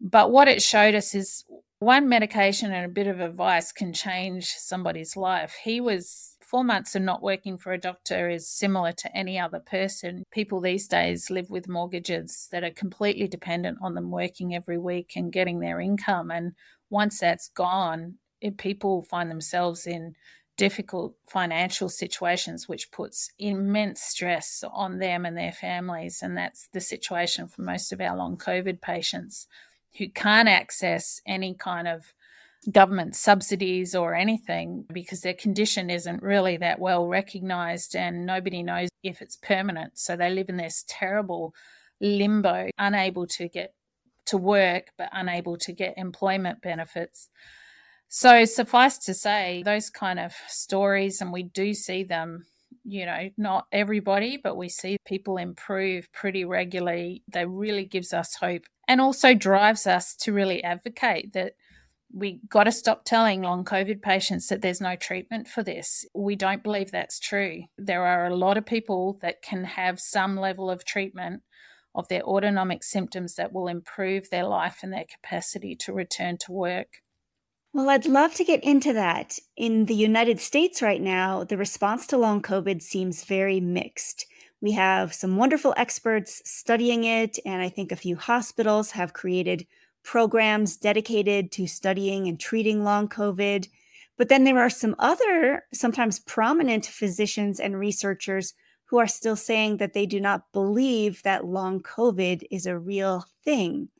But 0.00 0.30
what 0.30 0.48
it 0.48 0.62
showed 0.62 0.94
us 0.94 1.14
is 1.14 1.44
one 1.80 2.08
medication 2.08 2.72
and 2.72 2.86
a 2.86 2.88
bit 2.88 3.06
of 3.06 3.20
advice 3.20 3.72
can 3.72 3.92
change 3.92 4.46
somebody's 4.46 5.16
life. 5.16 5.56
He 5.62 5.80
was 5.80 6.36
four 6.48 6.64
months 6.64 6.94
of 6.94 7.02
not 7.02 7.22
working 7.22 7.58
for 7.58 7.72
a 7.72 7.78
doctor 7.78 8.30
is 8.30 8.48
similar 8.48 8.92
to 8.92 9.16
any 9.16 9.38
other 9.38 9.60
person. 9.60 10.24
People 10.30 10.60
these 10.60 10.88
days 10.88 11.30
live 11.30 11.50
with 11.50 11.68
mortgages 11.68 12.48
that 12.50 12.64
are 12.64 12.70
completely 12.70 13.28
dependent 13.28 13.78
on 13.82 13.94
them 13.94 14.10
working 14.10 14.54
every 14.54 14.78
week 14.78 15.12
and 15.14 15.32
getting 15.32 15.60
their 15.60 15.78
income. 15.78 16.30
And 16.30 16.52
once 16.88 17.20
that's 17.20 17.48
gone, 17.48 18.14
it, 18.40 18.56
people 18.56 19.02
find 19.02 19.30
themselves 19.30 19.86
in 19.86 20.14
difficult 20.56 21.14
financial 21.28 21.90
situations, 21.90 22.66
which 22.66 22.90
puts 22.90 23.30
immense 23.38 24.00
stress 24.00 24.64
on 24.72 24.98
them 24.98 25.26
and 25.26 25.36
their 25.36 25.52
families. 25.52 26.20
And 26.22 26.36
that's 26.36 26.68
the 26.72 26.80
situation 26.80 27.46
for 27.46 27.60
most 27.60 27.92
of 27.92 28.00
our 28.00 28.16
long 28.16 28.38
COVID 28.38 28.80
patients 28.80 29.46
who 29.98 30.08
can't 30.08 30.48
access 30.48 31.20
any 31.26 31.54
kind 31.54 31.86
of 31.86 32.14
government 32.70 33.16
subsidies 33.16 33.94
or 33.94 34.14
anything 34.14 34.84
because 34.92 35.20
their 35.20 35.34
condition 35.34 35.90
isn't 35.90 36.22
really 36.22 36.56
that 36.56 36.78
well 36.78 37.06
recognized 37.06 37.94
and 37.94 38.26
nobody 38.26 38.62
knows 38.62 38.88
if 39.02 39.22
it's 39.22 39.36
permanent. 39.36 39.98
So 39.98 40.16
they 40.16 40.30
live 40.30 40.48
in 40.48 40.56
this 40.56 40.84
terrible 40.88 41.54
limbo, 42.00 42.68
unable 42.78 43.26
to 43.26 43.48
get 43.48 43.74
to 44.26 44.36
work, 44.36 44.88
but 44.96 45.08
unable 45.12 45.56
to 45.56 45.72
get 45.72 45.94
employment 45.96 46.60
benefits. 46.60 47.30
So, 48.08 48.44
suffice 48.44 48.98
to 48.98 49.14
say, 49.14 49.62
those 49.64 49.90
kind 49.90 50.18
of 50.18 50.32
stories, 50.48 51.20
and 51.20 51.32
we 51.32 51.42
do 51.42 51.74
see 51.74 52.04
them, 52.04 52.46
you 52.84 53.04
know, 53.04 53.28
not 53.36 53.66
everybody, 53.70 54.38
but 54.42 54.56
we 54.56 54.70
see 54.70 54.96
people 55.06 55.36
improve 55.36 56.10
pretty 56.12 56.44
regularly. 56.44 57.22
That 57.32 57.48
really 57.48 57.84
gives 57.84 58.14
us 58.14 58.34
hope 58.34 58.62
and 58.86 59.00
also 59.00 59.34
drives 59.34 59.86
us 59.86 60.14
to 60.16 60.32
really 60.32 60.64
advocate 60.64 61.34
that 61.34 61.52
we 62.12 62.40
got 62.48 62.64
to 62.64 62.72
stop 62.72 63.04
telling 63.04 63.42
long 63.42 63.64
COVID 63.64 64.00
patients 64.02 64.48
that 64.48 64.62
there's 64.62 64.80
no 64.80 64.96
treatment 64.96 65.46
for 65.48 65.62
this. 65.62 66.04
We 66.14 66.36
don't 66.36 66.62
believe 66.62 66.90
that's 66.90 67.20
true. 67.20 67.64
There 67.76 68.04
are 68.04 68.26
a 68.26 68.36
lot 68.36 68.56
of 68.56 68.64
people 68.64 69.18
that 69.20 69.42
can 69.42 69.64
have 69.64 70.00
some 70.00 70.36
level 70.36 70.70
of 70.70 70.84
treatment 70.84 71.42
of 71.94 72.08
their 72.08 72.22
autonomic 72.22 72.82
symptoms 72.82 73.34
that 73.34 73.52
will 73.52 73.68
improve 73.68 74.30
their 74.30 74.44
life 74.44 74.78
and 74.82 74.92
their 74.92 75.04
capacity 75.04 75.74
to 75.76 75.92
return 75.92 76.36
to 76.38 76.52
work. 76.52 77.02
Well, 77.72 77.90
I'd 77.90 78.06
love 78.06 78.34
to 78.34 78.44
get 78.44 78.64
into 78.64 78.92
that. 78.94 79.38
In 79.56 79.84
the 79.84 79.94
United 79.94 80.40
States 80.40 80.80
right 80.80 81.02
now, 81.02 81.44
the 81.44 81.58
response 81.58 82.06
to 82.08 82.16
long 82.16 82.40
COVID 82.40 82.80
seems 82.80 83.24
very 83.24 83.60
mixed. 83.60 84.26
We 84.60 84.72
have 84.72 85.12
some 85.12 85.36
wonderful 85.36 85.74
experts 85.76 86.42
studying 86.44 87.04
it, 87.04 87.38
and 87.44 87.60
I 87.62 87.68
think 87.68 87.92
a 87.92 87.96
few 87.96 88.16
hospitals 88.16 88.92
have 88.92 89.12
created 89.12 89.66
programs 90.08 90.78
dedicated 90.78 91.52
to 91.52 91.66
studying 91.66 92.28
and 92.28 92.40
treating 92.40 92.82
long 92.82 93.06
COVID. 93.10 93.68
But 94.16 94.30
then 94.30 94.44
there 94.44 94.58
are 94.58 94.70
some 94.70 94.96
other, 94.98 95.66
sometimes 95.74 96.18
prominent 96.18 96.86
physicians 96.86 97.60
and 97.60 97.78
researchers 97.78 98.54
who 98.86 98.96
are 98.96 99.06
still 99.06 99.36
saying 99.36 99.76
that 99.76 99.92
they 99.92 100.06
do 100.06 100.18
not 100.18 100.50
believe 100.50 101.22
that 101.24 101.44
long 101.44 101.82
COVID 101.82 102.42
is 102.50 102.64
a 102.64 102.78
real 102.78 103.26
thing. 103.44 103.90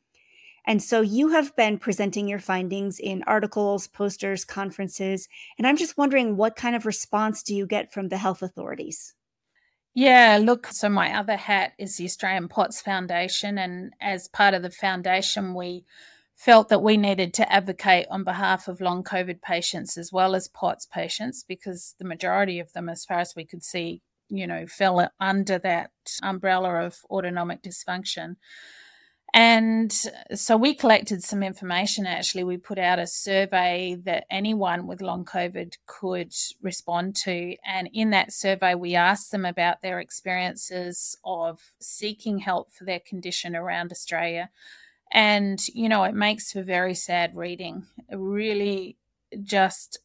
And 0.66 0.82
so 0.82 1.02
you 1.02 1.28
have 1.28 1.54
been 1.56 1.78
presenting 1.78 2.26
your 2.26 2.38
findings 2.38 2.98
in 2.98 3.22
articles, 3.24 3.86
posters, 3.86 4.46
conferences. 4.46 5.28
And 5.58 5.66
I'm 5.66 5.76
just 5.76 5.98
wondering 5.98 6.38
what 6.38 6.56
kind 6.56 6.74
of 6.74 6.86
response 6.86 7.42
do 7.42 7.54
you 7.54 7.66
get 7.66 7.92
from 7.92 8.08
the 8.08 8.16
health 8.16 8.40
authorities? 8.40 9.14
Yeah, 10.00 10.38
look, 10.40 10.68
so 10.68 10.88
my 10.88 11.12
other 11.12 11.36
hat 11.36 11.72
is 11.76 11.96
the 11.96 12.04
Australian 12.04 12.46
POTS 12.46 12.80
Foundation. 12.80 13.58
And 13.58 13.92
as 14.00 14.28
part 14.28 14.54
of 14.54 14.62
the 14.62 14.70
foundation, 14.70 15.54
we 15.54 15.84
felt 16.36 16.68
that 16.68 16.84
we 16.84 16.96
needed 16.96 17.34
to 17.34 17.52
advocate 17.52 18.06
on 18.08 18.22
behalf 18.22 18.68
of 18.68 18.80
long 18.80 19.02
COVID 19.02 19.42
patients 19.42 19.98
as 19.98 20.12
well 20.12 20.36
as 20.36 20.46
POTS 20.46 20.86
patients 20.86 21.42
because 21.42 21.96
the 21.98 22.04
majority 22.04 22.60
of 22.60 22.72
them, 22.74 22.88
as 22.88 23.04
far 23.04 23.18
as 23.18 23.34
we 23.34 23.44
could 23.44 23.64
see, 23.64 24.00
you 24.28 24.46
know, 24.46 24.68
fell 24.68 25.10
under 25.18 25.58
that 25.58 25.90
umbrella 26.22 26.74
of 26.76 26.98
autonomic 27.10 27.60
dysfunction. 27.60 28.36
And 29.34 29.92
so 30.34 30.56
we 30.56 30.74
collected 30.74 31.22
some 31.22 31.42
information 31.42 32.06
actually. 32.06 32.44
We 32.44 32.56
put 32.56 32.78
out 32.78 32.98
a 32.98 33.06
survey 33.06 33.96
that 34.04 34.24
anyone 34.30 34.86
with 34.86 35.02
long 35.02 35.24
COVID 35.24 35.76
could 35.86 36.32
respond 36.62 37.14
to. 37.16 37.54
And 37.64 37.90
in 37.92 38.10
that 38.10 38.32
survey, 38.32 38.74
we 38.74 38.94
asked 38.94 39.30
them 39.30 39.44
about 39.44 39.82
their 39.82 40.00
experiences 40.00 41.16
of 41.24 41.60
seeking 41.78 42.38
help 42.38 42.72
for 42.72 42.84
their 42.84 43.00
condition 43.00 43.54
around 43.54 43.92
Australia. 43.92 44.50
And, 45.12 45.60
you 45.68 45.88
know, 45.88 46.04
it 46.04 46.14
makes 46.14 46.52
for 46.52 46.62
very 46.62 46.94
sad 46.94 47.36
reading. 47.36 47.86
Really 48.10 48.96
just 49.42 49.98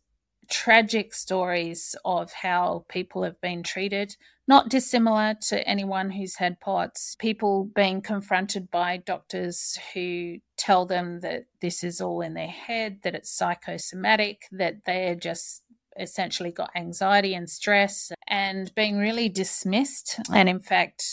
tragic 0.50 1.14
stories 1.14 1.96
of 2.04 2.32
how 2.34 2.86
people 2.90 3.24
have 3.24 3.40
been 3.40 3.64
treated, 3.64 4.16
not 4.48 4.70
dissimilar 4.70 5.36
to 5.50 5.68
anyone 5.68 6.12
who's 6.12 6.36
had 6.36 6.60
POTS. 6.60 7.16
People 7.20 7.70
being 7.76 8.02
confronted 8.02 8.70
by 8.70 8.98
doctors 8.98 9.78
who 9.94 10.38
tell 10.58 10.86
them 10.86 11.22
that 11.22 11.46
this 11.62 11.84
is 11.84 12.02
all 12.02 12.22
in 12.22 12.34
their 12.34 12.48
head, 12.48 13.00
that 13.04 13.16
it's 13.16 13.32
psychosomatic, 13.32 14.44
that 14.52 14.86
they're 14.86 15.16
just 15.16 15.62
essentially 16.00 16.52
got 16.52 16.72
anxiety 16.76 17.36
and 17.36 17.48
stress 17.48 18.12
and 18.28 18.74
being 18.74 18.98
really 18.98 19.30
dismissed. 19.30 20.20
And 20.32 20.50
in 20.50 20.60
fact, 20.60 21.04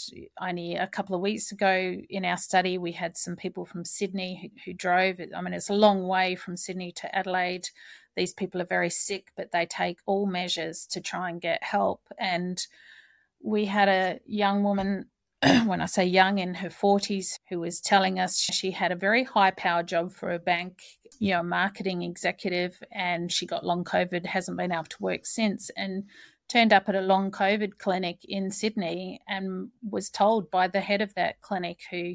only 0.41 0.75
a 0.75 0.87
couple 0.87 1.15
of 1.15 1.21
weeks 1.21 1.53
ago 1.53 1.97
in 2.09 2.25
our 2.25 2.39
study, 2.39 2.79
we 2.79 2.93
had 2.93 3.17
some 3.17 3.37
people 3.37 3.67
from 3.67 3.85
Sydney 3.85 4.41
who, 4.41 4.49
who 4.65 4.73
drove. 4.73 5.21
I 5.21 5.41
mean, 5.43 5.53
it's 5.53 5.69
a 5.69 5.75
long 5.75 6.09
way 6.09 6.35
from 6.35 6.57
Sydney 6.57 6.93
to 6.93 7.15
Adelaide 7.15 7.69
these 8.17 8.35
people 8.35 8.61
are 8.61 8.67
very 8.67 8.91
sick, 8.91 9.33
but 9.37 9.53
they 9.53 9.67
take 9.67 9.99
all 10.07 10.27
measures 10.27 10.87
to 10.91 11.01
try 11.01 11.31
and 11.31 11.41
get 11.41 11.63
help. 11.63 12.03
And 12.19 12.61
we 13.43 13.65
had 13.65 13.89
a 13.89 14.21
young 14.27 14.63
woman, 14.63 15.07
when 15.67 15.81
I 15.81 15.87
say 15.87 16.05
young, 16.05 16.39
in 16.39 16.55
her 16.55 16.69
40s, 16.69 17.39
who 17.49 17.61
was 17.61 17.81
telling 17.81 18.19
us 18.19 18.41
she 18.41 18.71
had 18.71 18.93
a 18.93 18.97
very 18.97 19.25
high 19.25 19.51
power 19.53 19.83
job 19.83 20.13
for 20.13 20.33
a 20.33 20.39
bank, 20.39 20.79
you 21.19 21.33
know, 21.33 21.43
marketing 21.43 22.03
executive, 22.03 22.83
and 22.93 23.33
she 23.33 23.47
got 23.47 23.65
long 23.65 23.85
COVID, 23.85 24.27
hasn't 24.27 24.59
been 24.59 24.73
able 24.73 24.85
to 24.85 24.97
work 25.03 25.27
since. 25.27 25.71
And 25.77 26.05
turned 26.51 26.73
up 26.73 26.89
at 26.89 26.97
a 26.97 27.01
long 27.01 27.31
COVID 27.31 27.79
clinic 27.79 28.19
in 28.25 28.51
Sydney 28.51 29.21
and 29.29 29.69
was 29.89 30.11
told 30.11 30.51
by 30.51 30.67
the 30.67 30.81
head 30.81 31.01
of 31.01 31.15
that 31.15 31.41
clinic 31.41 31.81
who 31.91 32.15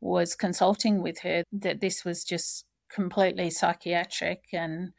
was 0.00 0.34
consulting 0.34 1.02
with 1.02 1.18
her 1.20 1.44
that 1.52 1.80
this 1.80 2.04
was 2.04 2.22
just 2.22 2.66
completely 2.90 3.48
psychiatric 3.48 4.44
and 4.52 4.92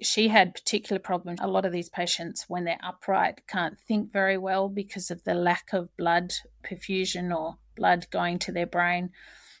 she 0.00 0.28
had 0.28 0.54
particular 0.54 1.00
problems. 1.00 1.40
A 1.42 1.48
lot 1.48 1.64
of 1.64 1.72
these 1.72 1.88
patients, 1.88 2.44
when 2.48 2.64
they're 2.64 2.78
upright, 2.82 3.46
can't 3.46 3.78
think 3.80 4.12
very 4.12 4.36
well 4.38 4.68
because 4.68 5.10
of 5.10 5.24
the 5.24 5.34
lack 5.34 5.72
of 5.72 5.94
blood 5.96 6.34
perfusion 6.62 7.34
or 7.34 7.56
blood 7.76 8.06
going 8.10 8.38
to 8.40 8.52
their 8.52 8.66
brain. 8.66 9.10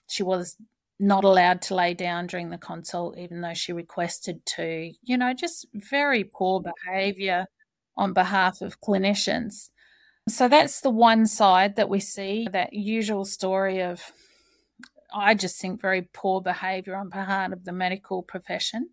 She 0.08 0.22
was 0.22 0.56
not 0.98 1.24
allowed 1.24 1.62
to 1.62 1.74
lay 1.74 1.94
down 1.94 2.26
during 2.26 2.50
the 2.50 2.58
consult, 2.58 3.18
even 3.18 3.40
though 3.40 3.54
she 3.54 3.72
requested 3.72 4.44
to. 4.46 4.92
You 5.02 5.16
know, 5.16 5.32
just 5.32 5.66
very 5.74 6.24
poor 6.24 6.62
behavior 6.62 7.46
on 7.96 8.12
behalf 8.12 8.60
of 8.60 8.80
clinicians. 8.80 9.70
So 10.28 10.48
that's 10.48 10.80
the 10.80 10.90
one 10.90 11.26
side 11.26 11.76
that 11.76 11.88
we 11.88 12.00
see 12.00 12.48
that 12.52 12.72
usual 12.72 13.24
story 13.24 13.82
of, 13.82 14.02
I 15.14 15.34
just 15.34 15.60
think, 15.60 15.80
very 15.80 16.02
poor 16.12 16.40
behavior 16.40 16.96
on 16.96 17.08
behalf 17.08 17.52
of 17.52 17.64
the 17.64 17.72
medical 17.72 18.22
profession. 18.22 18.90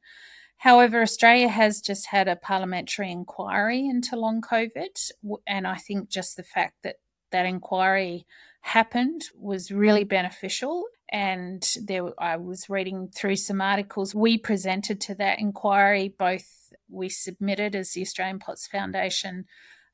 However, 0.63 1.01
Australia 1.01 1.49
has 1.49 1.81
just 1.81 2.07
had 2.07 2.29
a 2.29 2.37
parliamentary 2.37 3.11
inquiry 3.11 3.85
into 3.85 4.15
long 4.15 4.39
COVID. 4.39 5.11
And 5.45 5.67
I 5.67 5.75
think 5.75 6.07
just 6.07 6.37
the 6.37 6.43
fact 6.43 6.75
that 6.83 6.95
that 7.33 7.45
inquiry 7.45 8.25
happened 8.61 9.23
was 9.35 9.71
really 9.71 10.05
beneficial. 10.05 10.85
And 11.11 11.69
there, 11.85 12.11
I 12.17 12.37
was 12.37 12.69
reading 12.69 13.09
through 13.13 13.35
some 13.35 13.59
articles. 13.59 14.15
We 14.15 14.37
presented 14.37 15.01
to 15.01 15.15
that 15.15 15.37
inquiry, 15.37 16.15
both 16.17 16.71
we 16.89 17.09
submitted 17.09 17.75
as 17.75 17.91
the 17.91 18.01
Australian 18.01 18.39
POTS 18.39 18.67
Foundation, 18.67 19.43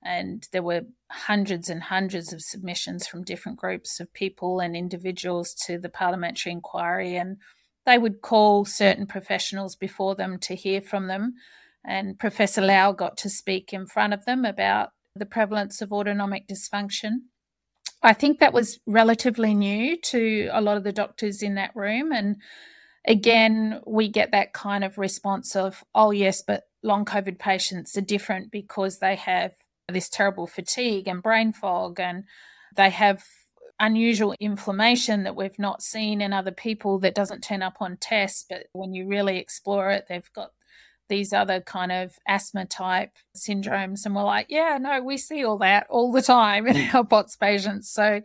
and 0.04 0.48
there 0.52 0.62
were 0.62 0.84
hundreds 1.10 1.68
and 1.70 1.82
hundreds 1.82 2.32
of 2.32 2.44
submissions 2.44 3.08
from 3.08 3.24
different 3.24 3.58
groups 3.58 4.00
of 4.00 4.14
people 4.14 4.60
and 4.60 4.76
individuals 4.76 5.56
to 5.66 5.80
the 5.80 5.90
parliamentary 5.90 6.52
inquiry. 6.52 7.16
And 7.16 7.38
they 7.86 7.98
would 7.98 8.22
call 8.22 8.66
certain 8.66 9.06
professionals 9.08 9.76
before 9.76 10.16
them 10.16 10.38
to 10.40 10.56
hear 10.56 10.82
from 10.82 11.08
them. 11.08 11.36
And 11.86 12.20
Professor 12.20 12.62
Lau 12.62 12.92
got 12.92 13.18
to 13.18 13.30
speak 13.30 13.74
in 13.74 13.88
front 13.88 14.14
of 14.14 14.26
them 14.26 14.46
about 14.46 14.90
the 15.16 15.26
prevalence 15.26 15.82
of 15.82 15.92
autonomic 15.92 16.48
dysfunction. 16.48 17.22
I 18.02 18.14
think 18.14 18.40
that 18.40 18.54
was 18.54 18.80
relatively 18.86 19.54
new 19.54 19.98
to 19.98 20.50
a 20.52 20.62
lot 20.62 20.78
of 20.78 20.84
the 20.84 20.94
doctors 20.94 21.42
in 21.42 21.56
that 21.56 21.76
room. 21.76 22.12
And 22.12 22.38
again, 23.06 23.82
we 23.86 24.08
get 24.08 24.32
that 24.32 24.54
kind 24.54 24.84
of 24.84 24.98
response 24.98 25.56
of, 25.56 25.84
oh, 25.94 26.12
yes, 26.12 26.42
but 26.42 26.64
long 26.84 27.06
COVID 27.06 27.40
patients 27.40 27.98
are 27.98 28.02
different 28.02 28.52
because 28.52 29.00
they 29.00 29.16
have 29.16 29.54
this 29.90 30.10
terrible 30.10 30.48
fatigue 30.48 31.08
and 31.08 31.24
brain 31.24 31.52
fog 31.52 32.00
and 32.00 32.24
they 32.76 32.90
have 32.90 33.24
unusual 33.80 34.36
inflammation 34.40 35.24
that 35.24 35.36
we've 35.36 35.58
not 35.60 35.82
seen 35.82 36.22
in 36.22 36.34
other 36.34 36.52
people 36.52 37.00
that 37.00 37.16
doesn't 37.16 37.44
turn 37.44 37.62
up 37.62 37.78
on 37.80 37.98
tests. 37.98 38.46
But 38.48 38.68
when 38.74 38.94
you 38.94 39.08
really 39.08 39.38
explore 39.38 39.92
it, 39.92 40.06
they've 40.10 40.32
got 40.34 40.52
these 41.08 41.34
other 41.34 41.60
kind 41.62 41.92
of 41.92 42.18
asthma 42.28 42.66
type 42.66 43.12
syndromes. 43.36 44.06
And 44.06 44.16
we're 44.16 44.24
like, 44.24 44.48
yeah, 44.50 44.78
no, 44.80 45.02
we 45.02 45.18
see 45.18 45.44
all 45.44 45.58
that 45.60 45.88
all 45.90 46.12
the 46.12 46.22
time 46.22 46.68
in 46.68 46.76
mm. 46.76 46.94
our 46.94 47.04
POTS 47.04 47.36
patients. 47.36 47.90
So 47.90 48.22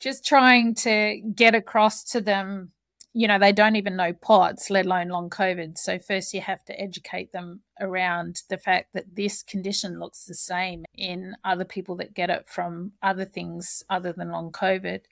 just 0.00 0.24
trying 0.24 0.74
to 0.76 1.20
get 1.34 1.54
across 1.54 2.04
to 2.04 2.20
them 2.20 2.72
you 3.16 3.28
know, 3.28 3.38
they 3.38 3.52
don't 3.52 3.76
even 3.76 3.94
know 3.94 4.12
POTS, 4.12 4.70
let 4.70 4.86
alone 4.86 5.08
long 5.08 5.30
COVID. 5.30 5.78
So, 5.78 6.00
first, 6.00 6.34
you 6.34 6.40
have 6.40 6.64
to 6.64 6.78
educate 6.78 7.32
them 7.32 7.60
around 7.80 8.42
the 8.48 8.58
fact 8.58 8.92
that 8.92 9.14
this 9.14 9.42
condition 9.42 10.00
looks 10.00 10.24
the 10.24 10.34
same 10.34 10.84
in 10.94 11.36
other 11.44 11.64
people 11.64 11.94
that 11.96 12.12
get 12.12 12.28
it 12.28 12.46
from 12.48 12.92
other 13.02 13.24
things 13.24 13.84
other 13.88 14.12
than 14.12 14.32
long 14.32 14.50
COVID. 14.50 15.02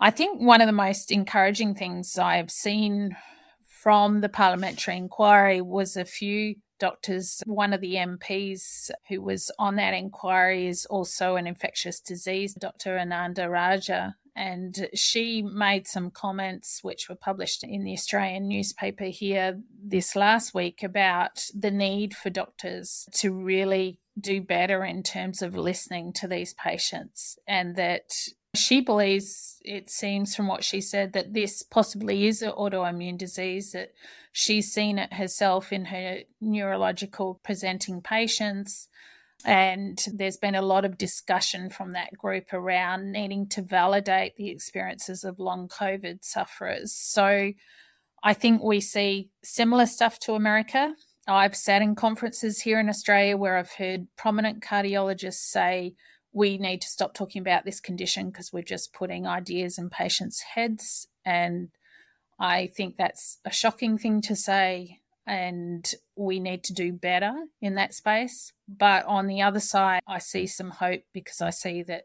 I 0.00 0.10
think 0.10 0.40
one 0.40 0.62
of 0.62 0.66
the 0.66 0.72
most 0.72 1.12
encouraging 1.12 1.74
things 1.74 2.18
I've 2.18 2.50
seen 2.50 3.16
from 3.66 4.22
the 4.22 4.28
parliamentary 4.30 4.96
inquiry 4.96 5.60
was 5.60 5.96
a 5.96 6.06
few 6.06 6.56
doctors. 6.78 7.42
One 7.46 7.74
of 7.74 7.82
the 7.82 7.94
MPs 7.94 8.90
who 9.08 9.20
was 9.20 9.50
on 9.58 9.76
that 9.76 9.94
inquiry 9.94 10.66
is 10.66 10.86
also 10.86 11.36
an 11.36 11.46
infectious 11.46 12.00
disease, 12.00 12.54
Dr. 12.54 12.98
Ananda-Rajah, 12.98 14.16
and 14.36 14.88
she 14.94 15.40
made 15.40 15.86
some 15.86 16.10
comments 16.10 16.80
which 16.82 17.08
were 17.08 17.16
published 17.16 17.64
in 17.64 17.84
the 17.84 17.94
Australian 17.94 18.46
newspaper 18.46 19.04
here 19.04 19.60
this 19.82 20.14
last 20.14 20.54
week 20.54 20.82
about 20.82 21.42
the 21.58 21.70
need 21.70 22.14
for 22.14 22.28
doctors 22.28 23.08
to 23.12 23.32
really 23.32 23.98
do 24.20 24.42
better 24.42 24.84
in 24.84 25.02
terms 25.02 25.40
of 25.40 25.56
listening 25.56 26.12
to 26.12 26.28
these 26.28 26.52
patients 26.54 27.38
and 27.48 27.76
that 27.76 28.12
she 28.54 28.80
believes 28.80 29.60
it 29.64 29.90
seems 29.90 30.34
from 30.34 30.46
what 30.46 30.64
she 30.64 30.80
said 30.80 31.12
that 31.12 31.32
this 31.32 31.62
possibly 31.62 32.26
is 32.26 32.42
an 32.42 32.52
autoimmune 32.52 33.18
disease 33.18 33.72
that 33.72 33.92
she's 34.32 34.72
seen 34.72 34.98
it 34.98 35.14
herself 35.14 35.72
in 35.72 35.86
her 35.86 36.20
neurological 36.40 37.40
presenting 37.42 38.00
patients 38.00 38.88
and 39.44 40.02
there's 40.12 40.38
been 40.38 40.54
a 40.54 40.62
lot 40.62 40.84
of 40.84 40.98
discussion 40.98 41.70
from 41.70 41.92
that 41.92 42.16
group 42.16 42.52
around 42.52 43.12
needing 43.12 43.48
to 43.50 43.62
validate 43.62 44.36
the 44.36 44.48
experiences 44.48 45.24
of 45.24 45.38
long 45.38 45.68
COVID 45.68 46.24
sufferers. 46.24 46.92
So 46.92 47.52
I 48.22 48.34
think 48.34 48.62
we 48.62 48.80
see 48.80 49.30
similar 49.44 49.86
stuff 49.86 50.18
to 50.20 50.34
America. 50.34 50.94
I've 51.28 51.56
sat 51.56 51.82
in 51.82 51.94
conferences 51.94 52.62
here 52.62 52.80
in 52.80 52.88
Australia 52.88 53.36
where 53.36 53.56
I've 53.56 53.72
heard 53.72 54.06
prominent 54.16 54.62
cardiologists 54.62 55.34
say, 55.34 55.94
we 56.32 56.58
need 56.58 56.82
to 56.82 56.88
stop 56.88 57.14
talking 57.14 57.40
about 57.40 57.64
this 57.64 57.80
condition 57.80 58.30
because 58.30 58.52
we're 58.52 58.62
just 58.62 58.92
putting 58.92 59.26
ideas 59.26 59.78
in 59.78 59.90
patients' 59.90 60.42
heads. 60.54 61.08
And 61.24 61.70
I 62.38 62.70
think 62.76 62.96
that's 62.96 63.38
a 63.44 63.50
shocking 63.50 63.96
thing 63.96 64.20
to 64.22 64.36
say. 64.36 65.00
And 65.26 65.90
we 66.14 66.38
need 66.38 66.64
to 66.64 66.72
do 66.72 66.92
better 66.92 67.32
in 67.60 67.74
that 67.74 67.94
space. 67.94 68.52
But 68.68 69.04
on 69.06 69.26
the 69.26 69.42
other 69.42 69.60
side, 69.60 70.02
I 70.06 70.18
see 70.18 70.46
some 70.46 70.70
hope 70.70 71.02
because 71.12 71.40
I 71.40 71.50
see 71.50 71.82
that 71.84 72.04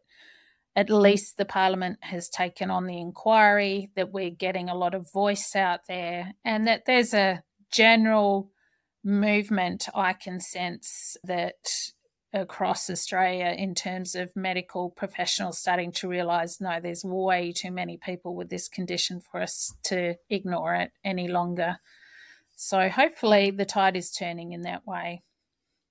at 0.75 0.89
least 0.89 1.37
the 1.37 1.45
parliament 1.45 1.99
has 2.01 2.29
taken 2.29 2.71
on 2.71 2.87
the 2.87 2.99
inquiry, 2.99 3.91
that 3.95 4.11
we're 4.11 4.29
getting 4.29 4.69
a 4.69 4.75
lot 4.75 4.95
of 4.95 5.11
voice 5.11 5.55
out 5.55 5.81
there, 5.87 6.33
and 6.45 6.65
that 6.67 6.85
there's 6.85 7.13
a 7.13 7.43
general 7.71 8.49
movement 9.03 9.87
I 9.93 10.13
can 10.13 10.39
sense 10.39 11.17
that 11.23 11.55
across 12.33 12.89
Australia 12.89 13.53
in 13.57 13.75
terms 13.75 14.15
of 14.15 14.31
medical 14.35 14.89
professionals 14.89 15.59
starting 15.59 15.91
to 15.91 16.07
realize 16.07 16.61
no, 16.61 16.79
there's 16.81 17.03
way 17.03 17.51
too 17.51 17.71
many 17.71 17.97
people 17.97 18.35
with 18.35 18.49
this 18.49 18.69
condition 18.69 19.19
for 19.19 19.41
us 19.41 19.73
to 19.83 20.15
ignore 20.29 20.75
it 20.75 20.91
any 21.03 21.27
longer. 21.27 21.77
So 22.63 22.89
hopefully 22.89 23.49
the 23.49 23.65
tide 23.65 23.97
is 23.97 24.11
turning 24.11 24.51
in 24.51 24.61
that 24.61 24.85
way. 24.85 25.23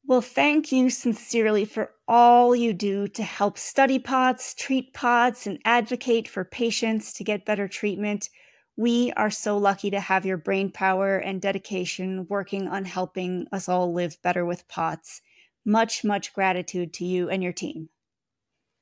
Well, 0.07 0.21
thank 0.21 0.71
you 0.71 0.89
sincerely 0.89 1.65
for 1.65 1.91
all 2.07 2.55
you 2.55 2.73
do 2.73 3.09
to 3.09 3.25
help 3.25 3.59
study 3.59 3.99
POTS, 3.99 4.55
treat 4.55 4.95
POTS, 4.95 5.49
and 5.49 5.59
advocate 5.65 6.29
for 6.29 6.45
patients 6.45 7.13
to 7.15 7.25
get 7.25 7.45
better 7.45 7.67
treatment. 7.67 8.29
We 8.77 9.13
are 9.17 9.33
so 9.33 9.59
lucky 9.59 9.91
to 9.91 9.99
have 9.99 10.25
your 10.25 10.37
brain 10.37 10.71
power 10.71 11.19
and 11.19 11.43
dedication 11.43 12.29
working 12.31 12.69
on 12.69 12.85
helping 12.85 13.49
us 13.51 13.69
all 13.69 13.93
live 13.93 14.23
better 14.23 14.47
with 14.47 14.69
POTS. 14.69 15.23
Much, 15.65 16.05
much 16.05 16.33
gratitude 16.33 16.93
to 16.95 17.05
you 17.05 17.29
and 17.29 17.43
your 17.43 17.53
team. 17.53 17.89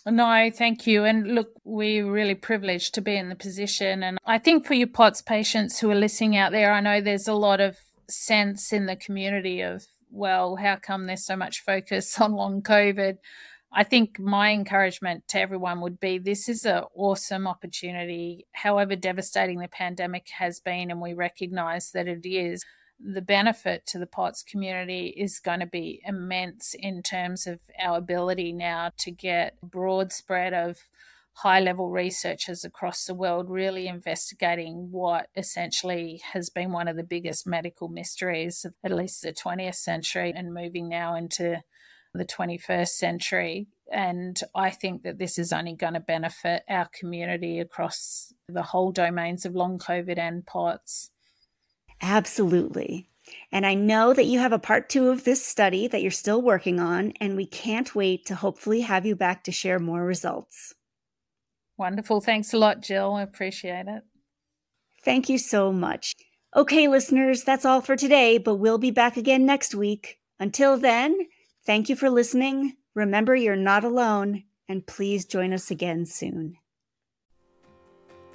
No, 0.07 0.51
thank 0.55 0.87
you. 0.87 1.05
And 1.05 1.35
look, 1.35 1.53
we're 1.65 2.11
really 2.11 2.35
privileged 2.35 2.95
to 2.95 3.01
be 3.01 3.17
in 3.17 3.29
the 3.29 3.35
position. 3.35 4.03
And 4.03 4.19
I 4.25 4.39
think 4.39 4.67
for 4.67 4.75
you 4.75 4.87
POTS 4.87 5.23
patients 5.23 5.81
who 5.81 5.91
are 5.91 5.95
listening 5.95 6.37
out 6.37 6.53
there, 6.53 6.73
I 6.73 6.81
know 6.81 7.01
there's 7.01 7.29
a 7.29 7.35
lot 7.35 7.61
of 7.61 7.77
sense 8.09 8.73
in 8.73 8.87
the 8.87 8.97
community 8.97 9.61
of 9.61 9.85
well, 10.11 10.57
how 10.57 10.77
come 10.77 11.07
there's 11.07 11.27
so 11.27 11.37
much 11.37 11.61
focus 11.61 12.19
on 12.21 12.33
long 12.33 12.63
COVID? 12.63 13.19
I 13.71 13.85
think 13.85 14.19
my 14.19 14.53
encouragement 14.53 15.29
to 15.29 15.41
everyone 15.41 15.83
would 15.83 16.01
be 16.01 16.19
this 16.19 16.49
is 16.49 16.65
an 16.65 16.85
awesome 16.95 17.47
opportunity. 17.47 18.47
However 18.53 18.97
devastating 18.97 19.59
the 19.59 19.69
pandemic 19.69 20.29
has 20.39 20.59
been, 20.59 20.91
and 20.91 21.03
we 21.03 21.13
recognize 21.13 21.91
that 21.93 22.09
it 22.09 22.27
is, 22.27 22.65
the 23.01 23.23
benefit 23.23 23.87
to 23.87 23.99
the 23.99 24.07
POTS 24.07 24.43
community 24.43 25.15
is 25.17 25.39
going 25.39 25.61
to 25.61 25.67
be 25.67 26.01
immense 26.05 26.75
in 26.79 27.03
terms 27.03 27.47
of 27.47 27.61
our 27.81 27.99
ability 27.99 28.53
now 28.53 28.91
to 28.99 29.11
get 29.11 29.61
broad 29.63 30.13
spread 30.13 30.53
of 30.53 30.79
high 31.35 31.61
level 31.61 31.91
researchers 31.91 32.65
across 32.65 33.05
the 33.05 33.15
world 33.15 33.49
really 33.49 33.87
investigating 33.87 34.91
what 34.91 35.29
essentially 35.37 36.21
has 36.33 36.51
been 36.51 36.73
one 36.73 36.89
of 36.89 36.97
the 36.97 37.05
biggest 37.05 37.47
medical 37.47 37.87
mysteries 37.87 38.65
of 38.65 38.75
at 38.83 38.91
least 38.91 39.23
the 39.23 39.33
20th 39.33 39.77
century 39.77 40.33
and 40.35 40.53
moving 40.53 40.89
now 40.89 41.15
into 41.15 41.63
the 42.13 42.25
21st 42.25 42.89
century. 42.89 43.69
And 43.93 44.39
I 44.53 44.71
think 44.71 45.05
that 45.05 45.19
this 45.19 45.39
is 45.39 45.53
only 45.53 45.75
going 45.75 45.95
to 45.95 46.01
benefit 46.01 46.65
our 46.69 46.89
community 46.93 47.61
across 47.61 48.33
the 48.49 48.63
whole 48.63 48.91
domains 48.91 49.45
of 49.45 49.55
long 49.55 49.79
COVID 49.79 50.19
and 50.19 50.45
POTS. 50.45 51.13
Absolutely. 52.01 53.09
And 53.53 53.67
I 53.67 53.75
know 53.75 54.13
that 54.15 54.27
you 54.27 54.39
have 54.39 54.53
a 54.53 54.59
part 54.59 54.89
two 54.89 55.09
of 55.09 55.25
this 55.25 55.45
study 55.45 55.87
that 55.89 56.03
you're 56.03 56.11
still 56.11 56.41
working 56.41 56.81
on, 56.81 57.13
and 57.21 57.37
we 57.37 57.47
can't 57.47 57.95
wait 57.95 58.27
to 58.27 58.35
hopefully 58.35 58.83
have 58.83 59.05
you 59.05 59.17
back 59.17 59.45
to 59.45 59.53
share 59.53 59.79
more 59.79 60.05
results. 60.05 60.75
Wonderful. 61.77 62.21
Thanks 62.21 62.53
a 62.53 62.59
lot, 62.59 62.81
Jill. 62.81 63.15
I 63.15 63.23
appreciate 63.23 63.87
it. 63.87 64.03
Thank 65.05 65.29
you 65.29 65.39
so 65.39 65.73
much. 65.73 66.15
Okay, 66.57 66.89
listeners, 66.89 67.45
that's 67.45 67.65
all 67.65 67.81
for 67.81 67.97
today, 67.97 68.39
but 68.39 68.57
we'll 68.57 68.79
be 68.79 68.91
back 68.91 69.17
again 69.17 69.45
next 69.47 69.75
week. 69.75 70.19
Until 70.41 70.77
then, 70.77 71.17
thank 71.67 71.89
you 71.89 71.97
for 71.97 72.11
listening. 72.11 72.75
Remember, 72.95 73.37
you're 73.37 73.57
not 73.57 73.85
alone, 73.85 74.45
and 74.69 74.87
please 74.87 75.25
join 75.25 75.53
us 75.53 75.71
again 75.71 76.05
soon. 76.07 76.57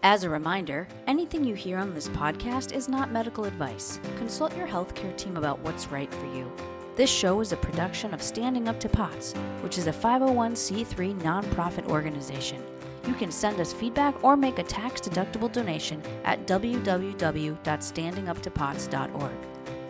As 0.05 0.25
a 0.25 0.29
reminder, 0.29 0.85
anything 1.07 1.45
you 1.45 1.55
hear 1.55 1.77
on 1.77 1.93
this 1.93 2.09
podcast 2.09 2.73
is 2.73 2.89
not 2.89 3.09
medical 3.09 3.45
advice. 3.45 4.01
Consult 4.17 4.53
your 4.57 4.67
healthcare 4.67 5.15
team 5.15 5.37
about 5.37 5.59
what's 5.59 5.87
right 5.87 6.13
for 6.13 6.25
you. 6.35 6.51
This 6.97 7.09
show 7.09 7.39
is 7.39 7.53
a 7.53 7.57
production 7.57 8.13
of 8.13 8.21
Standing 8.21 8.67
Up 8.67 8.81
to 8.81 8.89
POTS, 8.89 9.31
which 9.61 9.77
is 9.77 9.87
a 9.87 9.93
501c3 9.93 11.21
nonprofit 11.21 11.87
organization. 11.87 12.61
You 13.07 13.13
can 13.13 13.31
send 13.31 13.61
us 13.61 13.71
feedback 13.71 14.21
or 14.25 14.35
make 14.35 14.59
a 14.59 14.63
tax 14.63 14.99
deductible 14.99 15.49
donation 15.49 16.03
at 16.25 16.45
www.standinguptopots.org. 16.47 19.31